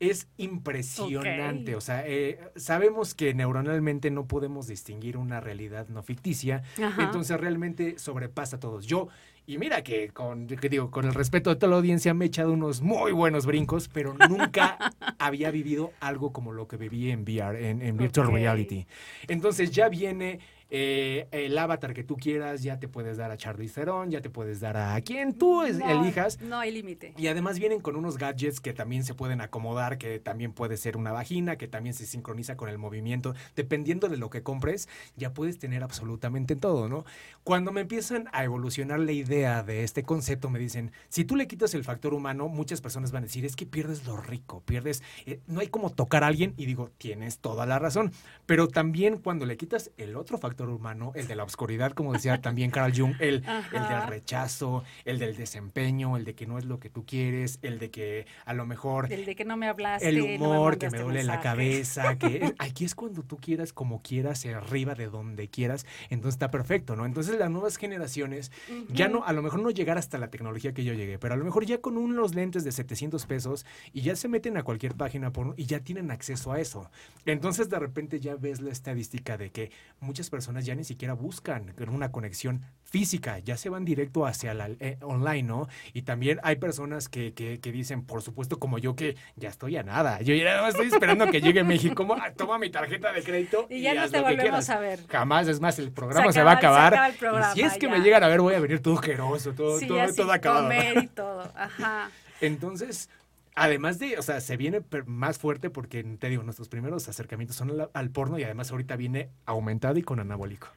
Es 0.00 0.26
impresionante, 0.36 1.76
o 1.76 1.80
sea, 1.80 2.02
eh, 2.04 2.40
sabemos 2.56 3.14
que 3.14 3.34
neuronalmente 3.34 4.10
no 4.10 4.26
podemos 4.26 4.66
distinguir 4.66 5.16
una 5.16 5.38
realidad 5.38 5.86
no 5.88 6.02
ficticia, 6.02 6.64
entonces 6.98 7.38
realmente 7.38 7.96
sobrepasa 8.00 8.56
a 8.56 8.58
todos. 8.60 8.86
Yo 8.86 9.06
y 9.46 9.58
mira 9.58 9.82
que 9.82 10.10
con, 10.10 10.46
digo, 10.46 10.90
con 10.90 11.04
el 11.04 11.14
respeto 11.14 11.50
de 11.50 11.56
toda 11.56 11.70
la 11.70 11.76
audiencia 11.76 12.14
me 12.14 12.26
he 12.26 12.28
echado 12.28 12.52
unos 12.52 12.80
muy 12.80 13.10
buenos 13.10 13.44
brincos, 13.44 13.88
pero 13.88 14.14
nunca 14.14 14.78
había 15.18 15.50
vivido 15.50 15.92
algo 16.00 16.32
como 16.32 16.52
lo 16.52 16.68
que 16.68 16.76
viví 16.76 17.10
en 17.10 17.22
VR, 17.22 17.70
en, 17.70 17.96
Virtual 17.96 18.30
Reality. 18.30 18.86
Entonces 19.26 19.72
ya 19.72 19.88
viene 19.88 20.38
eh, 20.74 21.28
el 21.32 21.58
avatar 21.58 21.92
que 21.92 22.02
tú 22.02 22.16
quieras, 22.16 22.62
ya 22.62 22.78
te 22.78 22.88
puedes 22.88 23.18
dar 23.18 23.30
a 23.30 23.36
Charlize 23.36 23.74
Theron, 23.74 24.10
ya 24.10 24.22
te 24.22 24.30
puedes 24.30 24.58
dar 24.58 24.78
a 24.78 24.98
quien 25.02 25.34
tú 25.34 25.60
elijas. 25.64 26.40
No 26.40 26.58
hay 26.58 26.72
límite. 26.72 27.12
Y 27.18 27.26
además 27.26 27.58
vienen 27.58 27.80
con 27.80 27.94
unos 27.94 28.16
gadgets 28.16 28.58
que 28.58 28.72
también 28.72 29.04
se 29.04 29.12
pueden 29.12 29.42
acomodar, 29.42 29.98
que 29.98 30.18
también 30.18 30.54
puede 30.54 30.78
ser 30.78 30.96
una 30.96 31.12
vagina, 31.12 31.56
que 31.56 31.68
también 31.68 31.94
se 31.94 32.06
sincroniza 32.06 32.56
con 32.56 32.70
el 32.70 32.78
movimiento. 32.78 33.34
Dependiendo 33.54 34.08
de 34.08 34.16
lo 34.16 34.30
que 34.30 34.42
compres, 34.42 34.88
ya 35.14 35.34
puedes 35.34 35.58
tener 35.58 35.82
absolutamente 35.82 36.56
todo, 36.56 36.88
¿no? 36.88 37.04
Cuando 37.44 37.70
me 37.70 37.82
empiezan 37.82 38.30
a 38.32 38.42
evolucionar 38.42 38.98
la 38.98 39.12
idea 39.12 39.62
de 39.62 39.84
este 39.84 40.04
concepto, 40.04 40.48
me 40.48 40.58
dicen, 40.58 40.90
si 41.10 41.26
tú 41.26 41.36
le 41.36 41.48
quitas 41.48 41.74
el 41.74 41.84
factor 41.84 42.14
humano, 42.14 42.48
muchas 42.48 42.80
personas 42.80 43.12
van 43.12 43.24
a 43.24 43.26
decir, 43.26 43.44
es 43.44 43.56
que 43.56 43.66
pierdes 43.66 44.06
lo 44.06 44.16
rico, 44.16 44.62
pierdes, 44.64 45.02
eh, 45.26 45.40
no 45.46 45.60
hay 45.60 45.66
como 45.66 45.90
tocar 45.90 46.24
a 46.24 46.28
alguien 46.28 46.54
y 46.56 46.64
digo, 46.64 46.90
tienes 46.96 47.40
toda 47.40 47.66
la 47.66 47.78
razón. 47.78 48.10
Pero 48.46 48.68
también 48.68 49.18
cuando 49.18 49.44
le 49.44 49.58
quitas 49.58 49.90
el 49.98 50.16
otro 50.16 50.38
factor 50.38 50.61
factor 50.62 50.74
humano, 50.76 51.12
el 51.14 51.26
de 51.26 51.34
la 51.34 51.44
oscuridad, 51.44 51.92
como 51.92 52.12
decía 52.12 52.40
también 52.40 52.70
Carl 52.70 52.92
Jung, 52.96 53.14
el, 53.18 53.44
el 53.72 53.88
del 53.88 54.06
rechazo, 54.06 54.84
el 55.04 55.18
del 55.18 55.36
desempeño, 55.36 56.16
el 56.16 56.24
de 56.24 56.34
que 56.34 56.46
no 56.46 56.58
es 56.58 56.64
lo 56.64 56.78
que 56.78 56.88
tú 56.88 57.04
quieres, 57.04 57.58
el 57.62 57.78
de 57.78 57.90
que 57.90 58.26
a 58.44 58.54
lo 58.54 58.64
mejor... 58.64 59.12
El 59.12 59.24
de 59.24 59.34
que 59.34 59.44
no 59.44 59.56
me 59.56 59.66
hablaste. 59.66 60.08
El 60.08 60.20
humor, 60.20 60.78
que 60.78 60.88
me 60.90 61.00
duele 61.00 61.24
la 61.24 61.40
cabeza, 61.40 62.16
que 62.16 62.54
aquí 62.58 62.84
es 62.84 62.94
cuando 62.94 63.22
tú 63.22 63.38
quieras, 63.38 63.72
como 63.72 64.02
quieras, 64.02 64.46
arriba 64.46 64.94
de 64.94 65.06
donde 65.06 65.48
quieras, 65.48 65.84
entonces 66.10 66.34
está 66.34 66.50
perfecto, 66.50 66.94
¿no? 66.94 67.06
Entonces 67.06 67.38
las 67.38 67.50
nuevas 67.50 67.76
generaciones 67.76 68.52
ya 68.88 69.08
no, 69.08 69.24
a 69.24 69.32
lo 69.32 69.42
mejor 69.42 69.60
no 69.60 69.70
llegar 69.70 69.98
hasta 69.98 70.18
la 70.18 70.30
tecnología 70.30 70.72
que 70.72 70.84
yo 70.84 70.94
llegué, 70.94 71.18
pero 71.18 71.34
a 71.34 71.36
lo 71.36 71.44
mejor 71.44 71.64
ya 71.64 71.80
con 71.80 71.96
unos 71.96 72.34
lentes 72.36 72.62
de 72.62 72.70
700 72.70 73.26
pesos 73.26 73.66
y 73.92 74.02
ya 74.02 74.14
se 74.14 74.28
meten 74.28 74.56
a 74.56 74.62
cualquier 74.62 74.94
página 74.94 75.32
por, 75.32 75.54
y 75.56 75.66
ya 75.66 75.80
tienen 75.80 76.12
acceso 76.12 76.52
a 76.52 76.60
eso. 76.60 76.88
Entonces 77.26 77.68
de 77.68 77.78
repente 77.78 78.20
ya 78.20 78.36
ves 78.36 78.60
la 78.60 78.70
estadística 78.70 79.36
de 79.36 79.50
que 79.50 79.72
muchas 80.00 80.30
personas 80.30 80.51
ya 80.60 80.74
ni 80.74 80.84
siquiera 80.84 81.14
buscan 81.14 81.74
una 81.88 82.10
conexión 82.10 82.62
física, 82.84 83.38
ya 83.38 83.56
se 83.56 83.70
van 83.70 83.86
directo 83.86 84.26
hacia 84.26 84.52
la 84.52 84.68
eh, 84.78 84.98
online, 85.00 85.44
¿no? 85.44 85.66
Y 85.94 86.02
también 86.02 86.38
hay 86.42 86.56
personas 86.56 87.08
que, 87.08 87.32
que, 87.32 87.72
dicen, 87.72 88.04
por 88.04 88.20
supuesto, 88.20 88.58
como 88.58 88.78
yo, 88.78 88.94
que 88.94 89.16
ya 89.36 89.48
estoy 89.48 89.78
a 89.78 89.82
nada. 89.82 90.20
Yo 90.20 90.34
ya 90.34 90.68
estoy 90.68 90.88
esperando 90.88 91.30
que 91.30 91.40
llegue 91.40 91.64
México, 91.64 92.06
toma 92.36 92.58
mi 92.58 92.70
tarjeta 92.70 93.12
de 93.12 93.22
crédito. 93.22 93.66
Y, 93.70 93.80
ya 93.80 93.94
no 93.94 94.10
te 94.10 94.20
volvemos 94.20 94.68
a 94.68 94.78
ver. 94.78 95.00
Jamás, 95.08 95.48
es 95.48 95.58
más, 95.60 95.78
el 95.78 95.90
programa 95.90 96.32
se, 96.32 96.42
va 96.42 96.52
a 96.52 96.56
acabar. 96.56 97.14
si 97.54 97.62
es 97.62 97.78
que 97.78 97.88
me 97.88 98.00
llegan 98.00 98.22
a 98.22 98.28
ver, 98.28 98.42
voy 98.42 98.54
a 98.54 98.60
venir 98.60 98.80
todo 98.80 99.00
queroso, 99.00 99.54
todo, 99.54 99.80
todo, 99.80 100.14
todo 100.14 100.32
acabado. 100.32 100.64
Comer 100.64 101.04
y 101.04 101.06
todo, 101.06 101.50
ajá. 101.56 102.10
Entonces, 102.42 103.08
Además 103.54 103.98
de, 103.98 104.18
o 104.18 104.22
sea, 104.22 104.40
se 104.40 104.56
viene 104.56 104.82
más 105.06 105.38
fuerte 105.38 105.68
porque, 105.68 106.02
te 106.02 106.28
digo, 106.28 106.42
nuestros 106.42 106.68
primeros 106.68 107.08
acercamientos 107.08 107.56
son 107.56 107.88
al, 107.92 108.10
porno 108.10 108.38
y 108.38 108.44
además 108.44 108.70
ahorita 108.70 108.96
viene 108.96 109.30
aumentado 109.44 109.98
y 109.98 110.02
con 110.02 110.20
anabólico. 110.20 110.68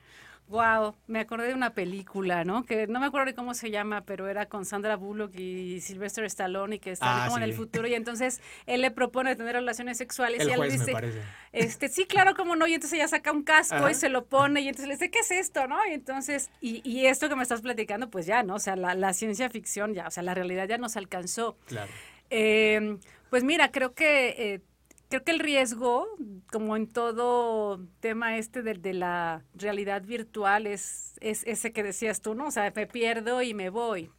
Wow, 0.47 0.93
me 1.07 1.21
acordé 1.21 1.47
de 1.47 1.53
una 1.55 1.73
película, 1.73 2.43
¿no? 2.43 2.65
Que 2.65 2.85
no 2.85 2.99
me 2.99 3.07
acuerdo 3.07 3.27
de 3.27 3.33
cómo 3.33 3.55
se 3.55 3.71
llama, 3.71 4.01
pero 4.01 4.27
era 4.27 4.45
con 4.45 4.63
Sandra 4.63 4.95
Bullock 4.95 5.33
y 5.39 5.81
Sylvester 5.81 6.23
Stallone 6.25 6.75
y 6.75 6.79
que 6.79 6.91
está 6.91 7.23
ah, 7.23 7.25
como 7.25 7.37
en 7.37 7.43
el 7.43 7.53
futuro 7.53 7.87
y 7.87 7.95
entonces 7.95 8.41
él 8.67 8.81
le 8.81 8.91
propone 8.91 9.35
tener 9.35 9.55
relaciones 9.55 9.97
sexuales 9.97 10.41
el 10.41 10.49
y 10.49 10.51
él 10.51 10.61
dice, 10.69 10.85
me 10.85 10.93
parece. 10.93 11.21
este, 11.51 11.87
sí, 11.89 12.05
claro, 12.05 12.35
cómo 12.35 12.55
no, 12.55 12.67
y 12.67 12.75
entonces 12.75 12.99
ella 12.99 13.07
saca 13.07 13.31
un 13.31 13.41
casco 13.41 13.89
y 13.89 13.95
se 13.95 14.09
lo 14.09 14.25
pone 14.25 14.61
y 14.61 14.67
entonces 14.67 14.87
le 14.87 14.95
dice, 14.95 15.09
¿qué 15.09 15.19
es 15.19 15.31
esto, 15.31 15.65
no? 15.65 15.79
Y 15.89 15.93
entonces, 15.93 16.51
y, 16.61 16.87
y 16.87 17.07
esto 17.07 17.27
que 17.27 17.35
me 17.35 17.41
estás 17.41 17.61
platicando, 17.61 18.11
pues 18.11 18.27
ya, 18.27 18.43
¿no? 18.43 18.55
O 18.55 18.59
sea, 18.59 18.75
la, 18.75 18.93
la 18.93 19.13
ciencia 19.13 19.49
ficción 19.49 19.95
ya, 19.95 20.07
o 20.07 20.11
sea, 20.11 20.21
la 20.21 20.35
realidad 20.35 20.67
ya 20.67 20.77
nos 20.77 20.95
alcanzó. 20.95 21.57
Claro. 21.65 21.89
Eh, 22.37 22.97
pues 23.29 23.45
mira, 23.45 23.71
creo 23.71 23.93
que 23.93 24.35
eh, 24.37 24.61
creo 25.07 25.23
que 25.23 25.31
el 25.31 25.39
riesgo, 25.39 26.05
como 26.51 26.75
en 26.75 26.87
todo 26.87 27.79
tema 28.01 28.37
este 28.37 28.61
de, 28.61 28.73
de 28.73 28.93
la 28.93 29.41
realidad 29.53 30.03
virtual, 30.03 30.67
es, 30.67 31.15
es, 31.21 31.43
ese 31.47 31.71
que 31.71 31.81
decías 31.81 32.21
tú, 32.21 32.35
¿no? 32.35 32.47
O 32.47 32.51
sea, 32.51 32.73
me 32.75 32.87
pierdo 32.87 33.41
y 33.41 33.53
me 33.53 33.69
voy. 33.69 34.11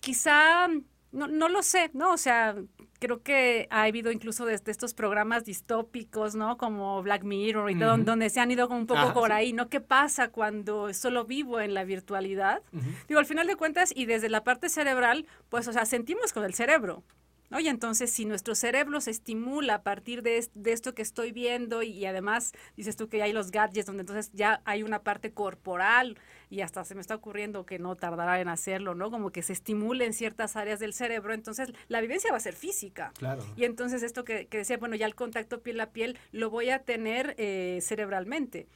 Quizá, 0.00 0.66
no, 1.12 1.28
no 1.28 1.48
lo 1.48 1.62
sé, 1.62 1.90
¿no? 1.92 2.12
O 2.12 2.16
sea, 2.16 2.56
creo 2.98 3.22
que 3.22 3.68
ha 3.70 3.84
habido 3.84 4.10
incluso 4.10 4.44
desde 4.44 4.72
estos 4.72 4.92
programas 4.92 5.44
distópicos, 5.44 6.34
¿no? 6.34 6.56
Como 6.56 7.00
Black 7.04 7.22
Mirror 7.22 7.70
y 7.70 7.78
todo, 7.78 7.96
donde 7.98 8.30
se 8.30 8.40
han 8.40 8.50
ido 8.50 8.66
un 8.68 8.86
poco 8.88 9.12
por 9.14 9.30
ahí, 9.30 9.52
¿no? 9.52 9.68
¿Qué 9.68 9.80
pasa 9.80 10.30
cuando 10.30 10.92
solo 10.92 11.24
vivo 11.24 11.60
en 11.60 11.74
la 11.74 11.84
virtualidad? 11.84 12.62
Digo, 13.06 13.20
al 13.20 13.26
final 13.26 13.46
de 13.46 13.54
cuentas, 13.54 13.92
y 13.94 14.06
desde 14.06 14.28
la 14.28 14.42
parte 14.42 14.68
cerebral, 14.68 15.26
pues, 15.48 15.68
o 15.68 15.72
sea, 15.72 15.84
sentimos 15.84 16.32
con 16.32 16.44
el 16.44 16.54
cerebro, 16.54 17.04
Oye, 17.50 17.70
entonces 17.70 18.10
si 18.10 18.26
nuestro 18.26 18.54
cerebro 18.54 19.00
se 19.00 19.10
estimula 19.10 19.76
a 19.76 19.82
partir 19.82 20.22
de, 20.22 20.36
esto 20.66 20.94
que 20.94 21.02
estoy 21.02 21.32
viendo 21.32 21.82
y, 21.82 22.04
además 22.04 22.52
dices 22.76 22.96
tú 22.96 23.08
que 23.08 23.22
hay 23.22 23.32
los 23.32 23.50
gadgets 23.50 23.86
donde 23.86 24.02
entonces 24.02 24.30
ya 24.34 24.60
hay 24.64 24.82
una 24.82 25.02
parte 25.02 25.32
corporal 25.32 26.18
y 26.50 26.60
hasta 26.60 26.84
se 26.84 26.94
me 26.94 27.00
está 27.00 27.14
ocurriendo 27.14 27.64
que 27.64 27.78
no 27.78 27.96
tardará 27.96 28.40
en 28.40 28.48
hacerlo, 28.48 28.94
¿no? 28.94 29.10
Como 29.10 29.30
que 29.30 29.42
se 29.42 29.52
estimule 29.52 30.04
en 30.04 30.12
ciertas 30.12 30.56
áreas 30.56 30.78
del 30.78 30.92
cerebro, 30.92 31.32
entonces 31.32 31.72
la 31.88 32.00
vivencia 32.00 32.30
va 32.30 32.36
a 32.36 32.40
ser 32.40 32.54
física. 32.54 33.12
Claro. 33.18 33.44
Y 33.56 33.64
entonces 33.64 34.02
esto 34.02 34.24
que, 34.24 34.46
decía, 34.50 34.76
bueno, 34.76 34.96
ya 34.96 35.06
el 35.06 35.14
contacto 35.14 35.62
piel 35.62 35.80
a 35.80 35.90
piel 35.90 36.18
lo 36.32 36.50
voy 36.50 36.70
a 36.70 36.80
tener 36.80 37.34
eh, 37.38 37.78
cerebralmente 37.82 38.66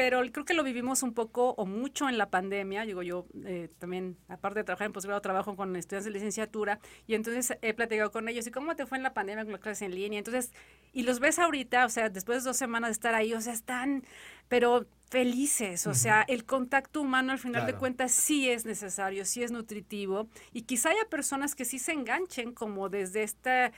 pero 0.00 0.22
creo 0.32 0.46
que 0.46 0.54
lo 0.54 0.64
vivimos 0.64 1.02
un 1.02 1.12
poco 1.12 1.50
o 1.58 1.66
mucho 1.66 2.08
en 2.08 2.16
la 2.16 2.30
pandemia. 2.30 2.86
Digo, 2.86 3.02
yo 3.02 3.26
eh, 3.44 3.68
también, 3.78 4.16
aparte 4.28 4.60
de 4.60 4.64
trabajar 4.64 4.86
en 4.86 4.94
posgrado, 4.94 5.20
trabajo 5.20 5.56
con 5.56 5.76
estudiantes 5.76 6.06
de 6.06 6.10
licenciatura 6.10 6.80
y 7.06 7.14
entonces 7.14 7.58
he 7.60 7.74
platicado 7.74 8.10
con 8.10 8.26
ellos. 8.26 8.46
¿Y 8.46 8.50
cómo 8.50 8.74
te 8.76 8.86
fue 8.86 8.96
en 8.96 9.02
la 9.02 9.12
pandemia 9.12 9.44
con 9.44 9.52
las 9.52 9.60
clases 9.60 9.82
en 9.82 9.94
línea? 9.94 10.18
Entonces, 10.18 10.54
y 10.94 11.02
los 11.02 11.20
ves 11.20 11.38
ahorita, 11.38 11.84
o 11.84 11.90
sea, 11.90 12.08
después 12.08 12.42
de 12.42 12.48
dos 12.48 12.56
semanas 12.56 12.88
de 12.88 12.92
estar 12.92 13.14
ahí, 13.14 13.34
o 13.34 13.42
sea, 13.42 13.52
están, 13.52 14.02
pero 14.48 14.86
felices. 15.10 15.86
O 15.86 15.92
sea, 15.92 16.22
el 16.28 16.46
contacto 16.46 17.02
humano 17.02 17.32
al 17.32 17.38
final 17.38 17.66
de 17.66 17.74
cuentas 17.74 18.10
sí 18.10 18.48
es 18.48 18.64
necesario, 18.64 19.26
sí 19.26 19.42
es 19.42 19.52
nutritivo. 19.52 20.28
Y 20.54 20.62
quizá 20.62 20.88
haya 20.88 21.04
personas 21.10 21.54
que 21.54 21.66
sí 21.66 21.78
se 21.78 21.92
enganchen 21.92 22.54
como 22.54 22.88
desde 22.88 23.22
esta 23.22 23.70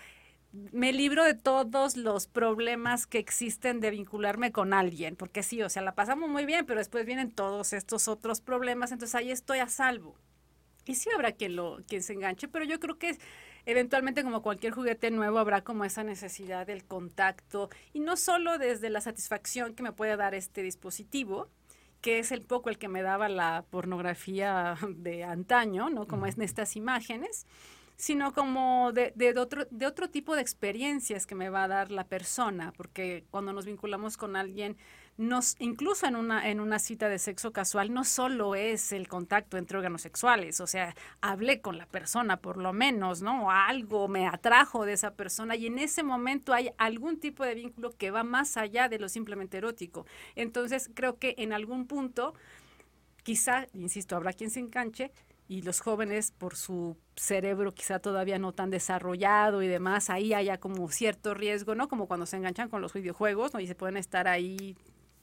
me 0.53 0.93
libro 0.93 1.25
de 1.25 1.35
todos 1.35 1.97
los 1.97 2.27
problemas 2.27 3.07
que 3.07 3.19
existen 3.19 3.81
de 3.81 3.91
vincularme 3.91 4.53
con 4.53 4.75
alguien, 4.75 5.17
porque 5.17 5.43
sí, 5.43 5.63
o 5.63 5.71
sea, 5.71 5.83
la 5.83 5.95
pasamos 5.95 6.29
muy 6.29 6.45
bien, 6.45 6.67
pero 6.67 6.79
después 6.79 7.07
vienen 7.07 7.31
todos 7.31 7.73
estos 7.73 8.07
otros 8.09 8.41
problemas, 8.41 8.93
entonces 8.93 9.15
ahí 9.15 9.31
estoy 9.31 9.61
a 9.61 9.69
salvo. 9.69 10.17
Y 10.85 10.97
sí 10.97 11.09
habrá 11.15 11.33
quien 11.33 11.57
lo 11.57 11.79
quien 11.89 12.03
se 12.03 12.13
enganche, 12.13 12.49
pero 12.49 12.65
yo 12.65 12.81
creo 12.81 12.99
que 12.99 13.17
eventualmente 13.67 14.25
como 14.25 14.43
cualquier 14.43 14.73
juguete 14.73 15.11
nuevo 15.11 15.39
habrá 15.39 15.63
como 15.63 15.85
esa 15.85 16.03
necesidad 16.03 16.67
del 16.67 16.85
contacto 16.85 17.71
y 17.93 18.01
no 18.01 18.17
solo 18.17 18.59
desde 18.59 18.91
la 18.91 19.01
satisfacción 19.01 19.75
que 19.75 19.85
me 19.85 19.93
puede 19.93 20.17
dar 20.17 20.35
este 20.35 20.63
dispositivo, 20.63 21.49
que 22.01 22.19
es 22.19 22.33
el 22.33 22.43
poco 22.43 22.69
el 22.69 22.79
que 22.79 22.89
me 22.89 23.03
daba 23.03 23.29
la 23.29 23.65
pornografía 23.71 24.77
de 24.89 25.25
antaño, 25.25 25.89
¿no? 25.89 26.07
Como 26.07 26.27
es 26.27 26.37
en 26.37 26.43
estas 26.43 26.77
imágenes, 26.77 27.47
sino 28.03 28.35
como 28.35 28.91
de, 28.91 29.13
de, 29.15 29.39
otro, 29.39 29.65
de 29.71 29.87
otro 29.87 30.11
tipo 30.11 30.35
de 30.35 30.43
experiencias 30.43 31.25
que 31.25 31.37
me 31.37 31.51
va 31.51 31.63
a 31.63 31.69
dar 31.69 31.93
la 31.93 32.03
persona, 32.03 32.73
porque 32.77 33.23
cuando 33.31 33.53
nos 33.53 33.65
vinculamos 33.65 34.17
con 34.17 34.35
alguien, 34.35 34.77
nos, 35.19 35.55
incluso 35.61 36.07
en 36.09 36.17
una, 36.17 36.51
en 36.51 36.59
una 36.59 36.81
cita 36.81 37.09
de 37.09 37.21
sexo 37.21 37.53
casual, 37.53 37.95
no 37.95 38.03
solo 38.03 38.57
es 38.57 38.91
el 38.91 39.07
contacto 39.07 39.57
entre 39.57 39.79
órganos 39.79 40.03
sexuales, 40.03 40.61
o 40.61 40.67
sea, 40.67 40.97
hablé 41.21 41.61
con 41.61 41.79
la 41.79 41.87
persona 41.87 42.39
por 42.39 42.57
lo 42.57 42.73
menos, 42.73 43.23
¿no? 43.23 43.53
Algo 43.53 44.09
me 44.09 44.27
atrajo 44.27 44.85
de 44.85 44.95
esa 44.95 45.15
persona 45.15 45.55
y 45.55 45.67
en 45.67 45.79
ese 45.79 46.03
momento 46.03 46.53
hay 46.53 46.73
algún 46.79 47.21
tipo 47.21 47.45
de 47.45 47.55
vínculo 47.55 47.93
que 47.97 48.11
va 48.11 48.25
más 48.25 48.57
allá 48.57 48.89
de 48.89 48.99
lo 48.99 49.09
simplemente 49.09 49.59
erótico. 49.59 50.07
Entonces, 50.35 50.91
creo 50.93 51.19
que 51.21 51.37
en 51.39 51.53
algún 51.53 51.87
punto, 51.87 52.35
quizá, 53.23 53.69
insisto, 53.75 54.17
habrá 54.17 54.33
quien 54.33 54.51
se 54.51 54.59
enganche, 54.59 55.13
y 55.49 55.63
los 55.63 55.81
jóvenes 55.81 56.31
por 56.31 56.57
su 56.57 56.97
cerebro 57.17 57.73
quizá 57.73 57.99
todavía 57.99 58.39
no 58.39 58.53
tan 58.53 58.71
desarrollado 58.71 59.63
y 59.63 59.69
demás, 59.69 60.11
ahí 60.11 60.33
haya 60.35 60.59
como 60.59 60.89
cierto 60.89 61.35
riesgo, 61.35 61.75
¿no? 61.75 61.89
Como 61.89 62.07
cuando 62.07 62.27
se 62.27 62.37
enganchan 62.37 62.69
con 62.69 62.81
los 62.81 62.93
videojuegos, 62.93 63.53
¿no? 63.53 63.61
Y 63.61 63.67
se 63.67 63.75
pueden 63.75 63.97
estar 63.97 64.29
ahí 64.29 64.77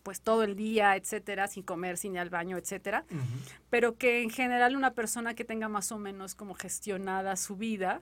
pues 0.04 0.22
todo 0.22 0.44
el 0.44 0.56
día, 0.56 0.96
etcétera, 0.96 1.48
sin 1.48 1.64
comer, 1.64 1.98
sin 1.98 2.14
ir 2.14 2.20
al 2.20 2.30
baño, 2.30 2.58
etcétera. 2.58 3.06
Pero 3.70 3.98
que 3.98 4.22
en 4.24 4.30
general 4.30 4.76
una 4.76 4.92
persona 4.92 5.34
que 5.34 5.46
tenga 5.46 5.68
más 5.70 5.92
o 5.92 6.00
menos 6.00 6.36
como 6.36 6.54
gestionada 6.54 7.36
su 7.36 7.58
vida, 7.58 8.02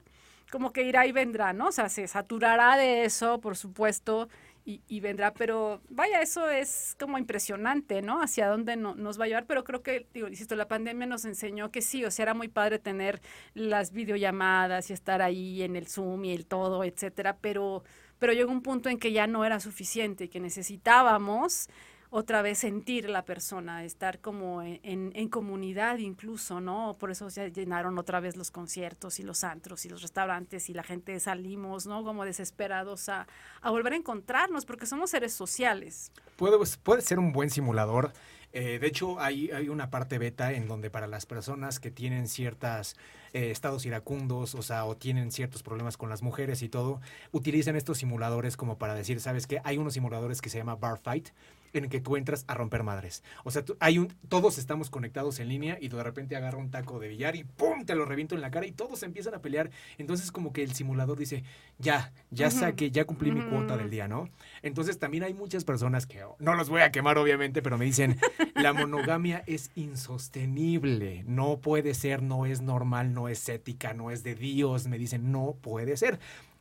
como 0.50 0.72
que 0.72 0.82
irá 0.82 1.06
y 1.06 1.12
vendrá, 1.12 1.52
¿no? 1.52 1.68
O 1.68 1.72
sea, 1.72 1.88
se 1.88 2.06
saturará 2.08 2.76
de 2.76 3.04
eso, 3.04 3.40
por 3.40 3.56
supuesto, 3.56 4.28
y, 4.70 5.00
vendrá, 5.00 5.32
pero 5.32 5.80
vaya, 5.88 6.20
eso 6.20 6.50
es 6.50 6.94
como 7.00 7.16
impresionante, 7.16 8.02
¿no? 8.02 8.20
Hacia 8.20 8.48
dónde 8.48 8.76
nos 8.76 9.18
va 9.18 9.24
a 9.24 9.28
llevar, 9.28 9.46
pero 9.46 9.64
creo 9.64 9.82
que, 9.82 10.06
digo, 10.12 10.28
insisto, 10.28 10.56
la 10.56 10.68
pandemia 10.68 11.06
nos 11.06 11.24
enseñó 11.24 11.70
que 11.70 11.80
sí, 11.80 12.04
o 12.04 12.10
sea, 12.10 12.24
era 12.24 12.34
muy 12.34 12.48
padre 12.48 12.78
tener 12.78 13.22
las 13.54 13.92
videollamadas 13.92 14.90
y 14.90 14.92
estar 14.92 15.22
ahí 15.22 15.62
en 15.62 15.74
el 15.74 15.86
Zoom 15.88 16.26
y 16.26 16.34
el 16.34 16.44
todo, 16.44 16.84
etcétera, 16.84 17.38
pero, 17.40 17.82
pero 18.18 18.34
llegó 18.34 18.52
un 18.52 18.60
punto 18.60 18.90
en 18.90 18.98
que 18.98 19.10
ya 19.10 19.26
no 19.26 19.42
era 19.46 19.58
suficiente, 19.58 20.28
que 20.28 20.38
necesitábamos 20.38 21.70
otra 22.10 22.40
vez 22.42 22.58
sentir 22.58 23.10
la 23.10 23.24
persona, 23.24 23.84
estar 23.84 24.20
como 24.20 24.62
en, 24.62 24.80
en, 24.82 25.28
comunidad 25.28 25.98
incluso, 25.98 26.60
¿no? 26.60 26.96
Por 26.98 27.10
eso 27.10 27.28
se 27.28 27.50
llenaron 27.52 27.98
otra 27.98 28.20
vez 28.20 28.36
los 28.36 28.50
conciertos 28.50 29.20
y 29.20 29.22
los 29.22 29.44
antros 29.44 29.84
y 29.84 29.88
los 29.88 30.00
restaurantes 30.00 30.70
y 30.70 30.74
la 30.74 30.82
gente 30.82 31.18
salimos, 31.20 31.86
¿no? 31.86 32.04
Como 32.04 32.24
desesperados 32.24 33.08
a, 33.08 33.26
a 33.60 33.70
volver 33.70 33.92
a 33.92 33.96
encontrarnos 33.96 34.64
porque 34.64 34.86
somos 34.86 35.10
seres 35.10 35.34
sociales. 35.34 36.10
Puede, 36.36 36.56
puede 36.82 37.02
ser 37.02 37.18
un 37.18 37.32
buen 37.32 37.50
simulador. 37.50 38.12
Eh, 38.52 38.78
de 38.78 38.86
hecho, 38.86 39.20
hay, 39.20 39.50
hay 39.50 39.68
una 39.68 39.90
parte 39.90 40.16
beta 40.16 40.52
en 40.52 40.68
donde 40.68 40.88
para 40.88 41.06
las 41.06 41.26
personas 41.26 41.80
que 41.80 41.90
tienen 41.90 42.28
ciertos 42.28 42.96
eh, 43.34 43.50
estados 43.50 43.84
iracundos, 43.84 44.54
o 44.54 44.62
sea, 44.62 44.86
o 44.86 44.96
tienen 44.96 45.30
ciertos 45.32 45.62
problemas 45.62 45.98
con 45.98 46.08
las 46.08 46.22
mujeres 46.22 46.62
y 46.62 46.70
todo, 46.70 47.00
utilizan 47.30 47.76
estos 47.76 47.98
simuladores 47.98 48.56
como 48.56 48.78
para 48.78 48.94
decir, 48.94 49.20
¿sabes 49.20 49.46
qué? 49.46 49.60
Hay 49.64 49.76
unos 49.76 49.94
simuladores 49.94 50.40
que 50.40 50.48
se 50.48 50.56
llama 50.56 50.76
Bar 50.76 50.98
Fight, 50.98 51.28
en 51.72 51.88
que 51.88 52.00
tú 52.00 52.16
entras 52.16 52.44
a 52.48 52.54
romper 52.54 52.82
madres. 52.82 53.22
O 53.44 53.50
sea, 53.50 53.64
hay 53.80 53.98
un, 53.98 54.08
todos 54.28 54.58
estamos 54.58 54.90
conectados 54.90 55.38
en 55.40 55.48
línea 55.48 55.78
y 55.80 55.88
de 55.88 56.02
repente 56.02 56.36
agarra 56.36 56.58
un 56.58 56.70
taco 56.70 56.98
de 56.98 57.08
billar 57.08 57.36
y 57.36 57.44
¡pum! 57.44 57.84
te 57.84 57.94
lo 57.94 58.04
reviento 58.04 58.34
en 58.34 58.40
la 58.40 58.50
cara 58.50 58.66
y 58.66 58.72
todos 58.72 59.02
empiezan 59.02 59.34
a 59.34 59.40
pelear. 59.40 59.70
Entonces 59.98 60.32
como 60.32 60.52
que 60.52 60.62
el 60.62 60.74
simulador 60.74 61.18
dice, 61.18 61.44
ya, 61.78 62.12
ya 62.30 62.50
saqué, 62.50 62.90
ya 62.90 63.04
cumplí 63.04 63.30
mi 63.32 63.42
cuota 63.42 63.76
del 63.76 63.90
día, 63.90 64.08
¿no? 64.08 64.28
Entonces 64.62 64.98
también 64.98 65.24
hay 65.24 65.34
muchas 65.34 65.64
personas 65.64 66.06
que, 66.06 66.24
no 66.38 66.54
los 66.54 66.68
voy 66.68 66.82
a 66.82 66.90
quemar 66.90 67.18
obviamente, 67.18 67.62
pero 67.62 67.78
me 67.78 67.84
dicen, 67.84 68.18
la 68.54 68.72
monogamia 68.72 69.42
es 69.46 69.70
insostenible, 69.74 71.24
no 71.26 71.58
puede 71.58 71.94
ser, 71.94 72.22
no 72.22 72.46
es 72.46 72.60
normal, 72.60 73.14
no 73.14 73.28
es 73.28 73.48
ética, 73.48 73.94
no 73.94 74.10
es 74.10 74.22
de 74.22 74.34
Dios. 74.34 74.86
Me 74.88 74.98
dicen, 74.98 75.32
no 75.32 75.56
puede 75.60 75.96
ser. 75.96 76.18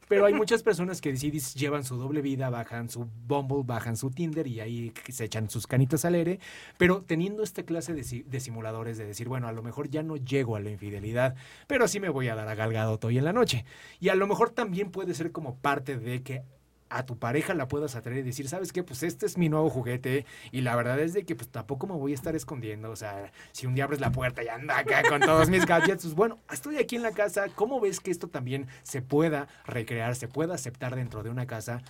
Pero 0.08 0.26
hay 0.26 0.34
muchas 0.34 0.64
personas 0.64 1.02
que 1.02 1.16
sí 1.18 1.32
llevan 1.32 1.84
su 1.84 1.98
doble 1.98 2.22
vida, 2.22 2.50
bajan 2.50 2.90
su 2.90 3.08
Bumble, 3.28 3.64
bajan 3.66 3.98
su 3.98 4.10
Tinder 4.10 4.48
y 4.48 4.60
ahí 4.60 4.94
se 5.10 5.26
echan 5.26 5.50
sus 5.50 5.68
canitas 5.68 6.06
al 6.06 6.16
aire. 6.16 6.40
Pero 6.78 7.02
teniendo 7.02 7.44
esta 7.44 7.64
clase 7.64 7.94
de, 7.94 8.40
simuladores 8.40 8.98
de 8.98 9.06
decir, 9.06 9.28
bueno, 9.28 9.48
a 9.48 9.52
lo 9.52 9.64
mejor 9.64 9.90
ya 9.90 10.04
no 10.04 10.16
llego 10.16 10.56
a 10.56 10.60
la 10.60 10.70
infidelidad, 10.70 11.36
pero 11.68 11.88
sí 11.88 12.00
me 12.00 12.10
voy 12.10 12.30
a 12.30 12.36
dar 12.36 12.48
a 12.48 12.56
galgado 12.56 13.00
hoy 13.04 13.18
en 13.18 13.26
la 13.26 13.34
noche. 13.34 13.66
Y 14.00 14.10
a 14.10 14.16
lo 14.16 14.28
mejor 14.28 14.50
también 14.50 14.92
puede 14.92 15.14
ser 15.14 15.32
como 15.32 15.58
parte 15.58 15.98
de 15.98 16.24
que 16.24 16.44
a 16.90 17.06
tu 17.06 17.18
pareja 17.18 17.54
la 17.54 17.68
puedas 17.68 17.96
atraer 17.96 18.20
y 18.20 18.24
decir, 18.24 18.48
¿sabes 18.48 18.72
qué? 18.72 18.84
Pues 18.84 19.04
este 19.04 19.26
es 19.26 19.38
mi 19.38 19.50
nuevo 19.50 19.70
juguete 19.70 20.26
y 20.52 20.62
la 20.62 20.76
verdad 20.76 21.00
es 21.00 21.14
de 21.14 21.26
que 21.26 21.36
pues 21.36 21.50
tampoco 21.50 21.88
me 21.88 21.94
voy 21.94 22.12
a 22.12 22.16
estar 22.16 22.36
escondiendo. 22.36 22.90
O 22.92 22.96
sea, 22.96 23.32
si 23.52 23.68
un 23.68 23.76
día 23.76 23.86
abres 23.86 24.00
la 24.00 24.12
puerta 24.12 24.44
y 24.44 24.48
anda 24.48 24.78
acá 24.78 25.04
con 25.08 25.22
todos 25.22 25.50
mis 25.50 25.66
gadgets, 25.66 26.04
pues 26.04 26.16
bueno, 26.16 26.40
estoy 26.52 26.78
aquí 26.78 26.96
en 26.96 27.04
la 27.04 27.12
casa. 27.12 27.48
¿Cómo 27.56 27.80
ves 27.80 28.00
que 28.00 28.12
esto 28.12 28.28
también 28.28 28.68
se 28.84 29.02
pueda 29.02 29.48
recrear, 29.66 30.16
se 30.16 30.28
pueda 30.28 30.56
aceptar 30.56 30.96
dentro 30.96 31.24
de 31.24 31.30
una 31.30 31.46
casa 31.46 31.82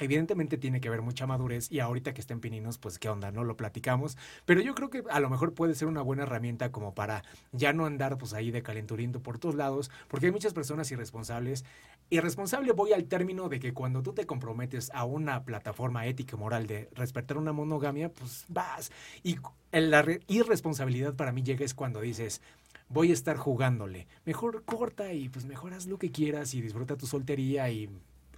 Evidentemente 0.00 0.56
tiene 0.56 0.80
que 0.80 0.88
haber 0.88 1.02
mucha 1.02 1.26
madurez 1.26 1.70
y 1.70 1.80
ahorita 1.80 2.14
que 2.14 2.22
estén 2.22 2.40
pininos, 2.40 2.78
pues 2.78 2.98
qué 2.98 3.10
onda, 3.10 3.30
¿no? 3.30 3.44
Lo 3.44 3.56
platicamos. 3.56 4.16
Pero 4.46 4.62
yo 4.62 4.74
creo 4.74 4.88
que 4.88 5.04
a 5.10 5.20
lo 5.20 5.28
mejor 5.28 5.52
puede 5.52 5.74
ser 5.74 5.88
una 5.88 6.00
buena 6.00 6.22
herramienta 6.22 6.72
como 6.72 6.94
para 6.94 7.22
ya 7.52 7.74
no 7.74 7.84
andar 7.84 8.16
pues 8.16 8.32
ahí 8.32 8.50
de 8.50 8.62
calenturiento 8.62 9.22
por 9.22 9.38
todos 9.38 9.54
lados, 9.54 9.90
porque 10.08 10.26
hay 10.26 10.32
muchas 10.32 10.54
personas 10.54 10.90
irresponsables. 10.90 11.64
Irresponsable 12.08 12.72
voy 12.72 12.94
al 12.94 13.04
término 13.04 13.48
de 13.50 13.60
que 13.60 13.74
cuando 13.74 14.02
tú 14.02 14.14
te 14.14 14.26
comprometes 14.26 14.90
a 14.94 15.04
una 15.04 15.44
plataforma 15.44 16.06
ética 16.06 16.34
y 16.34 16.40
moral 16.40 16.66
de 16.66 16.88
respetar 16.94 17.36
una 17.36 17.52
monogamia, 17.52 18.10
pues 18.10 18.46
vas. 18.48 18.90
Y 19.22 19.36
la 19.70 20.04
irresponsabilidad 20.28 21.14
para 21.14 21.32
mí 21.32 21.42
llega 21.42 21.64
es 21.64 21.74
cuando 21.74 22.00
dices, 22.00 22.40
voy 22.88 23.10
a 23.10 23.14
estar 23.14 23.36
jugándole. 23.36 24.06
Mejor 24.24 24.64
corta 24.64 25.12
y 25.12 25.28
pues 25.28 25.44
mejor 25.44 25.74
haz 25.74 25.86
lo 25.86 25.98
que 25.98 26.10
quieras 26.10 26.54
y 26.54 26.60
disfruta 26.60 26.96
tu 26.96 27.06
soltería 27.06 27.70
y 27.70 27.88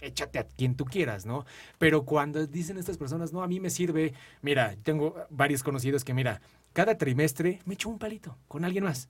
échate 0.03 0.39
a 0.39 0.47
quien 0.47 0.75
tú 0.75 0.85
quieras, 0.85 1.25
¿no? 1.25 1.45
Pero 1.77 2.05
cuando 2.05 2.45
dicen 2.45 2.77
estas 2.77 2.97
personas, 2.97 3.33
no, 3.33 3.41
a 3.43 3.47
mí 3.47 3.59
me 3.59 3.69
sirve, 3.69 4.13
mira, 4.41 4.75
tengo 4.83 5.15
varios 5.29 5.63
conocidos 5.63 6.03
que, 6.03 6.13
mira, 6.13 6.41
cada 6.73 6.97
trimestre 6.97 7.59
me 7.65 7.75
echo 7.75 7.89
un 7.89 7.99
palito 7.99 8.37
con 8.47 8.65
alguien 8.65 8.83
más. 8.83 9.09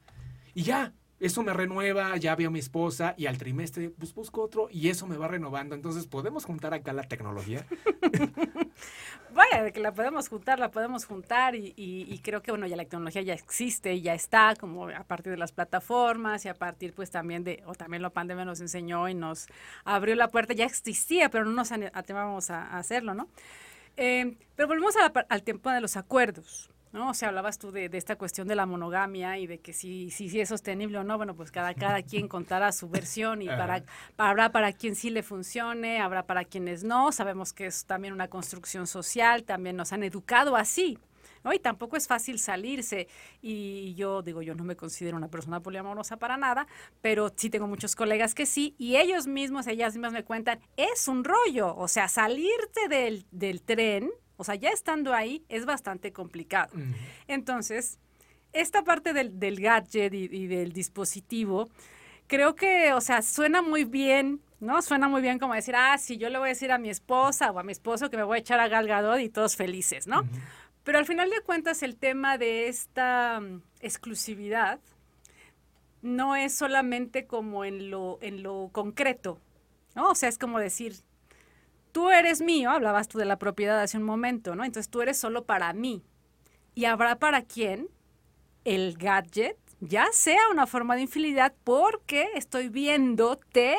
Y 0.53 0.63
ya, 0.63 0.93
eso 1.19 1.41
me 1.41 1.53
renueva, 1.53 2.17
ya 2.17 2.35
veo 2.35 2.49
a 2.49 2.51
mi 2.51 2.59
esposa 2.59 3.15
y 3.17 3.27
al 3.27 3.37
trimestre 3.37 3.89
pues 3.89 4.13
busco 4.13 4.41
otro 4.41 4.67
y 4.69 4.89
eso 4.89 5.07
me 5.07 5.15
va 5.15 5.29
renovando. 5.29 5.73
Entonces, 5.73 6.05
¿podemos 6.05 6.43
juntar 6.43 6.73
acá 6.73 6.91
la 6.91 7.03
tecnología? 7.03 7.65
Vaya, 9.34 9.63
de 9.63 9.73
que 9.73 9.79
la 9.79 9.91
podemos 9.93 10.29
juntar, 10.29 10.59
la 10.59 10.69
podemos 10.69 11.05
juntar 11.05 11.55
y, 11.55 12.21
creo 12.23 12.41
que, 12.41 12.51
bueno, 12.51 12.67
ya 12.67 12.75
la 12.75 12.84
tecnología 12.84 13.21
ya 13.23 13.34
existe, 13.34 13.99
ya 13.99 14.13
está, 14.13 14.55
como 14.55 14.89
a 14.89 15.03
partir 15.03 15.31
de 15.31 15.38
las 15.38 15.51
plataformas 15.51 16.45
y 16.45 16.49
a 16.49 16.53
partir 16.53 16.93
pues 16.93 17.09
también 17.09 17.43
de, 17.43 17.63
o 17.65 17.73
también 17.73 18.03
la 18.03 18.11
pandemia 18.11 18.45
nos 18.45 18.61
enseñó 18.61 19.09
y 19.09 19.15
nos 19.15 19.47
abrió 19.86 20.15
la 20.15 20.27
puerta, 20.27 20.53
ya 20.53 20.65
existía, 20.65 21.29
pero 21.29 21.45
no 21.45 21.51
nos 21.51 21.71
atrevábamos 21.71 22.51
a, 22.51 22.77
hacerlo, 22.77 23.13
¿no? 23.15 23.27
Eh, 23.97 24.36
pero 24.55 24.67
volvemos 24.67 24.95
al 25.29 25.43
tiempo 25.43 25.69
de 25.71 25.81
los 25.81 25.97
acuerdos. 25.97 26.69
¿No? 26.93 27.09
O 27.09 27.13
sea, 27.13 27.29
hablabas 27.29 27.57
tú 27.57 27.71
de, 27.71 27.89
esta 27.91 28.15
cuestión 28.15 28.47
de 28.47 28.55
la 28.55 28.65
monogamia 28.65 29.37
y 29.39 29.47
de 29.47 29.59
que 29.59 29.73
si, 29.73 30.11
si, 30.11 30.39
es 30.39 30.49
sostenible 30.49 30.99
o 30.99 31.03
no, 31.03 31.17
bueno, 31.17 31.35
pues 31.35 31.51
cada, 31.51 31.73
cada 31.73 32.03
quien 32.03 32.27
contará 32.27 32.71
su 32.71 32.87
versión 32.87 33.41
y 33.41 33.47
para, 33.47 33.83
habrá 34.17 34.51
para 34.51 34.71
quien 34.71 34.95
sí 34.95 35.09
le 35.09 35.23
funcione, 35.23 35.99
habrá 35.99 36.25
para 36.25 36.45
quienes 36.45 36.83
no. 36.83 37.11
Sabemos 37.11 37.51
que 37.51 37.65
es 37.65 37.85
también 37.85 38.13
una 38.13 38.29
construcción 38.29 38.85
social, 38.85 39.43
también 39.43 39.75
nos 39.75 39.91
han 39.91 40.03
educado 40.03 40.55
así. 40.55 40.97
¿no? 41.43 41.51
Y 41.51 41.59
tampoco 41.59 41.97
es 41.97 42.07
fácil 42.07 42.39
salirse. 42.39 43.07
Y 43.41 43.95
yo 43.95 44.21
digo, 44.21 44.41
yo 44.41 44.55
no 44.55 44.63
me 44.63 44.75
considero 44.75 45.17
una 45.17 45.27
persona 45.27 45.59
poliamorosa 45.59 46.17
para 46.17 46.37
nada, 46.37 46.67
pero 47.01 47.33
sí 47.35 47.49
tengo 47.49 47.67
muchos 47.67 47.95
colegas 47.95 48.33
que 48.33 48.45
sí, 48.45 48.75
y 48.77 48.95
ellos 48.95 49.27
mismos, 49.27 49.67
ellas 49.67 49.93
mismas 49.93 50.13
me 50.13 50.23
cuentan, 50.23 50.59
es 50.77 51.07
un 51.07 51.23
rollo. 51.23 51.75
O 51.75 51.87
sea, 51.87 52.07
salirte 52.07 52.87
del, 52.87 53.25
del 53.31 53.61
tren 53.61 54.11
o 54.38 54.43
sea, 54.43 54.55
ya 54.55 54.69
estando 54.69 55.13
ahí 55.13 55.43
es 55.49 55.65
bastante 55.65 56.11
complicado. 56.11 56.73
Entonces, 57.27 57.99
esta 58.53 58.84
parte 58.84 59.13
del, 59.13 59.59
gadget 59.59 60.13
y, 60.13 60.47
del 60.47 60.73
dispositivo, 60.73 61.69
creo 62.27 62.55
que, 62.55 62.93
o 62.93 63.01
sea, 63.01 63.21
suena 63.21 63.61
muy 63.61 63.84
bien, 63.84 64.41
¿no? 64.59 64.81
Suena 64.81 65.07
muy 65.07 65.21
bien 65.21 65.39
como 65.39 65.53
decir, 65.53 65.75
ah, 65.75 65.97
sí, 65.97 66.17
yo 66.17 66.29
le 66.29 66.38
voy 66.38 66.47
a 66.47 66.49
decir 66.49 66.71
a 66.71 66.77
mi 66.77 66.89
esposa 66.89 67.51
o 67.51 67.59
a 67.59 67.63
mi 67.63 67.71
esposo 67.71 68.09
que 68.09 68.17
me 68.17 68.23
voy 68.23 68.38
a 68.38 68.39
echar 68.41 68.59
a 68.59 68.67
Galgador 68.67 69.19
y 69.19 69.29
todos 69.29 69.55
felices, 69.55 70.07
¿no? 70.07 70.23
Pero 70.84 70.97
al 70.97 71.05
final 71.05 71.29
de 71.29 71.41
cuentas, 71.41 71.81
el 71.81 71.95
tema 71.95 72.38
de 72.38 72.67
esta 72.67 73.39
mm, 73.39 73.61
exclusividad 73.81 74.79
no 76.01 76.36
es 76.36 76.53
solamente 76.53 77.25
como 77.25 77.63
en 77.65 77.89
lo, 77.89 78.19
en 78.21 78.43
lo 78.43 78.69
concreto, 78.71 79.39
¿no? 79.95 80.09
O 80.09 80.15
sea, 80.15 80.29
es 80.29 80.38
como 80.38 80.59
decir, 80.59 80.95
tú 81.93 82.09
eres 82.09 82.41
mío, 82.41 82.71
hablabas 82.71 83.07
tú 83.07 83.17
de 83.17 83.25
la 83.25 83.39
propiedad 83.39 83.79
hace 83.79 83.97
un 83.97 84.03
momento, 84.03 84.55
¿no? 84.55 84.65
Entonces 84.65 84.89
tú 84.89 85.01
eres 85.01 85.17
solo 85.17 85.45
para 85.45 85.71
mí. 85.71 86.03
Y 86.75 86.85
habrá 86.85 87.19
para 87.19 87.43
quien 87.43 87.87
el 88.65 88.97
gadget 88.97 89.57
ya 89.79 90.07
sea 90.11 90.41
una 90.51 90.65
forma 90.67 90.95
de 90.95 91.01
infidelidad 91.01 91.53
porque 91.63 92.29
estoy 92.35 92.69
viéndote 92.69 93.77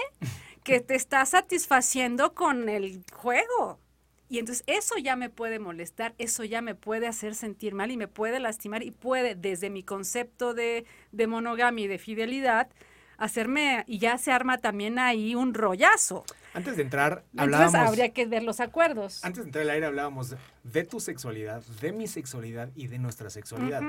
que 0.63 0.81
te 0.81 0.95
está 0.95 1.25
satisfaciendo 1.27 2.35
con 2.35 2.69
el 2.69 3.03
juego. 3.13 3.81
Y 4.29 4.39
entonces 4.39 4.65
eso 4.67 4.97
ya 4.97 5.17
me 5.17 5.29
puede 5.29 5.59
molestar, 5.59 6.15
eso 6.19 6.45
ya 6.45 6.63
me 6.63 6.75
puede 6.75 7.07
hacer 7.07 7.35
sentir 7.35 7.75
mal 7.75 7.91
y 7.91 7.97
me 7.97 8.09
puede 8.09 8.41
lastimar 8.41 8.83
y 8.83 8.91
puede, 8.91 9.35
desde 9.35 9.71
mi 9.71 9.83
concepto 9.83 10.55
de, 10.55 10.87
de 11.13 11.27
monogamia 11.27 11.85
y 11.85 11.89
de 11.89 11.99
fidelidad, 11.99 12.69
hacerme, 13.19 13.85
y 13.87 13.99
ya 13.99 14.19
se 14.19 14.33
arma 14.33 14.59
también 14.59 14.99
ahí 14.99 15.35
un 15.35 15.55
rollazo. 15.55 16.25
Antes 16.55 16.77
de 16.77 16.83
entrar, 16.83 17.25
hablábamos... 17.37 17.75
Entonces 17.75 17.89
habría 17.89 18.13
que 18.13 18.27
ver 18.27 18.43
los 18.43 18.61
acuerdos. 18.61 19.25
Antes 19.25 19.43
de 19.43 19.49
entrar 19.49 19.63
al 19.63 19.71
aire 19.71 19.87
hablábamos 19.87 20.35
de 20.63 20.85
tu 20.85 21.01
sexualidad, 21.01 21.63
de 21.81 21.93
mi 21.93 22.07
sexualidad 22.07 22.71
y 22.75 22.87
de 22.87 22.99
nuestra 22.99 23.29
sexualidad. 23.29 23.83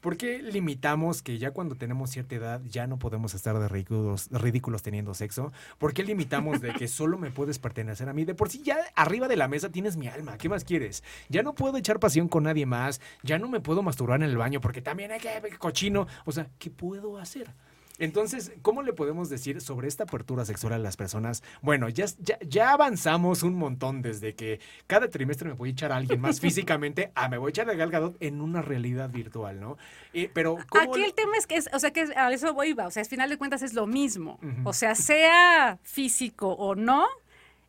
¿Por 0.00 0.18
qué 0.18 0.42
limitamos 0.42 1.22
que 1.22 1.38
ya 1.38 1.52
cuando 1.52 1.76
tenemos 1.76 2.10
cierta 2.10 2.34
edad 2.34 2.60
ya 2.68 2.86
no 2.86 2.98
podemos 2.98 3.32
estar 3.32 3.58
de 3.58 3.68
ridículos, 3.68 4.28
ridículos 4.30 4.82
teniendo 4.82 5.14
sexo? 5.14 5.50
¿Por 5.78 5.94
qué 5.94 6.02
limitamos 6.02 6.60
de 6.60 6.74
que 6.74 6.88
solo 6.88 7.16
me 7.16 7.30
puedes 7.30 7.58
pertenecer 7.58 8.06
a 8.08 8.12
mí? 8.12 8.26
De 8.26 8.34
por 8.34 8.50
sí 8.50 8.60
ya 8.62 8.76
arriba 8.96 9.28
de 9.28 9.36
la 9.36 9.48
mesa 9.48 9.70
tienes 9.70 9.96
mi 9.96 10.06
alma, 10.06 10.36
¿qué 10.36 10.50
más 10.50 10.62
quieres? 10.62 11.02
Ya 11.30 11.42
no 11.42 11.54
puedo 11.54 11.78
echar 11.78 12.00
pasión 12.00 12.28
con 12.28 12.42
nadie 12.42 12.66
más, 12.66 13.00
ya 13.22 13.38
no 13.38 13.48
me 13.48 13.60
puedo 13.60 13.82
masturbar 13.82 14.22
en 14.22 14.28
el 14.28 14.36
baño 14.36 14.60
porque 14.60 14.82
también 14.82 15.10
hay 15.10 15.20
que 15.20 15.56
cochino. 15.58 16.06
O 16.26 16.32
sea, 16.32 16.50
¿qué 16.58 16.70
puedo 16.70 17.16
hacer? 17.16 17.54
Entonces, 17.98 18.52
¿cómo 18.62 18.82
le 18.82 18.92
podemos 18.92 19.28
decir 19.28 19.60
sobre 19.60 19.86
esta 19.86 20.04
apertura 20.04 20.44
sexual 20.44 20.72
a 20.72 20.78
las 20.78 20.96
personas? 20.96 21.44
Bueno, 21.62 21.88
ya, 21.88 22.06
ya, 22.46 22.72
avanzamos 22.72 23.44
un 23.44 23.54
montón 23.54 24.02
desde 24.02 24.34
que 24.34 24.60
cada 24.88 25.08
trimestre 25.08 25.48
me 25.48 25.54
voy 25.54 25.68
a 25.68 25.72
echar 25.72 25.92
a 25.92 25.96
alguien 25.96 26.20
más 26.20 26.40
físicamente 26.40 27.12
a 27.14 27.28
me 27.28 27.38
voy 27.38 27.48
a 27.48 27.50
echar 27.50 27.70
a 27.70 27.74
Gal 27.74 28.16
en 28.18 28.40
una 28.40 28.62
realidad 28.62 29.10
virtual, 29.10 29.60
¿no? 29.60 29.78
Eh, 30.12 30.28
pero 30.32 30.58
Aquí 30.72 31.04
el 31.04 31.14
tema 31.14 31.36
es 31.36 31.46
que, 31.46 31.56
es, 31.56 31.70
o 31.72 31.78
sea, 31.78 31.92
que 31.92 32.08
a 32.16 32.32
eso 32.32 32.52
voy, 32.52 32.72
o 32.72 32.90
sea, 32.90 33.02
al 33.02 33.08
final 33.08 33.30
de 33.30 33.38
cuentas 33.38 33.62
es 33.62 33.74
lo 33.74 33.86
mismo. 33.86 34.40
O 34.64 34.72
sea, 34.72 34.94
sea 34.94 35.78
físico 35.82 36.48
o 36.48 36.74
no, 36.74 37.06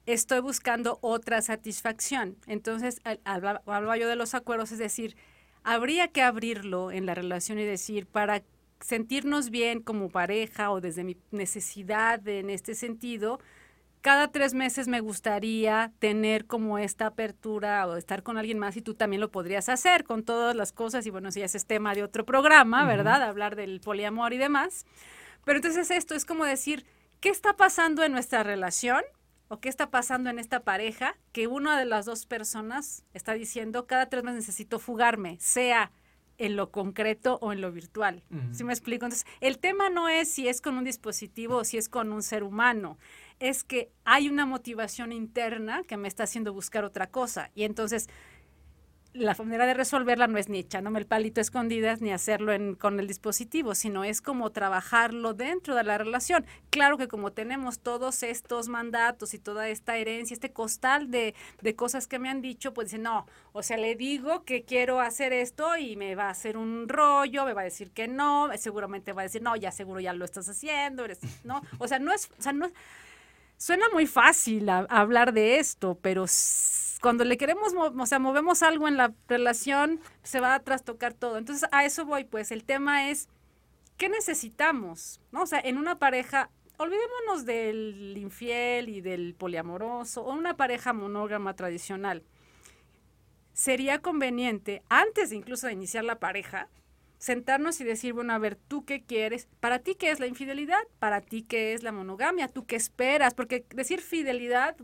estoy 0.06 0.40
buscando 0.40 0.98
otra 1.02 1.42
satisfacción. 1.42 2.36
Entonces, 2.48 3.02
hablaba 3.24 3.98
yo 3.98 4.08
de 4.08 4.16
los 4.16 4.34
acuerdos, 4.34 4.72
es 4.72 4.80
decir, 4.80 5.16
habría 5.64 6.08
que 6.08 6.22
abrirlo 6.22 6.92
en 6.92 7.06
la 7.06 7.16
relación 7.16 7.60
y 7.60 7.64
decir, 7.64 8.06
para 8.08 8.42
sentirnos 8.80 9.50
bien 9.50 9.82
como 9.82 10.10
pareja 10.10 10.72
o 10.72 10.82
desde 10.82 11.04
mi 11.04 11.18
necesidad 11.32 12.28
en 12.28 12.50
este 12.50 12.76
sentido, 12.76 13.40
cada 14.06 14.28
tres 14.32 14.54
meses 14.54 14.88
me 14.88 15.00
gustaría 15.00 15.92
tener 15.98 16.46
como 16.46 16.78
esta 16.78 17.08
apertura 17.08 17.88
o 17.88 17.96
estar 17.96 18.22
con 18.22 18.38
alguien 18.38 18.60
más 18.60 18.78
y 18.78 18.84
tú 18.84 18.94
también 18.94 19.20
lo 19.20 19.32
podrías 19.32 19.68
hacer 19.68 20.04
con 20.04 20.24
todas 20.24 20.56
las 20.56 20.72
cosas 20.72 21.08
y 21.08 21.10
bueno, 21.10 21.32
si 21.32 21.42
ese 21.42 21.58
es 21.58 21.66
tema 21.66 21.96
de 21.96 22.04
otro 22.04 22.24
programa, 22.24 22.86
¿verdad? 22.86 23.24
Hablar 23.24 23.56
del 23.56 23.82
poliamor 23.82 24.32
y 24.34 24.38
demás. 24.38 24.86
Pero 25.44 25.58
entonces 25.58 25.90
esto 25.90 26.14
es 26.14 26.24
como 26.24 26.46
decir, 26.46 26.86
¿qué 27.20 27.30
está 27.30 27.56
pasando 27.56 28.04
en 28.04 28.12
nuestra 28.12 28.44
relación? 28.44 29.02
¿O 29.48 29.60
qué 29.60 29.70
está 29.70 29.90
pasando 29.90 30.30
en 30.30 30.38
esta 30.38 30.60
pareja? 30.60 31.18
Que 31.32 31.48
una 31.48 31.80
de 31.80 31.86
las 31.86 32.06
dos 32.06 32.28
personas 32.28 33.04
está 33.16 33.34
diciendo, 33.34 33.88
cada 33.88 34.08
tres 34.08 34.24
meses 34.24 34.42
necesito 34.42 34.78
fugarme, 34.78 35.38
sea 35.40 35.92
en 36.38 36.56
lo 36.56 36.72
concreto 36.72 37.38
o 37.42 37.52
en 37.52 37.62
lo 37.62 37.72
virtual. 37.72 38.24
¿Sí 38.52 38.64
me 38.64 38.74
explico? 38.74 39.06
Entonces, 39.06 39.28
el 39.42 39.58
tema 39.60 39.90
no 39.90 40.10
es 40.10 40.30
si 40.30 40.48
es 40.48 40.62
con 40.62 40.78
un 40.78 40.84
dispositivo 40.84 41.58
o 41.58 41.64
si 41.64 41.78
es 41.78 41.90
con 41.90 42.12
un 42.12 42.22
ser 42.24 42.44
humano, 42.44 42.98
es 43.40 43.64
que 43.64 43.92
hay 44.04 44.30
una 44.30 44.46
motivación 44.46 45.12
interna 45.12 45.84
que 45.84 45.98
me 45.98 46.08
está 46.08 46.24
haciendo 46.24 46.54
buscar 46.54 46.84
otra 46.86 47.08
cosa. 47.08 47.52
Y 47.56 47.64
entonces, 47.64 48.08
la 49.16 49.34
manera 49.36 49.66
de 49.66 49.74
resolverla 49.74 50.28
no 50.28 50.38
es 50.38 50.50
ni 50.50 50.60
echándome 50.60 51.00
el 51.00 51.06
palito 51.06 51.40
a 51.40 51.44
escondidas 51.44 52.02
ni 52.02 52.12
hacerlo 52.12 52.52
en, 52.52 52.76
con 52.76 53.00
el 53.00 53.08
dispositivo, 53.08 53.74
sino 53.74 54.04
es 54.04 54.22
como 54.22 54.52
trabajarlo 54.52 55.34
dentro 55.34 55.74
de 55.76 55.84
la 55.84 55.98
relación. 55.98 56.46
Claro 56.70 56.98
que 56.98 57.08
como 57.08 57.32
tenemos 57.32 57.80
todos 57.80 58.24
estos 58.24 58.68
mandatos 58.68 59.34
y 59.34 59.40
toda 59.40 59.70
esta 59.70 59.98
herencia, 59.98 60.34
este 60.34 60.52
costal 60.52 61.10
de, 61.12 61.34
de 61.62 61.76
cosas 61.76 62.08
que 62.08 62.20
me 62.20 62.30
han 62.30 62.42
dicho, 62.42 62.74
pues 62.74 62.88
dicen, 62.88 63.04
no, 63.04 63.26
o 63.54 63.64
sea, 63.64 63.78
le 63.78 63.96
digo 63.96 64.44
que 64.44 64.64
quiero 64.64 65.00
hacer 65.00 65.32
esto 65.32 65.78
y 65.78 65.96
me 65.96 66.16
va 66.16 66.26
a 66.26 66.32
hacer 66.32 66.58
un 66.58 66.90
rollo, 66.90 67.46
me 67.46 67.54
va 67.54 67.62
a 67.62 67.66
decir 67.66 67.92
que 67.92 68.08
no, 68.08 68.50
seguramente 68.58 69.14
va 69.14 69.22
a 69.22 69.24
decir, 69.24 69.42
no, 69.42 69.56
ya 69.56 69.72
seguro 69.72 70.00
ya 70.00 70.14
lo 70.14 70.26
estás 70.26 70.50
haciendo, 70.50 71.06
eres, 71.06 71.20
¿no? 71.44 71.62
O 71.78 71.88
sea, 71.88 72.00
no 72.00 72.14
es, 72.14 72.30
o 72.38 72.42
sea, 72.42 72.54
no 72.54 72.70
Suena 73.58 73.86
muy 73.94 74.06
fácil 74.06 74.70
hablar 74.70 75.32
de 75.32 75.60
esto, 75.60 75.98
pero 76.02 76.26
cuando 77.06 77.24
le 77.24 77.38
queremos, 77.38 77.76
o 77.76 78.06
sea, 78.08 78.18
movemos 78.18 78.64
algo 78.64 78.88
en 78.88 78.98
la 78.98 79.14
relación, 79.28 80.00
se 80.24 80.40
va 80.40 80.56
a 80.56 80.60
trastocar 80.62 81.14
todo. 81.14 81.38
Entonces, 81.38 81.70
a 81.72 81.86
eso 81.86 82.04
voy, 82.04 82.24
pues 82.24 82.50
el 82.50 82.64
tema 82.64 83.12
es, 83.12 83.30
¿qué 83.96 84.10
necesitamos? 84.10 85.22
¿No? 85.32 85.44
O 85.44 85.46
sea, 85.46 85.60
en 85.60 85.78
una 85.78 86.00
pareja, 86.00 86.50
olvidémonos 86.78 87.46
del 87.46 88.16
infiel 88.18 88.90
y 88.90 89.02
del 89.02 89.36
poliamoroso, 89.36 90.24
o 90.24 90.34
una 90.34 90.58
pareja 90.58 90.94
monógama 90.94 91.56
tradicional. 91.56 92.24
Sería 93.54 94.00
conveniente, 94.00 94.82
antes 94.90 95.32
incluso 95.32 95.68
de 95.68 95.74
iniciar 95.74 96.06
la 96.06 96.18
pareja, 96.18 96.70
sentarnos 97.20 97.80
y 97.82 97.84
decir, 97.84 98.14
bueno, 98.14 98.34
a 98.34 98.40
ver, 98.40 98.56
¿tú 98.56 98.84
qué 98.84 99.04
quieres? 99.04 99.48
¿Para 99.60 99.78
ti 99.78 99.94
qué 99.94 100.10
es 100.10 100.20
la 100.20 100.26
infidelidad? 100.26 100.82
¿Para 100.98 101.22
ti 101.22 101.44
qué 101.44 101.76
es 101.76 101.84
la 101.84 101.92
monogamia? 101.92 102.48
¿Tú 102.48 102.66
qué 102.66 102.76
esperas? 102.76 103.36
Porque 103.36 103.64
decir 103.76 104.02
fidelidad, 104.02 104.76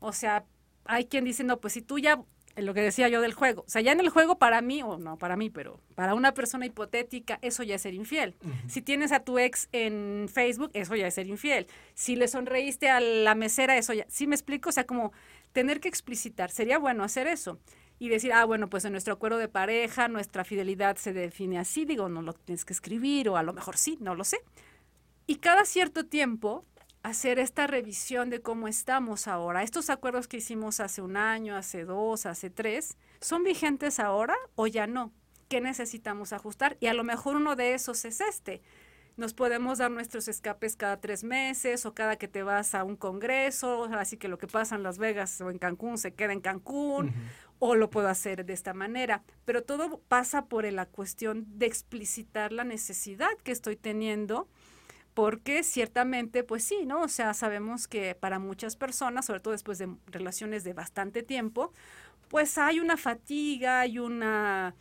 o 0.00 0.12
sea, 0.12 0.44
hay 0.90 1.06
quien 1.06 1.24
dice, 1.24 1.44
no, 1.44 1.60
pues 1.60 1.74
si 1.74 1.82
tú 1.82 1.98
ya, 1.98 2.22
lo 2.56 2.74
que 2.74 2.82
decía 2.82 3.08
yo 3.08 3.20
del 3.20 3.32
juego, 3.32 3.62
o 3.62 3.70
sea, 3.70 3.80
ya 3.80 3.92
en 3.92 4.00
el 4.00 4.08
juego 4.08 4.38
para 4.38 4.60
mí, 4.60 4.82
o 4.82 4.98
no 4.98 5.16
para 5.16 5.36
mí, 5.36 5.50
pero 5.50 5.80
para 5.94 6.14
una 6.14 6.34
persona 6.34 6.66
hipotética, 6.66 7.38
eso 7.42 7.62
ya 7.62 7.76
es 7.76 7.82
ser 7.82 7.94
infiel. 7.94 8.34
Si 8.66 8.82
tienes 8.82 9.12
a 9.12 9.20
tu 9.20 9.38
ex 9.38 9.68
en 9.72 10.28
Facebook, 10.32 10.70
eso 10.74 10.96
ya 10.96 11.06
es 11.06 11.14
ser 11.14 11.28
infiel. 11.28 11.68
Si 11.94 12.16
le 12.16 12.28
sonreíste 12.28 12.90
a 12.90 13.00
la 13.00 13.34
mesera, 13.34 13.76
eso 13.76 13.92
ya, 13.92 14.04
¿sí 14.08 14.26
me 14.26 14.34
explico? 14.34 14.70
O 14.70 14.72
sea, 14.72 14.84
como 14.84 15.12
tener 15.52 15.80
que 15.80 15.88
explicitar, 15.88 16.50
sería 16.50 16.78
bueno 16.78 17.04
hacer 17.04 17.26
eso 17.26 17.58
y 17.98 18.08
decir, 18.08 18.32
ah, 18.32 18.44
bueno, 18.44 18.68
pues 18.68 18.84
en 18.84 18.92
nuestro 18.92 19.14
acuerdo 19.14 19.38
de 19.38 19.48
pareja, 19.48 20.08
nuestra 20.08 20.44
fidelidad 20.44 20.96
se 20.96 21.12
define 21.12 21.58
así, 21.58 21.84
digo, 21.84 22.08
no 22.08 22.22
lo 22.22 22.32
tienes 22.32 22.64
que 22.64 22.72
escribir, 22.72 23.28
o 23.28 23.36
a 23.36 23.42
lo 23.42 23.52
mejor 23.52 23.76
sí, 23.76 23.96
no 24.00 24.14
lo 24.14 24.24
sé. 24.24 24.38
Y 25.26 25.36
cada 25.36 25.64
cierto 25.64 26.06
tiempo 26.06 26.64
hacer 27.02 27.38
esta 27.38 27.66
revisión 27.66 28.30
de 28.30 28.42
cómo 28.42 28.68
estamos 28.68 29.26
ahora. 29.26 29.62
Estos 29.62 29.90
acuerdos 29.90 30.28
que 30.28 30.38
hicimos 30.38 30.80
hace 30.80 31.02
un 31.02 31.16
año, 31.16 31.56
hace 31.56 31.84
dos, 31.84 32.26
hace 32.26 32.50
tres, 32.50 32.96
¿son 33.20 33.42
vigentes 33.42 33.98
ahora 33.98 34.34
o 34.54 34.66
ya 34.66 34.86
no? 34.86 35.12
¿Qué 35.48 35.60
necesitamos 35.60 36.32
ajustar? 36.32 36.76
Y 36.80 36.86
a 36.86 36.94
lo 36.94 37.04
mejor 37.04 37.36
uno 37.36 37.56
de 37.56 37.74
esos 37.74 38.04
es 38.04 38.20
este. 38.20 38.62
Nos 39.16 39.34
podemos 39.34 39.78
dar 39.78 39.90
nuestros 39.90 40.28
escapes 40.28 40.76
cada 40.76 41.00
tres 41.00 41.24
meses 41.24 41.84
o 41.84 41.94
cada 41.94 42.16
que 42.16 42.28
te 42.28 42.42
vas 42.42 42.74
a 42.74 42.84
un 42.84 42.96
congreso, 42.96 43.84
así 43.84 44.16
que 44.16 44.28
lo 44.28 44.38
que 44.38 44.46
pasa 44.46 44.76
en 44.76 44.82
Las 44.82 44.98
Vegas 44.98 45.40
o 45.40 45.50
en 45.50 45.58
Cancún 45.58 45.98
se 45.98 46.14
queda 46.14 46.32
en 46.32 46.40
Cancún, 46.40 47.12
o 47.58 47.74
lo 47.74 47.90
puedo 47.90 48.08
hacer 48.08 48.46
de 48.46 48.52
esta 48.52 48.72
manera. 48.72 49.22
Pero 49.44 49.62
todo 49.62 50.00
pasa 50.08 50.46
por 50.46 50.64
la 50.72 50.86
cuestión 50.86 51.44
de 51.58 51.66
explicitar 51.66 52.52
la 52.52 52.64
necesidad 52.64 53.28
que 53.42 53.52
estoy 53.52 53.76
teniendo, 53.76 54.48
porque 55.20 55.62
ciertamente, 55.62 56.44
pues 56.44 56.64
sí, 56.64 56.86
¿no? 56.86 57.02
O 57.02 57.08
sea, 57.08 57.34
sabemos 57.34 57.86
que 57.86 58.14
para 58.14 58.38
muchas 58.38 58.74
personas, 58.74 59.26
sobre 59.26 59.40
todo 59.40 59.52
después 59.52 59.76
de 59.76 59.94
relaciones 60.06 60.64
de 60.64 60.72
bastante 60.72 61.22
tiempo, 61.22 61.74
pues 62.28 62.56
hay 62.56 62.80
una 62.80 62.96
fatiga, 62.96 63.80
hay 63.80 63.98
una 63.98 64.74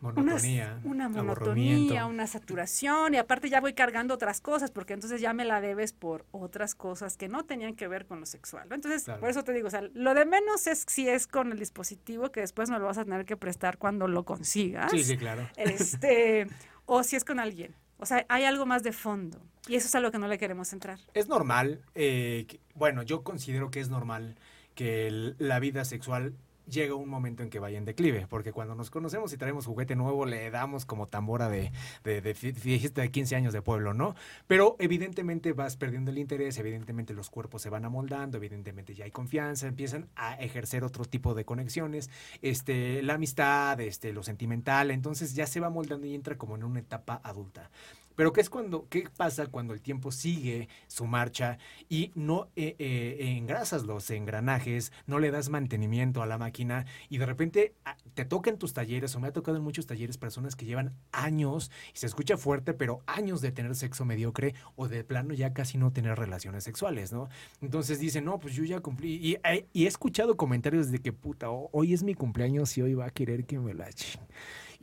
Monotonía. 0.00 0.78
Una, 0.84 1.08
monotonía, 1.08 2.06
una 2.06 2.28
saturación 2.28 3.14
y 3.14 3.16
aparte 3.16 3.50
ya 3.50 3.60
voy 3.60 3.72
cargando 3.72 4.14
otras 4.14 4.40
cosas 4.40 4.70
porque 4.70 4.92
entonces 4.92 5.20
ya 5.20 5.32
me 5.32 5.44
la 5.44 5.60
debes 5.60 5.92
por 5.92 6.24
otras 6.30 6.76
cosas 6.76 7.16
que 7.16 7.26
no 7.26 7.44
tenían 7.44 7.74
que 7.74 7.88
ver 7.88 8.06
con 8.06 8.20
lo 8.20 8.26
sexual. 8.26 8.68
Entonces, 8.70 9.10
por 9.18 9.28
eso 9.28 9.42
te 9.42 9.52
digo, 9.54 9.66
o 9.66 9.70
sea, 9.72 9.82
lo 9.92 10.14
de 10.14 10.24
menos 10.24 10.68
es 10.68 10.84
si 10.86 11.08
es 11.08 11.26
con 11.26 11.50
el 11.50 11.58
dispositivo 11.58 12.30
que 12.30 12.42
después 12.42 12.70
me 12.70 12.78
lo 12.78 12.84
vas 12.84 12.98
a 12.98 13.04
tener 13.04 13.24
que 13.24 13.36
prestar 13.36 13.76
cuando 13.76 14.06
lo 14.06 14.24
consigas. 14.24 14.92
Sí, 14.92 15.02
sí, 15.02 15.16
claro. 15.16 15.50
Este, 15.56 16.46
o 16.86 17.02
si 17.02 17.16
es 17.16 17.24
con 17.24 17.40
alguien. 17.40 17.74
O 17.98 18.06
sea, 18.06 18.24
hay 18.28 18.44
algo 18.44 18.66
más 18.66 18.82
de 18.82 18.92
fondo. 18.92 19.40
Y 19.66 19.76
eso 19.76 19.86
es 19.86 19.94
a 19.94 20.00
lo 20.00 20.10
que 20.12 20.18
no 20.18 20.28
le 20.28 20.38
queremos 20.38 20.72
entrar. 20.72 20.98
Es 21.14 21.28
normal, 21.28 21.80
eh, 21.94 22.46
bueno, 22.74 23.02
yo 23.02 23.22
considero 23.22 23.70
que 23.70 23.80
es 23.80 23.88
normal 23.88 24.36
que 24.74 25.34
la 25.38 25.58
vida 25.58 25.84
sexual 25.84 26.34
llega 26.66 26.94
un 26.94 27.08
momento 27.08 27.42
en 27.42 27.50
que 27.50 27.58
vaya 27.58 27.78
en 27.78 27.84
declive, 27.84 28.26
porque 28.28 28.52
cuando 28.52 28.74
nos 28.74 28.90
conocemos 28.90 29.32
y 29.32 29.36
traemos 29.36 29.66
juguete 29.66 29.96
nuevo, 29.96 30.26
le 30.26 30.50
damos 30.50 30.86
como 30.86 31.06
tambora 31.06 31.48
de, 31.48 31.72
de, 32.02 32.20
de, 32.20 32.34
de 32.34 33.10
15 33.10 33.36
años 33.36 33.52
de 33.52 33.62
pueblo, 33.62 33.94
¿no? 33.94 34.14
Pero 34.46 34.76
evidentemente 34.78 35.52
vas 35.52 35.76
perdiendo 35.76 36.10
el 36.10 36.18
interés, 36.18 36.58
evidentemente 36.58 37.14
los 37.14 37.30
cuerpos 37.30 37.62
se 37.62 37.70
van 37.70 37.84
amoldando, 37.84 38.38
evidentemente 38.38 38.94
ya 38.94 39.04
hay 39.04 39.10
confianza, 39.10 39.66
empiezan 39.66 40.08
a 40.16 40.34
ejercer 40.34 40.84
otro 40.84 41.04
tipo 41.04 41.34
de 41.34 41.44
conexiones, 41.44 42.10
este, 42.42 43.02
la 43.02 43.14
amistad, 43.14 43.80
este, 43.80 44.12
lo 44.12 44.22
sentimental, 44.22 44.90
entonces 44.90 45.34
ya 45.34 45.46
se 45.46 45.60
va 45.60 45.70
moldando 45.70 46.06
y 46.06 46.14
entra 46.14 46.36
como 46.36 46.56
en 46.56 46.64
una 46.64 46.80
etapa 46.80 47.20
adulta. 47.22 47.70
Pero 48.16 48.32
¿qué 48.32 48.40
es 48.40 48.50
cuando, 48.50 48.88
qué 48.88 49.08
pasa 49.16 49.46
cuando 49.46 49.74
el 49.74 49.80
tiempo 49.80 50.12
sigue 50.12 50.68
su 50.86 51.06
marcha 51.06 51.58
y 51.88 52.12
no 52.14 52.48
eh, 52.56 52.76
eh, 52.78 53.36
engrasas 53.36 53.84
los 53.84 54.10
engranajes, 54.10 54.92
no 55.06 55.18
le 55.18 55.30
das 55.30 55.48
mantenimiento 55.48 56.22
a 56.22 56.26
la 56.26 56.38
máquina 56.38 56.86
y 57.08 57.18
de 57.18 57.26
repente 57.26 57.74
ah, 57.84 57.96
te 58.14 58.24
toca 58.24 58.50
en 58.50 58.58
tus 58.58 58.72
talleres 58.72 59.14
o 59.14 59.20
me 59.20 59.28
ha 59.28 59.32
tocado 59.32 59.56
en 59.56 59.62
muchos 59.62 59.86
talleres 59.86 60.18
personas 60.18 60.56
que 60.56 60.64
llevan 60.64 60.94
años 61.12 61.70
y 61.92 61.98
se 61.98 62.06
escucha 62.06 62.36
fuerte, 62.36 62.74
pero 62.74 63.02
años 63.06 63.40
de 63.40 63.52
tener 63.52 63.74
sexo 63.74 64.04
mediocre 64.04 64.54
o 64.76 64.88
de 64.88 65.04
plano 65.04 65.34
ya 65.34 65.52
casi 65.52 65.78
no 65.78 65.92
tener 65.92 66.18
relaciones 66.18 66.64
sexuales, 66.64 67.12
¿no? 67.12 67.28
Entonces 67.60 67.98
dicen, 67.98 68.24
no, 68.24 68.38
pues 68.38 68.54
yo 68.54 68.64
ya 68.64 68.80
cumplí 68.80 69.14
y, 69.16 69.34
eh, 69.44 69.66
he 69.74 69.86
escuchado 69.86 70.36
comentarios 70.36 70.90
de 70.90 71.00
que 71.00 71.12
puta, 71.12 71.50
hoy 71.50 71.94
es 71.94 72.02
mi 72.02 72.14
cumpleaños 72.14 72.76
y 72.78 72.82
hoy 72.82 72.94
va 72.94 73.06
a 73.06 73.10
querer 73.10 73.44
que 73.44 73.58
me 73.58 73.74
la 73.74 73.88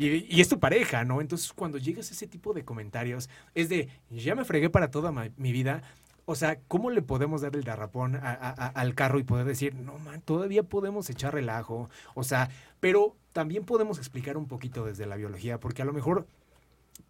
Y, 0.05 0.41
es 0.41 0.49
tu 0.49 0.59
pareja, 0.59 1.03
¿no? 1.03 1.21
Entonces, 1.21 1.53
cuando 1.53 1.77
llegas 1.77 2.09
a 2.09 2.13
ese 2.13 2.27
tipo 2.27 2.53
de 2.53 2.65
comentarios, 2.65 3.29
es 3.53 3.69
de, 3.69 3.89
ya 4.09 4.35
me 4.35 4.45
fregué 4.45 4.69
para 4.69 4.89
toda 4.89 5.11
mi 5.11 5.51
vida, 5.51 5.83
o 6.25 6.35
sea, 6.35 6.59
¿cómo 6.67 6.89
le 6.89 7.01
podemos 7.01 7.41
dar 7.41 7.55
el 7.55 7.63
darrapón 7.63 8.19
al 8.21 8.95
carro 8.95 9.19
y 9.19 9.23
poder 9.23 9.45
decir, 9.45 9.75
no, 9.75 9.97
man, 9.99 10.21
todavía 10.21 10.63
podemos 10.63 11.09
echar 11.09 11.33
relajo? 11.33 11.89
O 12.15 12.23
sea, 12.23 12.49
pero 12.79 13.15
también 13.31 13.63
podemos 13.63 13.97
explicar 13.97 14.37
un 14.37 14.47
poquito 14.47 14.85
desde 14.85 15.05
la 15.05 15.17
biología, 15.17 15.59
porque 15.59 15.81
a 15.81 15.85
lo 15.85 15.93
mejor 15.93 16.27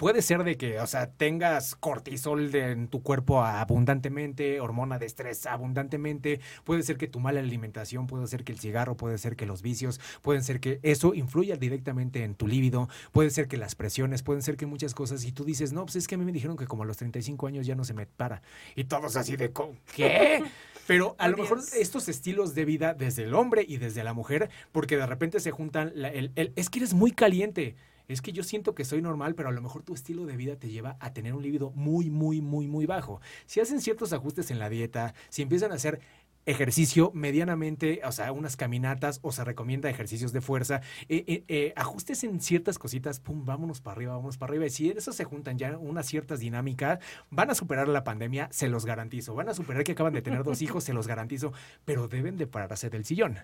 puede 0.02 0.24
ser 0.24 0.44
de 0.44 0.58
que, 0.58 0.80
o 0.80 0.88
sea, 0.88 1.12
tengas 1.12 1.76
cortisol 1.76 2.54
en 2.56 2.88
tu 2.88 3.04
cuerpo 3.04 3.44
abundantemente, 3.44 4.60
hormona 4.60 4.98
de 4.98 5.06
estrés 5.06 5.46
abundantemente, 5.46 6.40
puede 6.64 6.82
ser 6.82 6.98
que 6.98 7.08
tu 7.08 7.20
mala 7.20 7.40
alimentación, 7.40 8.08
puede 8.08 8.26
ser 8.26 8.44
que 8.44 8.52
el 8.52 8.60
cigarro, 8.60 8.98
puede 8.98 9.20
ser 9.20 9.36
que 9.36 9.46
los 9.46 9.62
vicios, 9.62 10.00
pueden 10.24 10.44
ser 10.44 10.60
que 10.60 10.80
eso 10.82 11.14
influya 11.14 11.56
directamente 11.56 12.24
en 12.24 12.34
tu 12.34 12.48
líbido, 12.48 12.90
puede 13.12 13.30
ser 13.30 13.48
que 13.48 13.58
las 13.58 13.76
presiones, 13.76 14.24
pueden 14.24 14.42
ser 14.42 14.58
que 14.58 14.66
muchas 14.66 14.96
cosas, 14.96 15.24
y 15.24 15.32
tú 15.32 15.44
dices, 15.44 15.72
no, 15.72 15.86
pues 15.86 15.98
es 15.98 16.08
que 16.08 16.16
a 16.16 16.18
mí 16.18 16.26
me 16.26 16.32
dijeron 16.32 16.58
que 16.58 16.66
como 16.66 16.82
a 16.82 16.88
los 16.88 16.98
35 16.98 17.46
años 17.46 17.68
ya 17.68 17.76
no 17.76 17.84
se 17.84 17.94
me 17.94 18.08
para, 18.08 18.42
y 18.76 18.86
todos 18.86 19.16
así 19.16 19.36
de, 19.36 19.52
¿qué? 19.96 20.44
Pero 20.88 21.16
a 21.20 21.28
lo 21.28 21.38
mejor 21.38 21.60
estos 21.78 22.10
estilos 22.10 22.56
de 22.56 22.66
vida 22.66 22.96
desde 22.96 23.24
el 23.24 23.36
hombre 23.36 23.64
y 23.68 23.78
desde 23.78 24.04
la 24.04 24.14
mujer, 24.14 24.50
porque 24.72 24.98
de 24.98 25.06
repente 25.06 25.40
se 25.40 25.52
juntan, 25.52 25.94
el, 25.96 26.32
es 26.56 26.70
que 26.72 26.80
eres 26.80 26.96
muy 26.96 27.12
caliente 27.12 27.76
es 28.14 28.22
que 28.22 28.32
yo 28.32 28.44
siento 28.44 28.76
que 28.76 28.86
soy 28.86 29.02
normal, 29.02 29.36
pero 29.36 29.50
a 29.50 29.52
lo 29.52 29.62
mejor 29.62 29.84
tu 29.84 29.94
estilo 29.94 30.26
de 30.26 30.36
vida 30.38 30.56
te 30.56 30.70
lleva 30.70 30.98
a 31.00 31.14
tener 31.14 31.34
un 31.34 31.44
libido 31.44 31.72
muy, 31.72 32.10
muy, 32.10 32.42
muy, 32.42 32.68
muy 32.68 32.86
bajo. 32.86 33.22
Si 33.46 33.60
hacen 33.60 33.82
ciertos 33.82 34.14
ajustes 34.14 34.52
en 34.52 34.60
la 34.60 34.70
dieta, 34.70 35.14
si 35.30 35.42
empiezan 35.42 35.72
a 35.72 35.76
hacer 35.76 36.00
ejercicio 36.46 37.12
medianamente, 37.14 38.02
o 38.04 38.12
sea, 38.12 38.32
unas 38.32 38.58
caminatas 38.58 39.20
o 39.22 39.32
se 39.32 39.44
recomienda 39.44 39.90
ejercicios 39.90 40.32
de 40.32 40.42
fuerza, 40.42 40.82
eh, 41.08 41.24
eh, 41.28 41.44
eh, 41.48 41.74
ajustes 41.76 42.24
en 42.24 42.40
ciertas 42.42 42.80
cositas, 42.80 43.20
pum, 43.20 43.46
vámonos 43.46 43.82
para 43.82 43.96
arriba, 43.96 44.14
vámonos 44.14 44.38
para 44.38 44.52
arriba. 44.52 44.66
Y 44.66 44.70
si 44.70 44.90
eso 44.90 45.14
se 45.14 45.24
juntan 45.24 45.58
ya 45.58 45.78
unas 45.78 46.08
ciertas 46.08 46.40
dinámicas, 46.40 47.00
van 47.30 47.50
a 47.50 47.56
superar 47.56 47.88
la 47.88 48.04
pandemia, 48.04 48.50
se 48.52 48.70
los 48.70 48.86
garantizo. 48.86 49.36
Van 49.36 49.50
a 49.50 49.54
superar 49.54 49.84
que 49.84 49.92
acaban 49.94 50.14
de 50.14 50.22
tener 50.22 50.44
dos 50.44 50.62
hijos, 50.62 50.84
se 50.84 50.94
los 50.94 51.08
garantizo, 51.08 51.54
pero 51.86 52.08
deben 52.08 52.38
de 52.38 52.48
pararse 52.48 52.90
del 52.90 53.06
sillón. 53.06 53.38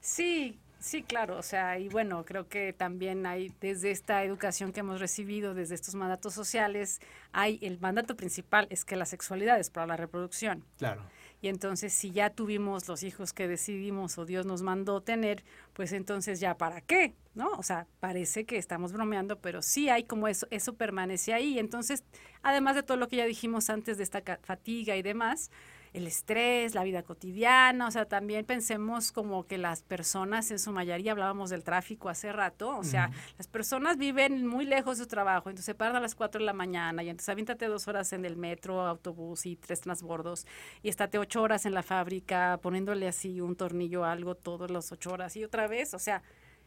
Sí, 0.00 0.60
Sí, 0.82 1.04
claro, 1.04 1.38
o 1.38 1.42
sea, 1.42 1.78
y 1.78 1.88
bueno, 1.88 2.24
creo 2.24 2.48
que 2.48 2.72
también 2.72 3.24
hay 3.24 3.52
desde 3.60 3.92
esta 3.92 4.24
educación 4.24 4.72
que 4.72 4.80
hemos 4.80 5.00
recibido, 5.00 5.54
desde 5.54 5.76
estos 5.76 5.94
mandatos 5.94 6.34
sociales, 6.34 7.00
hay 7.30 7.60
el 7.62 7.78
mandato 7.78 8.16
principal 8.16 8.66
es 8.68 8.84
que 8.84 8.96
la 8.96 9.06
sexualidad 9.06 9.60
es 9.60 9.70
para 9.70 9.86
la 9.86 9.96
reproducción. 9.96 10.64
Claro. 10.78 11.04
Y 11.40 11.48
entonces 11.48 11.92
si 11.92 12.10
ya 12.10 12.30
tuvimos 12.30 12.88
los 12.88 13.04
hijos 13.04 13.32
que 13.32 13.46
decidimos 13.46 14.18
o 14.18 14.24
Dios 14.24 14.44
nos 14.44 14.62
mandó 14.62 15.00
tener, 15.02 15.44
pues 15.72 15.92
entonces 15.92 16.40
ya 16.40 16.56
para 16.56 16.80
qué, 16.80 17.14
¿no? 17.34 17.52
O 17.52 17.62
sea, 17.62 17.86
parece 18.00 18.44
que 18.44 18.58
estamos 18.58 18.92
bromeando, 18.92 19.38
pero 19.38 19.62
sí 19.62 19.88
hay 19.88 20.02
como 20.02 20.26
eso, 20.26 20.48
eso 20.50 20.74
permanece 20.74 21.32
ahí. 21.32 21.60
Entonces, 21.60 22.02
además 22.42 22.74
de 22.74 22.82
todo 22.82 22.96
lo 22.96 23.06
que 23.06 23.16
ya 23.16 23.24
dijimos 23.24 23.70
antes 23.70 23.98
de 23.98 24.04
esta 24.04 24.22
fatiga 24.42 24.96
y 24.96 25.02
demás, 25.02 25.50
el 25.92 26.06
estrés, 26.06 26.74
la 26.74 26.84
vida 26.84 27.02
cotidiana, 27.02 27.86
o 27.86 27.90
sea, 27.90 28.06
también 28.06 28.46
pensemos 28.46 29.12
como 29.12 29.46
que 29.46 29.58
las 29.58 29.82
personas 29.82 30.50
en 30.50 30.58
su 30.58 30.72
mayoría, 30.72 31.12
hablábamos 31.12 31.50
del 31.50 31.64
tráfico 31.64 32.08
hace 32.08 32.32
rato, 32.32 32.76
o 32.78 32.84
sea, 32.84 33.10
las 33.36 33.46
personas 33.46 33.98
viven 33.98 34.46
muy 34.46 34.64
lejos 34.64 34.98
de 34.98 35.04
su 35.04 35.08
trabajo, 35.08 35.50
entonces 35.50 35.66
se 35.66 35.74
paran 35.74 35.96
a 35.96 36.00
las 36.00 36.14
4 36.14 36.38
de 36.38 36.46
la 36.46 36.54
mañana 36.54 37.02
y 37.02 37.10
entonces 37.10 37.28
avíntate 37.28 37.66
dos 37.66 37.88
horas 37.88 38.12
en 38.12 38.24
el 38.24 38.36
metro, 38.36 38.80
autobús 38.80 39.44
y 39.44 39.56
tres 39.56 39.80
transbordos 39.80 40.46
y 40.82 40.88
estate 40.88 41.18
ocho 41.18 41.42
horas 41.42 41.66
en 41.66 41.74
la 41.74 41.82
fábrica 41.82 42.58
poniéndole 42.62 43.06
así 43.06 43.40
un 43.40 43.54
tornillo 43.54 44.04
a 44.04 44.12
algo 44.12 44.34
todas 44.34 44.70
las 44.70 44.90
ocho 44.92 45.12
horas 45.12 45.36
y 45.36 45.44
otra 45.44 45.68
vez, 45.68 45.92
o 45.92 45.98
sea, 45.98 46.22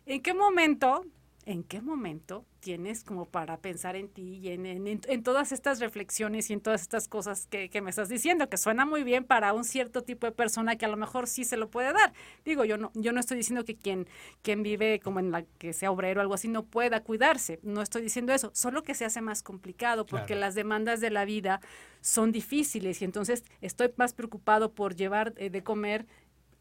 ¿en 0.06 0.22
qué 0.22 0.34
momento 0.36 1.04
¿en 1.46 1.64
qué 1.64 1.82
momento 1.82 2.46
tienes 2.60 3.04
como 3.04 3.26
para 3.26 3.58
pensar 3.58 3.96
en 3.96 4.10
ti 4.10 4.40
y 4.42 4.50
en, 4.50 5.24
todas 5.24 5.52
estas 5.52 5.80
reflexiones 5.80 6.50
y 6.50 6.54
en 6.54 6.62
todas 6.62 6.82
estas 6.82 7.08
cosas 7.08 7.46
que, 7.48 7.70
me 7.82 7.92
estás 7.92 8.10
diciendo, 8.10 8.50
que 8.50 8.58
suena 8.58 8.86
muy 8.86 9.04
bien 9.04 9.24
para 9.24 9.54
un 9.54 9.64
cierto 9.64 10.02
tipo 10.02 10.26
de 10.26 10.32
persona 10.32 10.76
que 10.76 10.86
a 10.86 10.88
lo 10.88 10.98
mejor 10.98 11.28
sí 11.28 11.44
se 11.44 11.58
lo 11.58 11.70
puede 11.70 11.94
dar? 11.94 12.14
Digo, 12.44 12.66
yo 12.66 12.78
no, 12.78 12.92
yo 12.96 13.12
no 13.12 13.20
estoy 13.20 13.38
diciendo 13.38 13.64
que 13.64 13.76
quien, 13.76 14.08
quien 14.42 14.64
vive 14.64 15.00
como 15.00 15.20
en 15.20 15.32
la 15.32 15.44
que 15.60 15.74
sea 15.74 15.92
obrero 15.92 16.20
o 16.20 16.24
algo 16.24 16.34
así 16.34 16.48
no 16.48 16.66
pueda 16.66 17.04
cuidarse, 17.04 17.60
no 17.62 17.82
estoy 17.82 18.02
diciendo 18.02 18.34
eso, 18.34 18.50
solo 18.54 18.82
que 18.82 18.96
se 18.96 19.06
hace 19.06 19.22
más 19.22 19.44
complicado 19.44 20.06
porque 20.08 20.36
las 20.36 20.56
demandas 20.56 21.00
de 21.02 21.12
la 21.12 21.26
vida 21.26 21.62
son 22.02 22.32
difíciles 22.32 23.02
y 23.02 23.06
entonces 23.06 23.44
estoy 23.62 23.92
más 23.98 24.14
preocupado 24.14 24.74
por 24.74 24.96
llevar 24.96 25.34
eh, 25.38 25.52
de 25.52 25.64
comer 25.64 26.08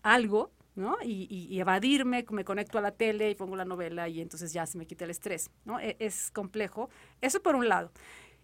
algo 0.02 0.50
¿no? 0.74 0.96
Y, 1.02 1.58
evadirme, 1.58 2.24
me 2.30 2.44
conecto 2.44 2.78
a 2.78 2.80
la 2.80 2.90
tele 2.90 3.30
y 3.30 3.34
pongo 3.34 3.56
la 3.56 3.64
novela 3.64 4.08
y 4.08 4.20
entonces 4.20 4.52
ya 4.52 4.66
se 4.66 4.78
me 4.78 4.86
quita 4.86 5.04
el 5.04 5.10
estrés, 5.10 5.50
¿no? 5.64 5.78
E, 5.80 5.96
es 5.98 6.30
complejo. 6.30 6.90
Eso 7.20 7.42
por 7.42 7.54
un 7.54 7.68
lado. 7.68 7.90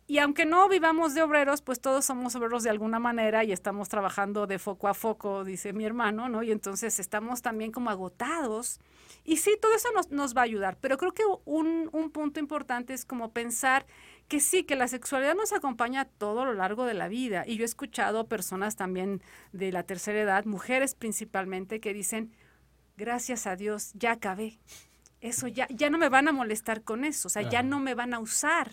Y 0.07 0.19
aunque 0.19 0.45
no 0.45 0.69
vivamos 0.69 1.15
de 1.15 1.23
obreros, 1.23 1.63
pues 1.63 1.81
todos 1.81 2.05
somos 2.05 2.35
obreros 2.35 2.65
de 2.65 2.71
alguna 2.71 2.99
manera 2.99 3.45
y 3.45 3.53
estamos 3.53 3.89
trabajando 3.89 4.49
de 4.49 4.59
foco 4.59 4.89
a 4.89 4.95
foco, 4.95 5.45
dice 5.45 5.73
mi 5.73 5.85
hermano, 5.85 6.29
¿no? 6.29 6.43
Y 6.43 6.51
entonces 6.51 6.99
estamos 6.99 7.43
también 7.43 7.71
como 7.71 7.91
agotados. 7.91 8.81
Y 9.25 9.37
sí, 9.37 9.57
todo 9.61 9.73
eso 9.73 9.93
nos, 9.93 10.11
nos 10.11 10.37
va 10.37 10.41
a 10.41 10.45
ayudar, 10.45 10.79
pero 10.81 10.97
creo 10.97 11.13
que 11.13 11.23
un, 11.45 11.89
un 11.93 12.11
punto 12.11 12.41
importante 12.41 12.93
es 12.93 13.05
como 13.05 13.33
pensar 13.33 13.87
que 14.31 14.39
sí, 14.39 14.63
que 14.63 14.77
la 14.77 14.87
sexualidad 14.87 15.35
nos 15.35 15.53
acompaña 15.53 16.05
todo 16.05 16.45
lo 16.45 16.55
largo 16.55 16.87
de 16.87 16.95
la 16.95 17.09
vida. 17.09 17.43
Y 17.49 17.57
yo 17.57 17.63
he 17.63 17.67
escuchado 17.67 18.29
personas 18.29 18.77
también 18.77 19.21
de 19.53 19.73
la 19.73 19.83
tercera 19.83 20.21
edad, 20.21 20.45
mujeres 20.45 20.95
principalmente, 20.95 21.81
que 21.81 21.93
dicen, 21.93 22.33
gracias 22.97 23.49
a 23.49 23.57
Dios, 23.57 23.91
ya 23.95 24.13
acabé. 24.13 24.61
Eso 25.21 25.49
ya, 25.49 25.67
ya 25.69 25.91
no 25.91 25.99
me 25.99 26.09
van 26.09 26.29
a 26.29 26.33
molestar 26.33 26.83
con 26.83 27.05
eso, 27.05 27.27
o 27.27 27.29
sea, 27.29 27.43
ya 27.43 27.65
no 27.65 27.81
me 27.81 27.95
van 27.95 28.15
a 28.15 28.21
usar. 28.21 28.71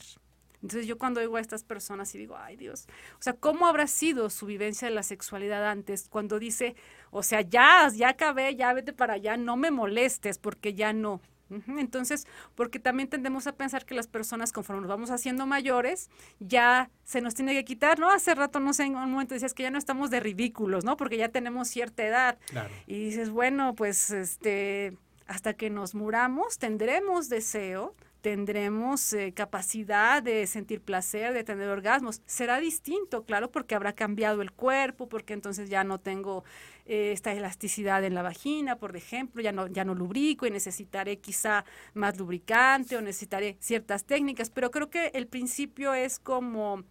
Entonces 0.61 0.85
yo 0.85 0.99
cuando 0.99 1.21
oigo 1.21 1.37
a 1.37 1.41
estas 1.41 1.63
personas 1.63 2.13
y 2.13 2.19
digo, 2.19 2.37
ay 2.37 2.55
Dios, 2.55 2.85
o 3.19 3.21
sea, 3.21 3.33
¿cómo 3.33 3.65
habrá 3.65 3.87
sido 3.87 4.29
su 4.29 4.45
vivencia 4.45 4.87
de 4.87 4.93
la 4.93 5.01
sexualidad 5.01 5.67
antes 5.67 6.07
cuando 6.07 6.37
dice, 6.37 6.75
o 7.09 7.23
sea, 7.23 7.41
ya, 7.41 7.89
ya 7.95 8.09
acabé, 8.09 8.55
ya 8.55 8.73
vete 8.73 8.93
para 8.93 9.15
allá, 9.15 9.37
no 9.37 9.57
me 9.57 9.71
molestes 9.71 10.37
porque 10.37 10.75
ya 10.75 10.93
no? 10.93 11.19
Entonces, 11.49 12.27
porque 12.55 12.79
también 12.79 13.09
tendemos 13.09 13.47
a 13.47 13.53
pensar 13.53 13.85
que 13.85 13.95
las 13.95 14.07
personas, 14.07 14.51
conforme 14.51 14.81
nos 14.81 14.89
vamos 14.89 15.11
haciendo 15.11 15.45
mayores, 15.45 16.09
ya 16.39 16.89
se 17.03 17.21
nos 17.21 17.35
tiene 17.35 17.53
que 17.53 17.65
quitar, 17.65 17.99
¿no? 17.99 18.09
Hace 18.09 18.35
rato, 18.35 18.59
no 18.59 18.73
sé, 18.73 18.83
en 18.83 18.95
un 18.95 19.11
momento 19.11 19.33
decías 19.33 19.53
que 19.53 19.63
ya 19.63 19.71
no 19.71 19.77
estamos 19.77 20.09
de 20.09 20.19
ridículos, 20.19 20.83
¿no? 20.83 20.97
Porque 20.97 21.17
ya 21.17 21.29
tenemos 21.29 21.67
cierta 21.67 22.05
edad. 22.05 22.37
Y 22.85 23.05
dices, 23.05 23.29
bueno, 23.29 23.75
pues, 23.75 24.09
este, 24.11 24.97
hasta 25.27 25.53
que 25.53 25.69
nos 25.69 25.95
muramos, 25.95 26.57
tendremos 26.57 27.29
deseo, 27.29 27.95
tendremos 28.27 29.13
eh, 29.13 29.31
capacidad 29.33 30.21
de 30.21 30.47
sentir 30.47 30.81
placer, 30.81 31.33
de 31.33 31.45
tener 31.45 31.69
orgasmos. 31.69 32.21
Será 32.25 32.59
distinto, 32.59 33.23
claro, 33.23 33.51
porque 33.51 33.73
habrá 33.73 33.93
cambiado 33.93 34.41
el 34.41 34.51
cuerpo, 34.51 35.07
porque 35.07 35.31
entonces 35.31 35.69
ya 35.69 35.85
no 35.85 35.97
tengo 35.97 36.43
eh, 36.85 37.13
esta 37.13 37.31
elasticidad 37.31 38.03
en 38.03 38.13
la 38.15 38.23
vagina, 38.23 38.79
por 38.79 38.97
ejemplo, 38.97 39.41
ya 39.41 39.53
no, 39.53 39.67
ya 39.67 39.85
no 39.85 39.95
lubrico 39.95 40.45
y 40.45 40.51
necesitaré 40.51 41.19
quizá 41.19 41.63
más 41.93 42.17
lubricante 42.17 42.97
o 42.97 43.01
necesitaré 43.01 43.55
ciertas 43.61 44.03
técnicas, 44.03 44.49
pero 44.49 44.71
creo 44.71 44.89
que 44.89 45.07
el 45.13 45.27
principio 45.27 45.93
es 45.93 46.19
como 46.19 46.83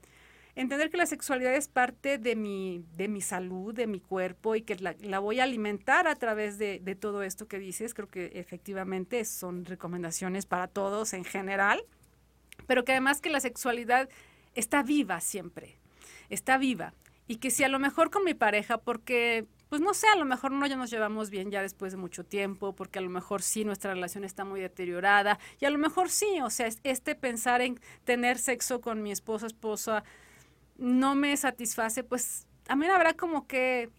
entender 0.56 0.90
que 0.90 0.96
la 0.96 1.06
sexualidad 1.06 1.54
es 1.54 1.68
parte 1.68 2.18
de 2.18 2.34
mi, 2.34 2.84
de 2.96 3.08
mi 3.08 3.20
salud, 3.20 3.74
de 3.74 3.86
mi 3.86 4.00
cuerpo 4.00 4.56
y 4.56 4.62
que 4.62 4.76
la, 4.76 5.18
voy 5.18 5.38
a 5.38 5.44
alimentar 5.44 6.08
a 6.08 6.16
través 6.16 6.58
de, 6.58 6.80
de, 6.82 6.94
todo 6.94 7.22
esto 7.22 7.46
que 7.46 7.58
dices. 7.58 7.94
Creo 7.94 8.08
que 8.08 8.32
efectivamente 8.34 9.24
son 9.24 9.66
recomendaciones 9.66 10.46
para 10.46 10.66
todos 10.66 11.12
en 11.12 11.24
general, 11.24 11.84
pero 12.66 12.84
que 12.84 12.92
además 12.92 13.20
que 13.20 13.30
la 13.30 13.40
sexualidad 13.40 14.08
está 14.54 14.82
viva 14.82 15.20
siempre, 15.20 15.78
está 16.30 16.58
viva. 16.58 16.94
Y 17.28 17.36
que 17.36 17.50
si 17.50 17.62
a 17.64 17.68
lo 17.68 17.78
mejor 17.78 18.10
con 18.10 18.24
mi 18.24 18.34
pareja, 18.34 18.78
porque 18.78 19.46
pues 19.68 19.80
no 19.80 19.94
sé, 19.94 20.06
a 20.06 20.16
lo 20.16 20.24
mejor 20.24 20.52
no 20.52 20.66
ya 20.66 20.76
nos 20.76 20.90
llevamos 20.90 21.28
bien 21.28 21.50
ya 21.50 21.60
después 21.60 21.92
de 21.92 21.98
mucho 21.98 22.24
tiempo, 22.24 22.74
porque 22.74 23.00
a 23.00 23.02
lo 23.02 23.10
mejor 23.10 23.42
sí 23.42 23.64
nuestra 23.64 23.92
relación 23.92 24.24
está 24.24 24.44
muy 24.44 24.60
deteriorada, 24.60 25.38
y 25.60 25.64
a 25.64 25.70
lo 25.70 25.78
mejor 25.78 26.08
sí, 26.08 26.40
o 26.40 26.50
sea, 26.50 26.68
este 26.84 27.14
pensar 27.16 27.60
en 27.60 27.80
tener 28.04 28.38
sexo 28.38 28.80
con 28.80 29.02
mi 29.02 29.10
esposo, 29.10 29.46
esposa, 29.46 30.04
no 30.78 31.14
me 31.14 31.36
satisface, 31.36 32.04
pues 32.04 32.46
también 32.64 32.92
habrá 32.92 33.14
como 33.14 33.46
que 33.46 33.90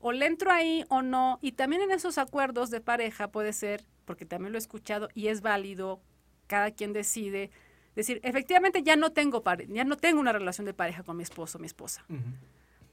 o 0.00 0.12
le 0.12 0.26
entro 0.26 0.50
ahí 0.50 0.84
o 0.88 1.00
no, 1.00 1.38
y 1.40 1.52
también 1.52 1.80
en 1.80 1.90
esos 1.90 2.18
acuerdos 2.18 2.70
de 2.70 2.80
pareja 2.80 3.28
puede 3.28 3.54
ser, 3.54 3.84
porque 4.04 4.26
también 4.26 4.52
lo 4.52 4.58
he 4.58 4.60
escuchado 4.60 5.08
y 5.14 5.28
es 5.28 5.40
válido, 5.40 6.00
cada 6.46 6.70
quien 6.72 6.92
decide, 6.92 7.50
decir, 7.96 8.20
efectivamente 8.22 8.82
ya 8.82 8.96
no 8.96 9.12
tengo 9.12 9.42
ya 9.68 9.84
no 9.84 9.96
tengo 9.96 10.20
una 10.20 10.32
relación 10.32 10.66
de 10.66 10.74
pareja 10.74 11.02
con 11.04 11.16
mi 11.16 11.22
esposo 11.22 11.56
o 11.56 11.60
mi 11.60 11.66
esposa, 11.66 12.04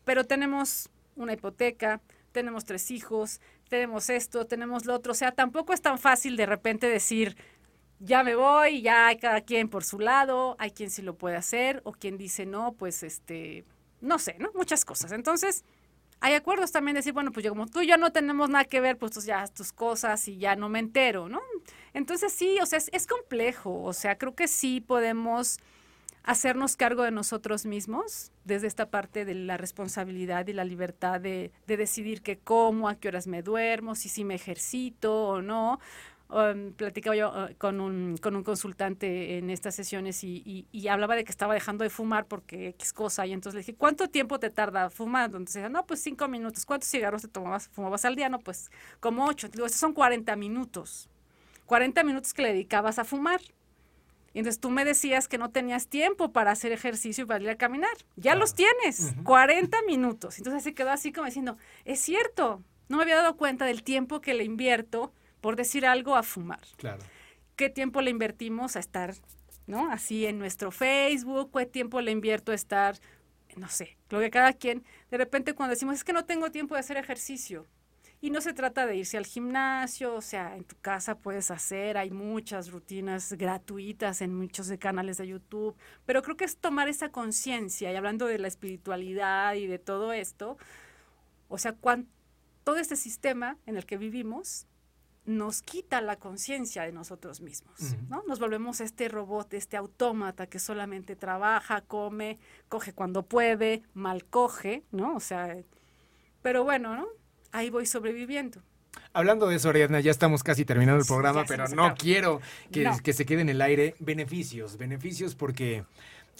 pero 0.05 0.23
tenemos 0.23 0.89
una 1.17 1.33
hipoteca, 1.33 1.99
tenemos 2.31 2.63
tres 2.63 2.91
hijos, 2.91 3.41
tenemos 3.67 4.09
esto, 4.09 4.45
tenemos 4.45 4.85
lo 4.85 4.93
otro, 4.93 5.11
o 5.11 5.15
sea, 5.15 5.33
tampoco 5.33 5.73
es 5.73 5.81
tan 5.81 5.97
fácil 5.99 6.37
de 6.37 6.45
repente 6.45 6.87
decir, 6.87 7.35
ya 8.03 8.23
me 8.23 8.35
voy, 8.35 8.81
ya 8.81 9.07
hay 9.07 9.17
cada 9.17 9.41
quien 9.41 9.69
por 9.69 9.83
su 9.83 9.99
lado, 9.99 10.55
hay 10.59 10.71
quien 10.71 10.89
sí 10.89 11.01
lo 11.01 11.15
puede 11.15 11.35
hacer 11.35 11.81
o 11.85 11.91
quien 11.91 12.17
dice 12.17 12.45
no, 12.45 12.73
pues 12.73 13.03
este, 13.03 13.63
no 14.01 14.17
sé, 14.17 14.35
¿no? 14.39 14.49
Muchas 14.55 14.85
cosas. 14.85 15.11
Entonces, 15.11 15.63
hay 16.19 16.33
acuerdos 16.33 16.71
también 16.71 16.95
de 16.95 16.99
decir, 16.99 17.13
bueno, 17.13 17.31
pues 17.31 17.43
yo 17.43 17.51
como 17.51 17.67
tú 17.67 17.81
y 17.81 17.87
yo 17.87 17.97
no 17.97 18.11
tenemos 18.11 18.49
nada 18.49 18.65
que 18.65 18.79
ver, 18.81 18.97
pues 18.97 19.23
ya 19.23 19.45
tus 19.47 19.71
cosas 19.71 20.27
y 20.27 20.37
ya 20.37 20.55
no 20.55 20.67
me 20.67 20.79
entero, 20.79 21.29
¿no? 21.29 21.41
Entonces 21.93 22.33
sí, 22.33 22.57
o 22.61 22.65
sea, 22.65 22.79
es, 22.79 23.07
complejo, 23.07 23.83
o 23.83 23.93
sea, 23.93 24.17
creo 24.17 24.35
que 24.35 24.47
sí 24.47 24.81
podemos 24.81 25.59
hacernos 26.23 26.75
cargo 26.75 27.01
de 27.01 27.09
nosotros 27.09 27.65
mismos, 27.65 28.31
desde 28.45 28.67
esta 28.67 28.91
parte 28.91 29.25
de 29.25 29.33
la 29.33 29.57
responsabilidad 29.57 30.45
y 30.47 30.53
la 30.53 30.63
libertad 30.63 31.19
de, 31.19 31.51
de 31.65 31.77
decidir 31.77 32.21
qué 32.21 32.37
como, 32.37 32.87
a 32.87 32.95
qué 32.95 33.07
horas 33.07 33.25
me 33.25 33.41
duermo, 33.41 33.95
si 33.95 34.07
sí 34.07 34.23
me 34.23 34.35
ejercito 34.35 35.27
o 35.27 35.41
no, 35.41 35.79
Um, 36.31 36.71
platicaba 36.71 37.13
yo 37.13 37.29
uh, 37.29 37.53
con, 37.57 37.81
un, 37.81 38.15
con 38.15 38.37
un 38.37 38.43
consultante 38.43 39.37
en 39.37 39.49
estas 39.49 39.75
sesiones 39.75 40.23
y, 40.23 40.65
y, 40.71 40.87
hablaba 40.87 41.17
de 41.17 41.25
que 41.25 41.31
estaba 41.31 41.53
dejando 41.53 41.83
de 41.83 41.89
fumar 41.89 42.25
porque 42.25 42.69
X 42.69 42.93
cosa. 42.93 43.25
Y 43.25 43.33
entonces 43.33 43.55
le 43.55 43.59
dije, 43.59 43.75
¿cuánto 43.75 44.07
tiempo 44.07 44.39
te 44.39 44.49
tarda 44.49 44.89
fumando? 44.89 45.37
Entonces 45.37 45.69
no, 45.69 45.85
pues 45.85 46.01
cinco 46.01 46.29
minutos. 46.29 46.65
¿Cuántos 46.65 46.89
cigarros 46.89 47.23
te 47.23 47.27
tomabas, 47.27 47.67
fumabas 47.67 48.05
al 48.05 48.15
día? 48.15 48.29
No, 48.29 48.39
pues 48.39 48.71
como 49.01 49.25
ocho. 49.25 49.49
Digo, 49.49 49.65
estos 49.65 49.81
son 49.81 49.91
40 49.91 50.33
minutos. 50.37 51.09
40 51.65 52.01
minutos 52.05 52.33
que 52.33 52.43
le 52.43 52.53
dedicabas 52.53 52.97
a 52.97 53.03
fumar. 53.03 53.41
Y 54.33 54.39
entonces 54.39 54.61
tú 54.61 54.69
me 54.69 54.85
decías 54.85 55.27
que 55.27 55.37
no 55.37 55.49
tenías 55.49 55.87
tiempo 55.87 56.31
para 56.31 56.51
hacer 56.51 56.71
ejercicio 56.71 57.25
y 57.25 57.27
para 57.27 57.43
ir 57.43 57.49
a 57.49 57.55
caminar. 57.57 57.91
Ya 58.15 58.35
los 58.35 58.53
tienes, 58.53 59.13
40 59.25 59.81
minutos. 59.81 60.37
Entonces 60.37 60.63
se 60.63 60.73
quedó 60.73 60.91
así 60.91 61.11
como 61.11 61.25
diciendo, 61.25 61.57
es 61.83 61.99
cierto, 61.99 62.63
no 62.87 62.95
me 62.95 63.03
había 63.03 63.17
dado 63.17 63.35
cuenta 63.35 63.65
del 63.65 63.83
tiempo 63.83 64.21
que 64.21 64.33
le 64.33 64.45
invierto 64.45 65.11
por 65.41 65.55
decir 65.55 65.85
algo, 65.85 66.15
a 66.15 66.23
fumar. 66.23 66.61
Claro. 66.77 67.03
¿Qué 67.55 67.69
tiempo 67.69 68.01
le 68.01 68.11
invertimos 68.11 68.75
a 68.75 68.79
estar, 68.79 69.13
¿no? 69.67 69.91
Así 69.91 70.25
en 70.25 70.39
nuestro 70.39 70.71
Facebook, 70.71 71.51
¿qué 71.57 71.65
tiempo 71.65 71.99
le 72.01 72.11
invierto 72.11 72.51
a 72.51 72.55
estar, 72.55 72.97
no 73.57 73.67
sé, 73.67 73.97
lo 74.09 74.19
que 74.19 74.29
cada 74.29 74.53
quien, 74.53 74.83
de 75.09 75.17
repente 75.17 75.53
cuando 75.53 75.71
decimos, 75.71 75.95
es 75.95 76.03
que 76.03 76.13
no 76.13 76.25
tengo 76.25 76.51
tiempo 76.51 76.75
de 76.75 76.79
hacer 76.79 76.97
ejercicio. 76.97 77.67
Y 78.23 78.29
no 78.29 78.39
se 78.39 78.53
trata 78.53 78.85
de 78.85 78.97
irse 78.97 79.17
al 79.17 79.25
gimnasio, 79.25 80.13
o 80.13 80.21
sea, 80.21 80.55
en 80.55 80.63
tu 80.63 80.75
casa 80.75 81.17
puedes 81.17 81.49
hacer, 81.49 81.97
hay 81.97 82.11
muchas 82.11 82.69
rutinas 82.69 83.33
gratuitas 83.33 84.21
en 84.21 84.35
muchos 84.35 84.67
de 84.67 84.77
canales 84.77 85.17
de 85.17 85.27
YouTube, 85.27 85.75
pero 86.05 86.21
creo 86.21 86.37
que 86.37 86.45
es 86.45 86.57
tomar 86.57 86.87
esa 86.87 87.09
conciencia 87.09 87.91
y 87.91 87.95
hablando 87.95 88.27
de 88.27 88.37
la 88.37 88.47
espiritualidad 88.47 89.55
y 89.55 89.65
de 89.65 89.79
todo 89.79 90.13
esto, 90.13 90.59
o 91.47 91.57
sea, 91.57 91.75
todo 92.63 92.77
este 92.77 92.95
sistema 92.95 93.57
en 93.65 93.75
el 93.75 93.87
que 93.87 93.97
vivimos 93.97 94.67
nos 95.25 95.61
quita 95.61 96.01
la 96.01 96.15
conciencia 96.15 96.83
de 96.83 96.91
nosotros 96.91 97.41
mismos, 97.41 97.95
¿no? 98.09 98.23
Nos 98.27 98.39
volvemos 98.39 98.81
este 98.81 99.07
robot, 99.07 99.53
este 99.53 99.77
autómata 99.77 100.47
que 100.47 100.59
solamente 100.59 101.15
trabaja, 101.15 101.81
come, 101.81 102.39
coge 102.69 102.93
cuando 102.93 103.23
puede, 103.23 103.83
mal 103.93 104.25
coge, 104.25 104.83
¿no? 104.91 105.15
O 105.15 105.19
sea, 105.19 105.55
pero 106.41 106.63
bueno, 106.63 106.95
¿no? 106.95 107.07
Ahí 107.51 107.69
voy 107.69 107.85
sobreviviendo. 107.85 108.63
Hablando 109.13 109.47
de 109.47 109.57
eso, 109.57 109.69
Ariadna, 109.69 109.99
ya 109.99 110.11
estamos 110.11 110.43
casi 110.43 110.65
terminando 110.65 111.01
el 111.01 111.07
programa, 111.07 111.45
pero 111.47 111.67
no 111.69 111.95
quiero 111.95 112.41
que, 112.71 112.89
que, 113.03 113.13
se 113.13 113.25
quede 113.25 113.41
en 113.41 113.49
el 113.49 113.61
aire. 113.61 113.95
Beneficios, 113.99 114.77
beneficios 114.77 115.35
porque 115.35 115.85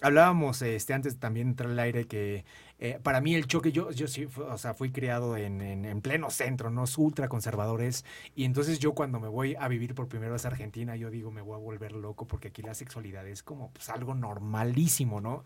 hablábamos 0.02 0.62
este, 0.62 0.94
antes 0.94 1.18
también 1.18 1.48
de 1.48 1.52
entrar 1.52 1.70
al 1.70 1.80
aire 1.80 2.06
que 2.08 2.46
eh, 2.84 3.00
para 3.02 3.22
mí 3.22 3.36
el 3.36 3.46
choque, 3.46 3.72
yo, 3.72 3.92
yo 3.92 4.08
sí, 4.08 4.28
o 4.38 4.58
sea, 4.58 4.74
fui 4.74 4.92
criado 4.92 5.38
en, 5.38 5.62
en, 5.62 6.02
pleno 6.02 6.32
centro, 6.32 6.72
¿no? 6.72 6.86
Ultra 6.98 7.30
conservadores. 7.30 8.06
Y 8.36 8.44
entonces 8.44 8.80
yo 8.80 8.94
cuando 8.94 9.20
me 9.20 9.28
voy 9.28 9.56
a 9.60 9.68
vivir 9.68 9.94
por 9.94 10.08
primera 10.08 10.32
vez 10.32 10.46
a 10.46 10.48
Argentina, 10.48 10.96
yo 10.96 11.12
digo, 11.12 11.30
me 11.30 11.42
voy 11.42 11.54
a 11.54 11.60
volver 11.60 11.92
loco 11.92 12.28
porque 12.28 12.48
aquí 12.48 12.64
la 12.64 12.74
sexualidad 12.74 13.28
es 13.28 13.44
como 13.44 13.70
pues, 13.70 13.90
algo 13.90 14.16
normalísimo, 14.16 15.22
¿no? 15.22 15.44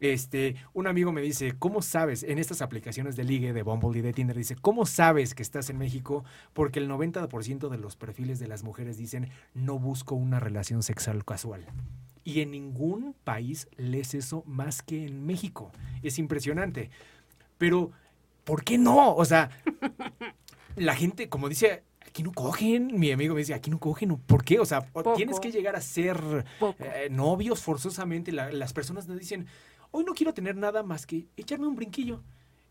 Este, 0.00 0.56
un 0.72 0.86
amigo 0.86 1.12
me 1.12 1.20
dice, 1.20 1.52
¿cómo 1.58 1.82
sabes 1.82 2.22
en 2.22 2.38
estas 2.38 2.62
aplicaciones 2.62 3.16
de 3.16 3.24
ligue, 3.24 3.52
de 3.52 3.62
Bumble 3.62 3.98
y 3.98 4.02
de 4.02 4.14
Tinder? 4.14 4.36
Dice, 4.36 4.56
¿cómo 4.56 4.86
sabes 4.86 5.34
que 5.34 5.42
estás 5.42 5.68
en 5.68 5.76
México? 5.76 6.24
Porque 6.54 6.78
el 6.78 6.88
90% 6.88 7.68
de 7.68 7.78
los 7.78 7.96
perfiles 7.96 8.38
de 8.38 8.48
las 8.48 8.62
mujeres 8.62 8.96
dicen, 8.96 9.28
no 9.52 9.78
busco 9.78 10.14
una 10.14 10.40
relación 10.40 10.82
sexual 10.82 11.22
casual. 11.24 11.66
Y 12.24 12.40
en 12.40 12.50
ningún 12.50 13.14
país 13.24 13.68
lees 13.76 14.14
eso 14.14 14.42
más 14.46 14.82
que 14.82 15.04
en 15.04 15.26
México. 15.26 15.70
Es 16.02 16.18
impresionante. 16.18 16.90
Pero, 17.58 17.90
¿por 18.44 18.64
qué 18.64 18.78
no? 18.78 19.14
O 19.14 19.24
sea, 19.26 19.50
la 20.76 20.94
gente, 20.94 21.28
como 21.28 21.50
dice, 21.50 21.82
aquí 22.06 22.22
no 22.22 22.32
cogen. 22.32 22.98
Mi 22.98 23.12
amigo 23.12 23.34
me 23.34 23.40
dice, 23.40 23.54
aquí 23.54 23.70
no 23.70 23.78
cogen. 23.78 24.16
¿Por 24.16 24.44
qué? 24.44 24.60
O 24.60 24.64
sea, 24.64 24.80
tienes 25.14 25.40
que 25.40 25.50
llegar 25.50 25.76
a 25.76 25.80
ser 25.80 26.44
eh, 26.78 27.08
novios 27.10 27.60
forzosamente. 27.60 28.32
las 28.32 28.72
personas 28.72 29.06
nos 29.06 29.18
dicen, 29.18 29.46
hoy 29.90 30.04
no 30.04 30.14
quiero 30.14 30.34
tener 30.34 30.56
nada 30.56 30.82
más 30.82 31.06
que 31.06 31.26
echarme 31.36 31.66
un 31.66 31.76
brinquillo 31.76 32.22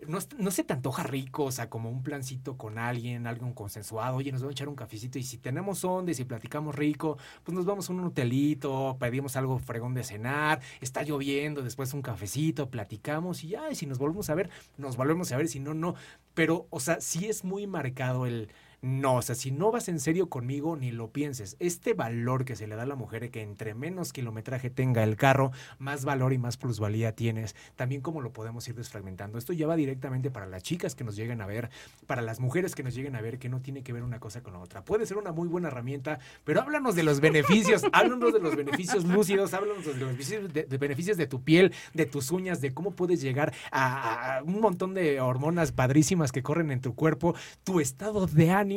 no, 0.08 0.20
no, 0.38 0.52
se 0.52 0.64
te 0.64 0.74
antoja 0.74 1.04
rico, 1.04 1.46
o 1.46 1.52
sea, 1.52 1.70
como 1.70 1.90
un 1.90 2.04
plancito 2.04 2.58
con 2.58 2.78
alguien, 2.78 3.28
algo 3.28 3.54
consensuado, 3.54 4.16
oye, 4.18 4.32
nos 4.32 4.42
vamos 4.42 4.54
a 4.54 4.56
echar 4.56 4.70
un 4.70 4.76
cafecito 4.76 5.20
y 5.20 5.24
si 5.24 5.38
tenemos 5.38 5.84
ondas 5.84 6.20
y 6.20 6.26
platicamos 6.26 6.76
rico, 6.76 7.18
pues 7.44 7.54
nos 7.54 7.66
vamos 7.66 7.90
a 7.90 7.94
un 7.94 8.06
hotelito, 8.06 8.96
pedimos 9.00 9.36
algo 9.36 9.60
fregón 9.60 9.94
de 9.94 10.04
cenar, 10.04 10.62
está 10.80 11.04
lloviendo, 11.04 11.62
después 11.62 11.94
un 11.94 12.02
cafecito, 12.02 12.70
platicamos 12.70 13.44
y 13.44 13.50
ya, 13.50 13.70
y 13.70 13.76
si 13.76 13.86
nos 13.86 13.98
volvemos 13.98 14.30
a 14.30 14.36
ver, 14.36 14.50
nos 14.78 14.96
volvemos 14.96 15.32
a 15.32 15.38
ver, 15.38 15.48
si 15.50 15.60
no, 15.60 15.74
no. 15.74 15.96
Pero, 16.34 16.68
o 16.70 16.80
sea, 16.80 17.02
sí 17.02 17.26
es 17.28 17.44
muy 17.44 17.68
marcado 17.68 18.26
el 18.26 18.50
no, 18.82 19.16
o 19.16 19.22
sea, 19.22 19.36
si 19.36 19.52
no 19.52 19.72
vas 19.72 19.90
en 19.90 20.00
serio 20.00 20.30
conmigo, 20.30 20.78
ni 20.78 20.92
lo 20.92 21.12
pienses. 21.12 21.58
Este 21.60 21.94
valor 21.94 22.46
que 22.46 22.56
se 22.56 22.66
le 22.66 22.76
da 22.76 22.84
a 22.84 22.86
la 22.86 22.96
mujer, 22.96 23.30
que 23.30 23.42
entre 23.42 23.74
menos 23.74 24.14
kilometraje 24.14 24.70
tenga 24.70 25.04
el 25.04 25.18
carro, 25.18 25.52
más 25.80 26.06
valor 26.06 26.32
y 26.32 26.38
más 26.38 26.56
plusvalía 26.56 27.14
tienes. 27.14 27.56
También 27.76 28.02
como 28.02 28.22
lo 28.22 28.32
podemos 28.32 28.66
ir 28.70 28.76
desfragmentando. 28.76 29.38
Esto 29.38 29.52
ya 29.52 29.68
va 29.68 29.76
directamente 29.76 30.32
para 30.32 30.46
las 30.46 30.64
chicas 30.64 30.96
que 30.96 31.04
nos 31.04 31.18
lleguen 31.18 31.42
a 31.42 31.46
ver, 31.46 31.70
para 32.08 32.22
las 32.22 32.40
mujeres 32.40 32.74
que 32.74 32.84
nos 32.84 32.96
lleguen 32.96 33.18
a 33.18 33.22
ver, 33.22 33.38
que 33.38 33.50
no 33.50 33.60
tiene 33.62 33.84
que 33.84 33.92
ver 33.92 34.04
una 34.04 34.20
cosa 34.20 34.42
con 34.42 34.54
la 34.54 34.60
otra. 34.60 34.86
Puede 34.86 35.06
ser 35.06 35.18
una 35.18 35.34
muy 35.34 35.50
buena 35.50 35.68
herramienta, 35.68 36.20
pero 36.46 36.62
háblanos 36.62 36.96
de 36.96 37.04
los 37.04 37.20
beneficios, 37.22 37.84
háblanos 37.92 38.32
de 38.32 38.40
los 38.40 38.56
beneficios 38.56 39.04
lúcidos, 39.04 39.54
háblanos 39.54 39.86
de 39.86 39.92
los 39.92 40.00
beneficios 40.00 40.54
de, 40.54 40.78
beneficios 40.78 41.18
de 41.18 41.28
tu 41.28 41.44
piel, 41.44 41.74
de 41.94 42.06
tus 42.06 42.32
uñas, 42.32 42.62
de 42.62 42.74
cómo 42.74 42.92
puedes 42.92 43.20
llegar 43.20 43.54
a 43.74 44.42
un 44.46 44.62
montón 44.62 44.94
de 44.94 45.20
hormonas 45.20 45.74
padrísimas 45.74 46.32
que 46.32 46.44
corren 46.44 46.72
en 46.72 46.80
tu 46.80 46.96
cuerpo, 46.96 47.36
tu 47.66 47.82
estado 47.82 48.26
de 48.26 48.52
ánimo 48.52 48.69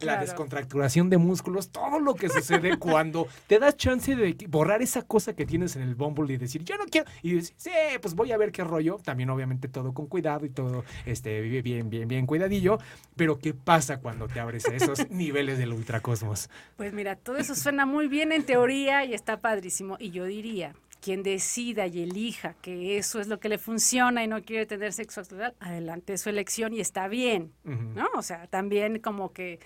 la 0.00 0.20
descontracturación 0.20 1.10
de 1.10 1.18
músculos, 1.18 1.70
todo 1.70 1.98
lo 1.98 2.14
que 2.14 2.28
sucede 2.28 2.76
cuando 2.78 3.28
te 3.46 3.58
das 3.58 3.76
chance 3.76 4.14
de 4.14 4.36
borrar 4.48 4.82
esa 4.82 5.02
cosa 5.02 5.34
que 5.34 5.46
tienes 5.46 5.76
en 5.76 5.82
el 5.82 5.94
Bumble 5.94 6.32
y 6.32 6.36
decir, 6.36 6.64
yo 6.64 6.76
no 6.76 6.84
quiero. 6.84 7.10
Y 7.22 7.34
decir, 7.34 7.54
sí, 7.56 7.70
pues 8.00 8.14
voy 8.14 8.32
a 8.32 8.36
ver 8.36 8.52
qué 8.52 8.64
rollo. 8.64 8.98
También, 9.02 9.30
obviamente, 9.30 9.68
todo 9.68 9.92
con 9.92 10.06
cuidado 10.06 10.46
y 10.46 10.50
todo 10.50 10.84
este, 11.06 11.40
bien, 11.40 11.90
bien, 11.90 12.08
bien 12.08 12.26
cuidadillo. 12.26 12.78
Pero, 13.16 13.38
¿qué 13.38 13.54
pasa 13.54 13.98
cuando 13.98 14.28
te 14.28 14.40
abres 14.40 14.66
a 14.66 14.74
esos 14.74 15.08
niveles 15.10 15.58
del 15.58 15.72
ultracosmos? 15.72 16.48
Pues 16.76 16.92
mira, 16.92 17.16
todo 17.16 17.36
eso 17.36 17.54
suena 17.54 17.86
muy 17.86 18.08
bien 18.08 18.32
en 18.32 18.44
teoría 18.44 19.04
y 19.04 19.14
está 19.14 19.38
padrísimo. 19.38 19.96
Y 19.98 20.10
yo 20.10 20.24
diría, 20.24 20.74
quien 21.00 21.22
decida 21.22 21.86
y 21.86 22.02
elija 22.02 22.54
que 22.62 22.98
eso 22.98 23.20
es 23.20 23.26
lo 23.26 23.40
que 23.40 23.48
le 23.48 23.58
funciona 23.58 24.22
y 24.22 24.28
no 24.28 24.42
quiere 24.42 24.66
tener 24.66 24.92
sexo 24.92 25.24
sexualidad, 25.24 25.54
adelante 25.60 26.12
es 26.12 26.20
su 26.20 26.28
elección 26.28 26.72
y 26.72 26.80
está 26.80 27.08
bien, 27.08 27.52
¿no? 27.64 28.08
O 28.14 28.22
sea, 28.22 28.46
también 28.46 29.00
como 29.00 29.32
que 29.32 29.58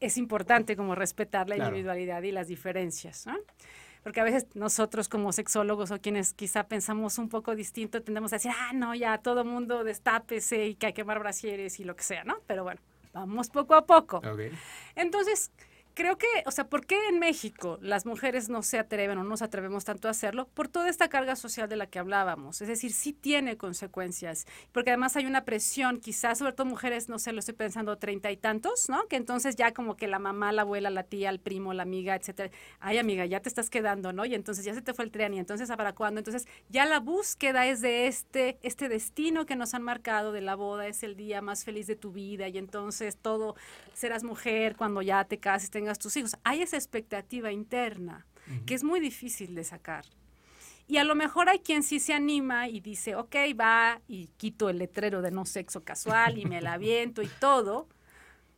es 0.00 0.16
importante 0.18 0.76
como 0.76 0.94
respetar 0.94 1.48
la 1.48 1.56
individualidad 1.56 2.22
y 2.22 2.32
las 2.32 2.48
diferencias, 2.48 3.26
¿no? 3.26 3.36
Porque 4.02 4.20
a 4.20 4.24
veces 4.24 4.46
nosotros 4.54 5.08
como 5.08 5.32
sexólogos 5.32 5.90
o 5.90 5.98
quienes 5.98 6.34
quizá 6.34 6.64
pensamos 6.64 7.16
un 7.16 7.30
poco 7.30 7.54
distinto 7.54 8.02
tendemos 8.02 8.34
a 8.34 8.36
decir, 8.36 8.52
ah, 8.54 8.72
no, 8.74 8.94
ya 8.94 9.16
todo 9.18 9.46
mundo 9.46 9.82
destápese 9.82 10.66
y 10.66 10.74
que 10.74 10.86
hay 10.86 10.92
que 10.92 11.00
quemar 11.00 11.20
brasieres 11.20 11.80
y 11.80 11.84
lo 11.84 11.96
que 11.96 12.02
sea, 12.04 12.22
¿no? 12.22 12.36
Pero 12.46 12.64
bueno, 12.64 12.82
vamos 13.14 13.48
poco 13.48 13.74
a 13.74 13.86
poco. 13.86 14.20
Entonces, 14.94 15.50
creo 15.94 16.18
que, 16.18 16.26
o 16.46 16.50
sea, 16.50 16.68
¿por 16.68 16.86
qué 16.86 16.96
en 17.08 17.18
México 17.18 17.78
las 17.80 18.06
mujeres 18.06 18.48
no 18.48 18.62
se 18.62 18.78
atreven 18.78 19.18
o 19.18 19.22
no 19.22 19.30
nos 19.30 19.42
atrevemos 19.42 19.84
tanto 19.84 20.08
a 20.08 20.10
hacerlo? 20.10 20.48
Por 20.54 20.68
toda 20.68 20.88
esta 20.88 21.08
carga 21.08 21.36
social 21.36 21.68
de 21.68 21.76
la 21.76 21.86
que 21.86 21.98
hablábamos. 21.98 22.60
Es 22.60 22.68
decir, 22.68 22.92
sí 22.92 23.12
tiene 23.12 23.56
consecuencias, 23.56 24.46
porque 24.72 24.90
además 24.90 25.16
hay 25.16 25.26
una 25.26 25.44
presión, 25.44 26.00
quizás, 26.00 26.38
sobre 26.38 26.52
todo 26.52 26.66
mujeres, 26.66 27.08
no 27.08 27.18
sé, 27.18 27.32
lo 27.32 27.40
estoy 27.40 27.54
pensando, 27.54 27.96
treinta 27.98 28.30
y 28.30 28.36
tantos, 28.36 28.88
¿no? 28.88 29.06
Que 29.08 29.16
entonces 29.16 29.56
ya 29.56 29.72
como 29.72 29.96
que 29.96 30.08
la 30.08 30.18
mamá, 30.18 30.52
la 30.52 30.62
abuela, 30.62 30.90
la 30.90 31.04
tía, 31.04 31.30
el 31.30 31.40
primo, 31.40 31.74
la 31.74 31.82
amiga, 31.82 32.16
etcétera, 32.16 32.50
ay 32.80 32.98
amiga, 32.98 33.26
ya 33.26 33.40
te 33.40 33.48
estás 33.48 33.70
quedando, 33.70 34.12
¿no? 34.12 34.24
Y 34.24 34.34
entonces 34.34 34.64
ya 34.64 34.74
se 34.74 34.82
te 34.82 34.94
fue 34.94 35.04
el 35.04 35.10
tren 35.10 35.34
y 35.34 35.38
entonces 35.38 35.70
¿para 35.76 35.94
cuándo? 35.94 36.20
Entonces 36.20 36.46
ya 36.68 36.84
la 36.84 37.00
búsqueda 37.00 37.66
es 37.66 37.80
de 37.80 38.06
este, 38.06 38.58
este 38.62 38.88
destino 38.88 39.46
que 39.46 39.56
nos 39.56 39.74
han 39.74 39.82
marcado 39.82 40.32
de 40.32 40.40
la 40.40 40.54
boda, 40.54 40.86
es 40.86 41.02
el 41.02 41.16
día 41.16 41.42
más 41.42 41.64
feliz 41.64 41.86
de 41.86 41.96
tu 41.96 42.12
vida 42.12 42.48
y 42.48 42.58
entonces 42.58 43.16
todo, 43.16 43.56
serás 43.92 44.24
mujer 44.24 44.76
cuando 44.76 45.02
ya 45.02 45.24
te 45.24 45.38
cases, 45.38 45.70
tengas 45.84 45.98
tus 45.98 46.16
hijos. 46.16 46.36
Hay 46.44 46.62
esa 46.62 46.76
expectativa 46.76 47.52
interna 47.52 48.26
que 48.66 48.74
es 48.74 48.84
muy 48.84 49.00
difícil 49.00 49.54
de 49.54 49.64
sacar. 49.64 50.06
Y 50.86 50.96
a 50.96 51.04
lo 51.04 51.14
mejor 51.14 51.48
hay 51.48 51.58
quien 51.58 51.82
sí 51.82 51.98
se 51.98 52.12
anima 52.12 52.68
y 52.68 52.80
dice, 52.80 53.16
ok, 53.16 53.36
va 53.58 54.00
y 54.08 54.28
quito 54.36 54.70
el 54.70 54.78
letrero 54.78 55.22
de 55.22 55.30
no 55.30 55.44
sexo 55.46 55.82
casual 55.82 56.38
y 56.38 56.44
me 56.46 56.60
la 56.60 56.72
aviento 56.78 57.22
y 57.22 57.28
todo. 57.38 57.88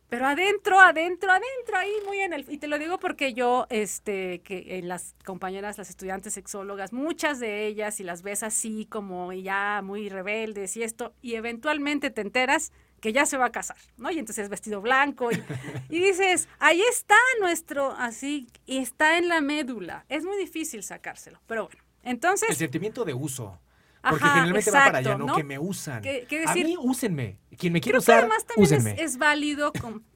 Pero 0.09 0.25
adentro, 0.25 0.79
adentro, 0.79 1.31
adentro, 1.31 1.77
ahí 1.77 1.91
muy 2.05 2.19
en 2.19 2.31
el... 2.31 2.45
Y 2.49 2.59
te 2.59 2.67
lo 2.67 2.79
digo 2.79 2.97
porque 2.97 3.33
yo, 3.33 3.67
este, 3.69 4.39
que 4.39 4.81
las 4.83 5.15
compañeras, 5.25 5.77
las 5.77 5.89
estudiantes 5.89 6.33
sexólogas, 6.33 6.93
muchas 6.93 7.41
de 7.41 7.67
ellas, 7.67 7.99
y 7.99 8.03
las 8.03 8.21
ves 8.21 8.41
así 8.43 8.85
como 8.85 9.33
ya 9.33 9.81
muy 9.83 10.07
rebeldes 10.07 10.77
y 10.77 10.83
esto, 10.83 11.13
y 11.21 11.35
eventualmente 11.35 12.09
te 12.09 12.21
enteras 12.21 12.71
que 12.99 13.13
ya 13.13 13.25
se 13.25 13.37
va 13.37 13.45
a 13.45 13.51
casar, 13.51 13.77
¿no? 13.97 14.11
Y 14.11 14.19
entonces 14.19 14.43
es 14.43 14.49
vestido 14.49 14.81
blanco 14.81 15.29
y, 15.89 15.99
dices, 15.99 16.47
ahí 16.59 16.81
está 16.89 17.15
nuestro, 17.39 17.91
así, 17.91 18.47
y 18.65 18.77
está 18.77 19.17
en 19.17 19.27
la 19.27 19.41
médula. 19.41 20.05
Es 20.09 20.25
muy 20.25 20.37
difícil 20.37 20.83
sacárselo, 20.83 21.39
pero 21.47 21.67
bueno. 21.67 21.83
Entonces... 22.03 22.49
El 22.49 22.55
sentimiento 22.55 23.03
de 23.05 23.13
uso. 23.13 23.59
Porque 24.01 24.23
generalmente 24.25 24.71
va 24.71 24.85
para 24.85 24.97
allá, 24.99 25.17
¿no? 25.17 25.35
Que 25.35 25.43
me 25.43 25.59
usan. 25.59 26.01
a 26.45 26.53
mí 26.53 26.75
úsenme. 26.79 27.37
Quien 27.57 27.73
me 27.73 27.81
quiera 27.81 27.99
usar, 27.99 28.19
además 28.19 28.45
también 28.45 28.63
úsenme. 28.63 28.91
Es, 28.93 29.13
es 29.13 29.17
válido 29.17 29.73
con... 29.73 30.03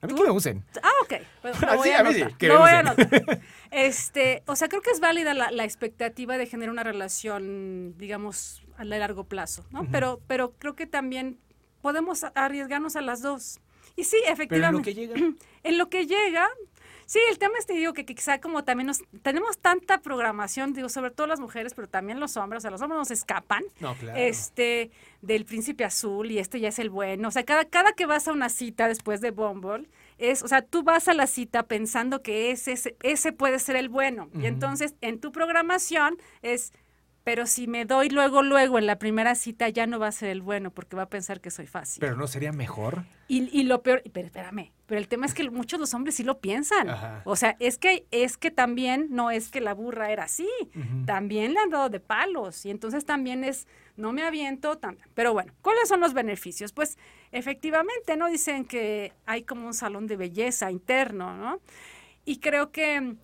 A 0.00 0.08
mí 0.08 0.14
que 0.14 0.22
me 0.24 0.30
usen. 0.32 0.64
Ah, 0.82 0.90
ok. 1.02 1.12
lo 1.44 1.76
voy 1.76 1.90
a, 1.90 2.02
mí 2.02 2.14
que 2.36 2.50
voy 2.50 2.70
a 2.70 2.96
Este, 3.70 4.42
o 4.46 4.56
sea, 4.56 4.68
creo 4.68 4.82
que 4.82 4.90
es 4.90 4.98
válida 4.98 5.32
la, 5.32 5.52
la, 5.52 5.62
expectativa 5.62 6.36
de 6.36 6.46
generar 6.46 6.72
una 6.72 6.82
relación, 6.82 7.94
digamos, 7.98 8.64
a 8.76 8.84
largo 8.84 9.24
plazo, 9.28 9.64
¿no? 9.70 9.86
pero, 9.92 10.20
pero 10.26 10.54
creo 10.58 10.74
que 10.74 10.86
también 10.86 11.38
podemos 11.82 12.24
arriesgarnos 12.34 12.96
a 12.96 13.02
las 13.02 13.20
dos. 13.20 13.60
Y 13.96 14.04
sí, 14.04 14.16
efectivamente. 14.26 14.94
Pero 14.94 15.02
en 15.02 15.08
lo 15.08 15.10
que 15.10 15.20
llega. 15.20 15.36
en 15.64 15.78
lo 15.78 15.88
que 15.90 16.06
llega, 16.06 16.48
sí, 17.06 17.18
el 17.30 17.38
tema 17.38 17.58
es, 17.58 17.66
te 17.66 17.74
digo, 17.74 17.92
que 17.92 18.06
quizá 18.06 18.40
como 18.40 18.64
también 18.64 18.86
nos, 18.86 19.02
tenemos 19.22 19.58
tanta 19.58 20.00
programación, 20.00 20.72
digo, 20.72 20.88
sobre 20.88 21.10
todo 21.10 21.26
las 21.26 21.40
mujeres, 21.40 21.74
pero 21.74 21.88
también 21.88 22.20
los 22.20 22.36
hombres, 22.36 22.60
o 22.60 22.62
sea, 22.62 22.70
los 22.70 22.80
hombres 22.80 22.98
nos 22.98 23.10
escapan. 23.10 23.62
No, 23.80 23.94
claro. 23.94 24.18
Este, 24.18 24.90
del 25.20 25.44
príncipe 25.44 25.84
azul 25.84 26.30
y 26.30 26.38
este 26.38 26.58
ya 26.60 26.68
es 26.68 26.78
el 26.78 26.88
bueno. 26.88 27.28
O 27.28 27.30
sea, 27.30 27.44
cada, 27.44 27.66
cada 27.66 27.92
que 27.92 28.06
vas 28.06 28.28
a 28.28 28.32
una 28.32 28.48
cita 28.48 28.88
después 28.88 29.20
de 29.20 29.30
Bumble, 29.30 29.88
es, 30.18 30.42
o 30.42 30.48
sea, 30.48 30.62
tú 30.62 30.84
vas 30.84 31.08
a 31.08 31.14
la 31.14 31.26
cita 31.26 31.64
pensando 31.64 32.22
que 32.22 32.52
ese, 32.52 32.96
ese, 33.02 33.32
puede 33.32 33.58
ser 33.58 33.76
el 33.76 33.88
bueno. 33.88 34.30
Y 34.34 34.46
entonces, 34.46 34.94
en 35.00 35.18
tu 35.18 35.32
programación 35.32 36.16
es 36.42 36.72
pero 37.24 37.46
si 37.46 37.66
me 37.66 37.84
doy 37.84 38.08
luego, 38.08 38.42
luego 38.42 38.78
en 38.78 38.86
la 38.86 38.98
primera 38.98 39.34
cita, 39.34 39.68
ya 39.68 39.86
no 39.86 39.98
va 39.98 40.08
a 40.08 40.12
ser 40.12 40.30
el 40.30 40.42
bueno 40.42 40.70
porque 40.70 40.96
va 40.96 41.02
a 41.02 41.08
pensar 41.08 41.40
que 41.40 41.50
soy 41.50 41.66
fácil. 41.66 42.00
Pero 42.00 42.16
no 42.16 42.26
sería 42.26 42.52
mejor. 42.52 43.04
Y, 43.28 43.48
y 43.56 43.62
lo 43.62 43.82
peor, 43.82 44.02
pero 44.12 44.26
espérame, 44.26 44.72
pero 44.86 45.00
el 45.00 45.08
tema 45.08 45.24
es 45.24 45.32
que 45.32 45.48
muchos 45.48 45.80
los 45.80 45.94
hombres 45.94 46.16
sí 46.16 46.24
lo 46.24 46.40
piensan. 46.40 46.88
O 47.24 47.36
sea, 47.36 47.56
es 47.60 47.78
que, 47.78 48.04
es 48.10 48.36
que 48.36 48.50
también 48.50 49.06
no 49.10 49.30
es 49.30 49.50
que 49.50 49.60
la 49.60 49.72
burra 49.72 50.10
era 50.10 50.24
así, 50.24 50.48
también 51.06 51.54
le 51.54 51.60
han 51.60 51.70
dado 51.70 51.88
de 51.88 52.00
palos 52.00 52.66
y 52.66 52.70
entonces 52.70 53.06
también 53.06 53.44
es, 53.44 53.66
no 53.96 54.12
me 54.12 54.22
aviento, 54.22 54.76
también. 54.76 55.08
Pero 55.14 55.32
bueno, 55.32 55.52
¿cuáles 55.62 55.88
son 55.88 56.00
los 56.00 56.12
beneficios? 56.12 56.72
Pues 56.72 56.98
efectivamente, 57.30 58.16
¿no? 58.16 58.28
Dicen 58.28 58.64
que 58.64 59.12
hay 59.24 59.44
como 59.44 59.66
un 59.66 59.74
salón 59.74 60.06
de 60.06 60.16
belleza 60.16 60.70
interno, 60.70 61.36
¿no? 61.36 61.60
Y 62.24 62.38
creo 62.38 62.70
que 62.70 63.16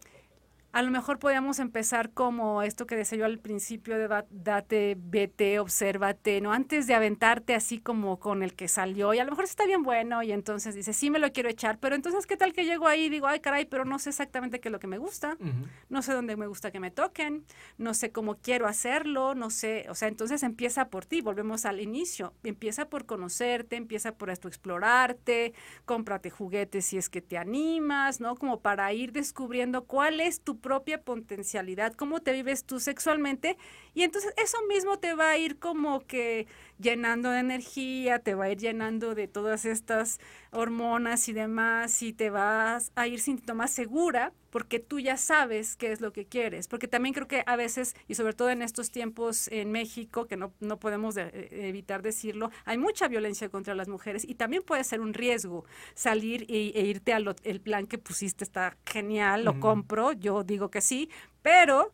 a 0.70 0.82
lo 0.82 0.90
mejor 0.90 1.18
podíamos 1.18 1.58
empezar 1.60 2.10
como 2.10 2.62
esto 2.62 2.86
que 2.86 2.94
decía 2.94 3.18
yo 3.18 3.24
al 3.24 3.38
principio 3.38 3.96
de 3.96 4.24
date, 4.30 4.96
vete, 4.98 5.58
obsérvate, 5.60 6.40
¿no? 6.42 6.52
Antes 6.52 6.86
de 6.86 6.94
aventarte 6.94 7.54
así 7.54 7.78
como 7.78 8.18
con 8.18 8.42
el 8.42 8.54
que 8.54 8.68
salió 8.68 9.14
y 9.14 9.18
a 9.18 9.24
lo 9.24 9.30
mejor 9.30 9.44
está 9.44 9.64
bien 9.64 9.82
bueno 9.82 10.22
y 10.22 10.30
entonces 10.30 10.74
dice, 10.74 10.92
sí 10.92 11.10
me 11.10 11.18
lo 11.18 11.32
quiero 11.32 11.48
echar, 11.48 11.78
pero 11.78 11.94
entonces 11.94 12.26
¿qué 12.26 12.36
tal 12.36 12.52
que 12.52 12.64
llego 12.64 12.86
ahí 12.86 13.04
y 13.04 13.08
digo, 13.08 13.26
ay 13.26 13.40
caray, 13.40 13.64
pero 13.64 13.86
no 13.86 13.98
sé 13.98 14.10
exactamente 14.10 14.60
qué 14.60 14.68
es 14.68 14.72
lo 14.72 14.78
que 14.78 14.86
me 14.86 14.98
gusta, 14.98 15.38
no 15.88 16.02
sé 16.02 16.12
dónde 16.12 16.36
me 16.36 16.46
gusta 16.46 16.70
que 16.70 16.80
me 16.80 16.90
toquen, 16.90 17.44
no 17.78 17.94
sé 17.94 18.12
cómo 18.12 18.36
quiero 18.36 18.66
hacerlo, 18.66 19.34
no 19.34 19.48
sé, 19.48 19.86
o 19.88 19.94
sea, 19.94 20.08
entonces 20.08 20.42
empieza 20.42 20.88
por 20.88 21.06
ti, 21.06 21.22
volvemos 21.22 21.64
al 21.64 21.80
inicio, 21.80 22.34
empieza 22.44 22.90
por 22.90 23.06
conocerte, 23.06 23.76
empieza 23.76 24.16
por 24.16 24.28
esto 24.28 24.48
explorarte, 24.48 25.54
cómprate 25.86 26.28
juguetes 26.30 26.84
si 26.84 26.98
es 26.98 27.08
que 27.08 27.22
te 27.22 27.38
animas, 27.38 28.20
¿no? 28.20 28.36
Como 28.36 28.60
para 28.60 28.92
ir 28.92 29.12
descubriendo 29.12 29.84
cuál 29.84 30.20
es 30.20 30.42
tu 30.42 30.57
propia 30.58 31.02
potencialidad, 31.02 31.94
cómo 31.94 32.20
te 32.20 32.32
vives 32.32 32.64
tú 32.64 32.80
sexualmente 32.80 33.56
y 33.94 34.02
entonces 34.02 34.32
eso 34.36 34.58
mismo 34.68 34.98
te 34.98 35.14
va 35.14 35.30
a 35.30 35.38
ir 35.38 35.58
como 35.58 36.00
que 36.00 36.46
llenando 36.78 37.30
de 37.30 37.40
energía, 37.40 38.18
te 38.18 38.34
va 38.34 38.44
a 38.44 38.50
ir 38.50 38.58
llenando 38.58 39.14
de 39.14 39.28
todas 39.28 39.64
estas 39.64 40.20
hormonas 40.50 41.28
y 41.28 41.32
demás 41.32 42.02
y 42.02 42.12
te 42.12 42.30
vas 42.30 42.92
a 42.94 43.06
ir 43.06 43.20
sintiendo 43.20 43.54
más 43.54 43.72
segura 43.72 44.32
porque 44.50 44.78
tú 44.78 44.98
ya 44.98 45.16
sabes 45.16 45.76
qué 45.76 45.92
es 45.92 46.00
lo 46.00 46.12
que 46.12 46.24
quieres. 46.24 46.68
Porque 46.68 46.88
también 46.88 47.14
creo 47.14 47.28
que 47.28 47.42
a 47.46 47.56
veces, 47.56 47.94
y 48.06 48.14
sobre 48.14 48.32
todo 48.32 48.50
en 48.50 48.62
estos 48.62 48.90
tiempos 48.90 49.48
en 49.48 49.70
México, 49.70 50.26
que 50.26 50.36
no, 50.36 50.52
no 50.60 50.78
podemos 50.78 51.16
eh, 51.16 51.48
evitar 51.50 52.02
decirlo, 52.02 52.50
hay 52.64 52.78
mucha 52.78 53.08
violencia 53.08 53.48
contra 53.48 53.74
las 53.74 53.88
mujeres 53.88 54.24
y 54.26 54.34
también 54.34 54.62
puede 54.62 54.84
ser 54.84 55.00
un 55.00 55.14
riesgo 55.14 55.64
salir 55.94 56.46
e, 56.48 56.80
irte 56.82 57.12
al 57.12 57.28
el 57.44 57.60
plan 57.60 57.86
que 57.86 57.98
pusiste 57.98 58.44
está 58.44 58.76
genial, 58.86 59.44
lo 59.44 59.60
compro, 59.60 60.12
yo 60.12 60.44
digo 60.48 60.70
que 60.70 60.80
sí, 60.80 61.08
pero 61.42 61.92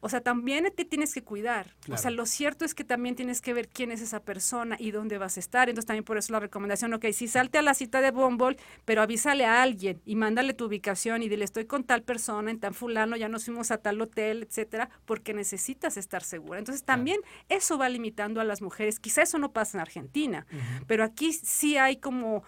o 0.00 0.08
sea, 0.08 0.20
también 0.20 0.72
te 0.76 0.84
tienes 0.84 1.12
que 1.12 1.22
cuidar. 1.22 1.74
O 1.90 1.96
sea, 1.96 2.12
lo 2.12 2.24
cierto 2.24 2.64
es 2.64 2.74
que 2.74 2.84
también 2.84 3.16
tienes 3.16 3.40
que 3.40 3.52
ver 3.52 3.68
quién 3.68 3.90
es 3.90 4.00
esa 4.00 4.20
persona 4.20 4.76
y 4.78 4.92
dónde 4.92 5.18
vas 5.18 5.36
a 5.36 5.40
estar. 5.40 5.68
Entonces, 5.68 5.86
también 5.86 6.04
por 6.04 6.16
eso 6.18 6.32
la 6.32 6.38
recomendación, 6.38 6.94
ok, 6.94 7.06
si 7.12 7.26
salte 7.26 7.58
a 7.58 7.62
la 7.62 7.74
cita 7.74 8.00
de 8.00 8.12
Bumble, 8.12 8.56
pero 8.84 9.02
avísale 9.02 9.44
a 9.44 9.60
alguien 9.60 10.00
y 10.04 10.14
mándale 10.14 10.54
tu 10.54 10.66
ubicación 10.66 11.22
y 11.22 11.28
dile, 11.28 11.44
estoy 11.44 11.64
con 11.64 11.82
tal 11.82 12.02
persona, 12.02 12.52
en 12.52 12.60
tan 12.60 12.74
fulano, 12.74 13.16
ya 13.16 13.28
nos 13.28 13.44
fuimos 13.44 13.72
a 13.72 13.78
tal 13.78 14.00
hotel, 14.00 14.44
etcétera, 14.44 14.88
porque 15.04 15.34
necesitas 15.34 15.96
estar 15.96 16.22
segura. 16.22 16.60
Entonces, 16.60 16.84
también 16.84 17.20
eso 17.48 17.76
va 17.76 17.88
limitando 17.88 18.40
a 18.40 18.44
las 18.44 18.62
mujeres. 18.62 19.00
Quizá 19.00 19.22
eso 19.22 19.38
no 19.38 19.52
pasa 19.52 19.78
en 19.78 19.82
Argentina, 19.82 20.46
pero 20.86 21.02
aquí 21.02 21.32
sí 21.32 21.76
hay 21.76 21.96
como 21.96 22.44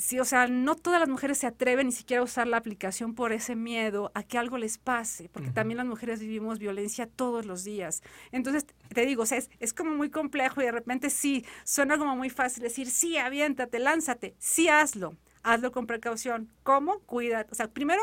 Sí, 0.00 0.18
o 0.18 0.24
sea, 0.24 0.46
no 0.46 0.76
todas 0.76 0.98
las 0.98 1.10
mujeres 1.10 1.36
se 1.36 1.46
atreven 1.46 1.88
ni 1.88 1.92
siquiera 1.92 2.22
a 2.22 2.24
usar 2.24 2.46
la 2.46 2.56
aplicación 2.56 3.14
por 3.14 3.34
ese 3.34 3.54
miedo 3.54 4.10
a 4.14 4.22
que 4.22 4.38
algo 4.38 4.56
les 4.56 4.78
pase, 4.78 5.28
porque 5.28 5.50
también 5.50 5.76
las 5.76 5.86
mujeres 5.86 6.20
vivimos 6.20 6.58
violencia 6.58 7.06
todos 7.06 7.44
los 7.44 7.64
días. 7.64 8.02
Entonces, 8.32 8.64
te 8.94 9.04
digo, 9.04 9.24
o 9.24 9.26
sea, 9.26 9.36
es, 9.36 9.50
es, 9.58 9.74
como 9.74 9.94
muy 9.94 10.08
complejo 10.08 10.62
y 10.62 10.64
de 10.64 10.72
repente 10.72 11.10
sí, 11.10 11.44
suena 11.64 11.98
como 11.98 12.16
muy 12.16 12.30
fácil 12.30 12.62
decir, 12.62 12.90
sí, 12.90 13.18
aviéntate, 13.18 13.78
lánzate, 13.78 14.34
sí, 14.38 14.68
hazlo, 14.68 15.16
hazlo 15.42 15.70
con 15.70 15.86
precaución. 15.86 16.50
¿Cómo? 16.62 17.00
Cuídate. 17.00 17.52
O 17.52 17.54
sea, 17.54 17.68
primero, 17.68 18.00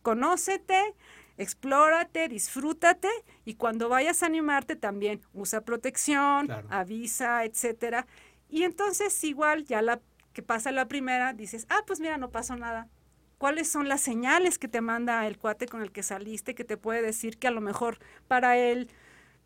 conócete, 0.00 0.94
explórate, 1.36 2.26
disfrútate 2.28 3.10
y 3.44 3.56
cuando 3.56 3.90
vayas 3.90 4.22
a 4.22 4.26
animarte 4.26 4.76
también 4.76 5.20
usa 5.34 5.60
protección, 5.60 6.50
avisa, 6.70 7.44
etcétera. 7.44 8.06
Y 8.48 8.62
entonces 8.62 9.22
igual 9.24 9.66
ya 9.66 9.82
la 9.82 10.00
que 10.34 10.42
pasa 10.42 10.70
la 10.72 10.86
primera, 10.88 11.32
dices, 11.32 11.66
ah, 11.70 11.82
pues 11.86 12.00
mira, 12.00 12.18
no 12.18 12.30
pasó 12.30 12.56
nada. 12.56 12.88
¿Cuáles 13.38 13.68
son 13.70 13.88
las 13.88 14.02
señales 14.02 14.58
que 14.58 14.68
te 14.68 14.82
manda 14.82 15.26
el 15.26 15.38
cuate 15.38 15.66
con 15.66 15.80
el 15.80 15.92
que 15.92 16.02
saliste 16.02 16.54
que 16.54 16.64
te 16.64 16.76
puede 16.76 17.00
decir 17.00 17.38
que 17.38 17.48
a 17.48 17.50
lo 17.50 17.62
mejor 17.62 17.98
para 18.28 18.58
él 18.58 18.90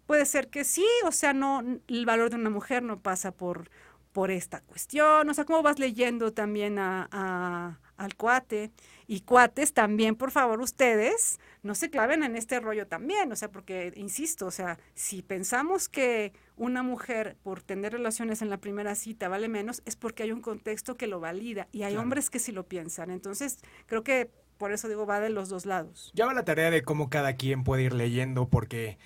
puede 0.07 0.27
ser 0.27 0.49
que 0.49 0.65
sí, 0.65 0.87
o 1.05 1.13
sea, 1.13 1.33
no, 1.33 1.63
el 1.87 2.07
valor 2.07 2.31
de 2.31 2.37
una 2.37 2.51
mujer 2.51 2.83
no 2.83 3.01
pasa 3.01 3.31
por, 3.33 3.71
por 4.13 4.31
esta 4.31 4.61
cuestión, 4.63 5.29
o 5.29 5.35
sea, 5.35 5.45
cómo 5.45 5.63
vas 5.63 5.79
leyendo 5.79 6.33
también 6.33 6.79
a 6.79 7.79
al 7.99 8.17
cuate. 8.17 8.71
Y 9.07 9.21
cuates 9.21 9.75
también, 9.75 10.17
por 10.17 10.31
favor, 10.31 10.61
ustedes 10.61 11.39
no 11.63 11.75
se 11.75 11.91
claven 11.91 12.23
en 12.23 12.37
este 12.37 12.61
rollo 12.61 12.87
también, 12.87 13.31
o 13.33 13.37
sea, 13.37 13.51
porque, 13.51 13.93
insisto, 13.97 14.47
o 14.47 14.51
sea, 14.51 14.79
si 14.95 15.23
pensamos 15.23 15.89
que 15.89 16.33
una 16.57 16.83
mujer 16.83 17.37
por 17.43 17.63
tener 17.63 17.93
relaciones 17.93 18.43
en 18.43 18.51
la 18.51 18.59
primera 18.59 18.95
cita 18.95 19.29
vale 19.29 19.49
menos, 19.49 19.83
es 19.87 19.97
porque 19.97 20.23
hay 20.23 20.33
un 20.33 20.41
contexto 20.41 20.97
que 20.97 21.07
lo 21.07 21.21
valida 21.21 21.69
y 21.73 21.83
hay 21.83 21.97
hombres 21.97 22.31
que 22.31 22.39
sí 22.39 22.53
lo 22.53 22.67
piensan. 22.67 23.11
Entonces, 23.11 23.59
creo 23.87 24.03
que 24.03 24.31
por 24.59 24.73
eso 24.73 24.89
digo, 24.89 25.07
va 25.07 25.21
de 25.21 25.31
los 25.31 25.49
dos 25.49 25.65
lados. 25.67 26.11
Ya 26.15 26.27
va 26.27 26.35
la 26.35 26.45
tarea 26.45 26.71
de 26.71 26.83
cómo 26.83 27.09
cada 27.09 27.35
quien 27.37 27.63
puede 27.63 27.85
ir 27.85 27.95
leyendo, 27.95 28.49
porque 28.49 28.99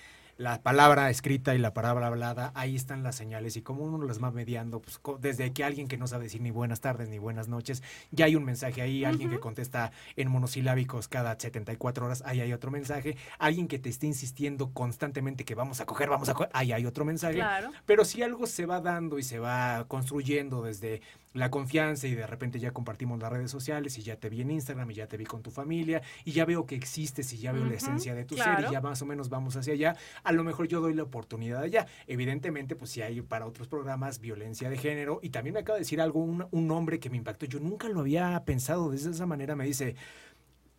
la 0.43 0.61
palabra 0.61 1.09
escrita 1.09 1.55
y 1.55 1.59
la 1.59 1.73
palabra 1.73 2.09
hablada, 2.09 2.51
ahí 2.57 2.75
están 2.75 3.05
las 3.05 3.15
señales 3.15 3.57
y 3.57 3.63
como 3.63 3.85
uno 3.85 4.05
las 4.05 4.21
va 4.21 4.33
mediando, 4.33 4.83
pues 4.83 5.01
desde 5.21 5.53
que 5.53 5.63
alguien 5.63 5.87
que 5.87 5.97
no 5.97 6.09
sabe 6.09 6.25
decir 6.25 6.41
ni 6.41 6.51
buenas 6.51 6.81
tardes 6.81 7.09
ni 7.09 7.19
buenas 7.19 7.47
noches, 7.47 7.81
ya 8.11 8.25
hay 8.25 8.35
un 8.35 8.45
mensaje 8.45 8.83
ahí, 8.83 9.05
alguien 9.05 9.31
que 9.31 9.39
contesta 9.39 9.93
en 10.17 10.29
monosilábicos 10.29 11.07
cada 11.07 11.39
74 11.39 12.07
horas, 12.07 12.25
ahí 12.27 12.41
hay 12.41 12.53
otro 12.53 12.73
mensaje, 12.73 13.17
alguien 13.39 13.69
que 13.69 13.79
te 13.79 13.89
esté 13.89 14.09
insistiendo 14.09 14.73
constantemente 14.73 15.45
que 15.45 15.55
vamos 15.55 15.81
a 15.81 15.87
coger, 15.87 16.09
vamos 16.09 16.29
a 16.29 16.35
coger, 16.35 16.51
ahí 16.55 16.73
hay 16.73 16.87
otro 16.87 17.05
mensaje, 17.05 17.41
pero 17.87 18.05
si 18.05 18.23
algo 18.23 18.49
se 18.49 18.67
va 18.67 18.81
dando 18.81 19.21
y 19.21 19.23
se 19.23 19.39
va 19.39 19.85
construyendo 19.87 20.63
desde 20.63 21.03
la 21.35 21.51
confianza 21.51 22.07
y 22.07 22.15
de 22.15 22.27
repente 22.27 22.59
ya 22.59 22.73
compartimos 22.73 23.21
las 23.21 23.33
redes 23.33 23.51
sociales 23.51 23.97
y 23.99 24.03
ya 24.03 24.17
te 24.17 24.29
vi 24.29 24.43
en 24.43 24.51
Instagram 24.51 24.91
y 24.91 24.95
ya 24.95 25.07
te 25.07 25.17
vi 25.17 25.25
con 25.25 25.43
tu 25.43 25.51
familia 25.51 26.03
y 26.25 26.33
ya 26.33 26.45
veo 26.45 26.67
que 26.67 26.75
existes 26.75 27.33
y 27.33 27.39
ya 27.39 27.53
veo 27.53 27.65
la 27.65 27.75
esencia 27.75 28.15
de 28.15 28.25
tu 28.25 28.37
ser 28.37 28.67
y 28.69 28.73
ya 28.73 28.81
más 28.81 29.01
o 29.03 29.07
menos 29.07 29.29
vamos 29.29 29.57
hacia 29.57 29.73
allá, 29.73 29.97
a 30.23 30.33
lo 30.33 30.45
mejor 30.45 30.69
yo 30.69 30.81
doy 30.81 30.95
la 30.95 31.03
oportunidad 31.03 31.63
allá. 31.63 31.87
Evidentemente, 32.07 32.77
pues 32.77 32.91
si 32.91 33.03
hay 33.03 33.23
para 33.23 33.47
otros 33.47 33.69
programas 33.69 34.21
violencia 34.21 34.69
de 34.69 34.77
género 34.77 35.21
y 35.23 35.31
también 35.31 35.55
me 35.55 35.61
acaba 35.61 35.77
de 35.77 35.83
decir 35.83 36.01
algo, 36.01 36.21
un, 36.21 36.47
un 36.51 36.71
hombre 36.71 37.01
que 37.01 37.11
me 37.11 37.17
impactó, 37.17 37.47
yo 37.47 37.61
nunca 37.61 37.89
lo 37.89 38.01
había 38.01 38.43
pensado 38.45 38.91
de 38.91 38.97
esa 38.97 39.27
manera, 39.27 39.57
me 39.57 39.65
dice, 39.65 39.97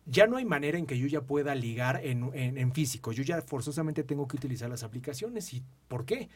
ya 0.06 0.26
no 0.26 0.36
hay 0.36 0.44
manera 0.44 0.78
en 0.78 0.86
que 0.86 0.98
yo 0.98 1.06
ya 1.06 1.22
pueda 1.22 1.54
ligar 1.54 2.00
en, 2.04 2.30
en, 2.34 2.58
en, 2.58 2.72
físico. 2.72 3.12
Yo 3.12 3.22
ya 3.22 3.40
forzosamente 3.42 4.04
tengo 4.04 4.28
que 4.28 4.36
utilizar 4.36 4.68
las 4.68 4.82
aplicaciones. 4.82 5.52
¿Y 5.54 5.62
por 5.88 6.04
qué? 6.04 6.28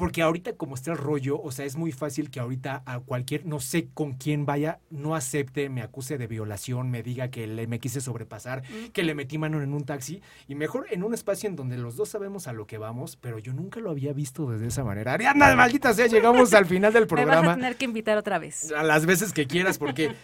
Porque 0.00 0.22
ahorita 0.22 0.54
como 0.54 0.76
está 0.76 0.92
el 0.92 0.96
rollo, 0.96 1.38
o 1.38 1.52
sea, 1.52 1.66
es 1.66 1.76
muy 1.76 1.92
fácil 1.92 2.30
que 2.30 2.40
ahorita 2.40 2.82
a 2.86 3.00
cualquier, 3.00 3.44
no 3.44 3.60
sé 3.60 3.88
con 3.92 4.14
quién 4.14 4.46
vaya, 4.46 4.78
no 4.88 5.14
acepte, 5.14 5.68
me 5.68 5.82
acuse 5.82 6.16
de 6.16 6.26
violación, 6.26 6.90
me 6.90 7.02
diga 7.02 7.28
que 7.28 7.46
le, 7.46 7.66
me 7.66 7.80
quise 7.80 8.00
sobrepasar, 8.00 8.62
que 8.94 9.02
le 9.02 9.14
metí 9.14 9.36
mano 9.36 9.60
en 9.60 9.74
un 9.74 9.84
taxi, 9.84 10.22
y 10.48 10.54
mejor 10.54 10.86
en 10.90 11.02
un 11.02 11.12
espacio 11.12 11.50
en 11.50 11.54
donde 11.54 11.76
los 11.76 11.96
dos 11.96 12.08
sabemos 12.08 12.48
a 12.48 12.54
lo 12.54 12.66
que 12.66 12.78
vamos, 12.78 13.16
pero 13.16 13.38
yo 13.38 13.52
nunca 13.52 13.78
lo 13.80 13.90
había 13.90 14.14
visto 14.14 14.50
desde 14.50 14.68
esa 14.68 14.84
manera. 14.84 15.12
Ariana, 15.12 15.54
maldita 15.54 15.92
sea, 15.92 16.06
llegamos 16.06 16.54
al 16.54 16.64
final 16.64 16.94
del 16.94 17.06
programa. 17.06 17.40
Me 17.42 17.46
vas 17.48 17.56
a 17.56 17.60
tener 17.60 17.76
que 17.76 17.84
invitar 17.84 18.16
otra 18.16 18.38
vez. 18.38 18.72
A 18.72 18.82
las 18.82 19.04
veces 19.04 19.34
que 19.34 19.46
quieras, 19.46 19.76
porque 19.76 20.14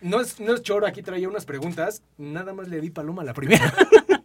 no 0.00 0.22
es, 0.22 0.40
no 0.40 0.54
es 0.54 0.62
choro, 0.62 0.86
aquí 0.86 1.02
traía 1.02 1.28
unas 1.28 1.44
preguntas, 1.44 2.02
nada 2.16 2.54
más 2.54 2.68
le 2.68 2.80
di 2.80 2.88
paloma 2.88 3.20
a 3.20 3.26
la 3.26 3.34
primera. 3.34 3.74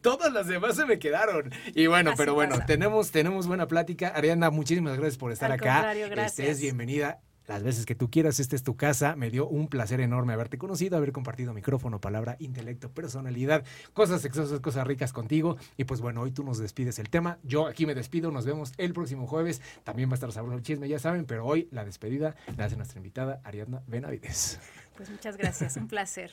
Todas 0.00 0.32
las 0.32 0.46
demás 0.46 0.76
se 0.76 0.86
me 0.86 0.98
quedaron. 0.98 1.50
Y 1.74 1.86
bueno, 1.86 2.12
pero 2.16 2.34
bueno, 2.34 2.56
tenemos, 2.66 3.10
tenemos 3.10 3.46
buena 3.46 3.66
plática. 3.66 4.08
Ariana, 4.08 4.50
muchísimas 4.50 4.96
gracias 4.96 5.18
por 5.18 5.32
estar 5.32 5.52
acá. 5.52 5.94
Gracias. 5.94 6.38
Estés 6.38 6.60
bienvenida 6.60 7.20
las 7.46 7.62
veces 7.62 7.86
que 7.86 7.94
tú 7.94 8.10
quieras. 8.10 8.40
Esta 8.40 8.56
es 8.56 8.62
tu 8.62 8.76
casa. 8.76 9.16
Me 9.16 9.30
dio 9.30 9.46
un 9.46 9.68
placer 9.68 10.00
enorme 10.00 10.32
haberte 10.32 10.58
conocido, 10.58 10.96
haber 10.96 11.12
compartido 11.12 11.52
micrófono, 11.52 12.00
palabra, 12.00 12.36
intelecto, 12.38 12.90
personalidad, 12.90 13.64
cosas 13.92 14.22
sexosas, 14.22 14.60
cosas 14.60 14.86
ricas 14.86 15.12
contigo. 15.12 15.56
Y 15.76 15.84
pues 15.84 16.00
bueno, 16.00 16.22
hoy 16.22 16.32
tú 16.32 16.44
nos 16.44 16.58
despides 16.58 16.98
el 16.98 17.10
tema. 17.10 17.38
Yo 17.42 17.66
aquí 17.66 17.86
me 17.86 17.94
despido. 17.94 18.30
Nos 18.30 18.46
vemos 18.46 18.72
el 18.78 18.92
próximo 18.92 19.26
jueves. 19.26 19.60
También 19.84 20.08
va 20.08 20.12
a 20.12 20.16
estar 20.16 20.32
sabroso 20.32 20.56
el 20.56 20.62
chisme, 20.62 20.88
ya 20.88 20.98
saben. 20.98 21.24
Pero 21.24 21.46
hoy 21.46 21.68
la 21.70 21.84
despedida 21.84 22.34
la 22.56 22.66
hace 22.66 22.76
nuestra 22.76 22.98
invitada 22.98 23.40
Ariadna 23.44 23.82
Benavides. 23.86 24.60
Pues 24.96 25.10
muchas 25.10 25.36
gracias. 25.36 25.76
un 25.76 25.88
placer. 25.88 26.30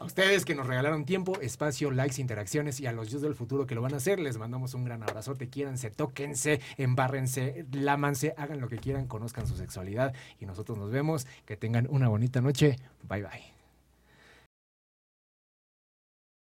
A 0.00 0.06
ustedes 0.06 0.46
que 0.46 0.54
nos 0.54 0.66
regalaron 0.66 1.04
tiempo, 1.04 1.38
espacio, 1.42 1.90
likes, 1.90 2.22
interacciones 2.22 2.80
y 2.80 2.86
a 2.86 2.92
los 2.92 3.10
dios 3.10 3.20
del 3.20 3.34
futuro 3.34 3.66
que 3.66 3.74
lo 3.74 3.82
van 3.82 3.92
a 3.92 3.98
hacer, 3.98 4.18
les 4.18 4.38
mandamos 4.38 4.72
un 4.72 4.86
gran 4.86 5.02
abrazote. 5.02 5.50
Quiéranse, 5.50 5.90
tóquense, 5.90 6.62
embárrense, 6.78 7.66
lámanse, 7.72 8.32
hagan 8.38 8.62
lo 8.62 8.68
que 8.70 8.78
quieran, 8.78 9.06
conozcan 9.06 9.46
su 9.46 9.56
sexualidad 9.56 10.14
y 10.40 10.46
nosotros 10.46 10.78
nos 10.78 10.90
vemos. 10.90 11.26
Que 11.44 11.58
tengan 11.58 11.86
una 11.90 12.08
bonita 12.08 12.40
noche. 12.40 12.78
Bye 13.06 13.24
bye. 13.24 13.59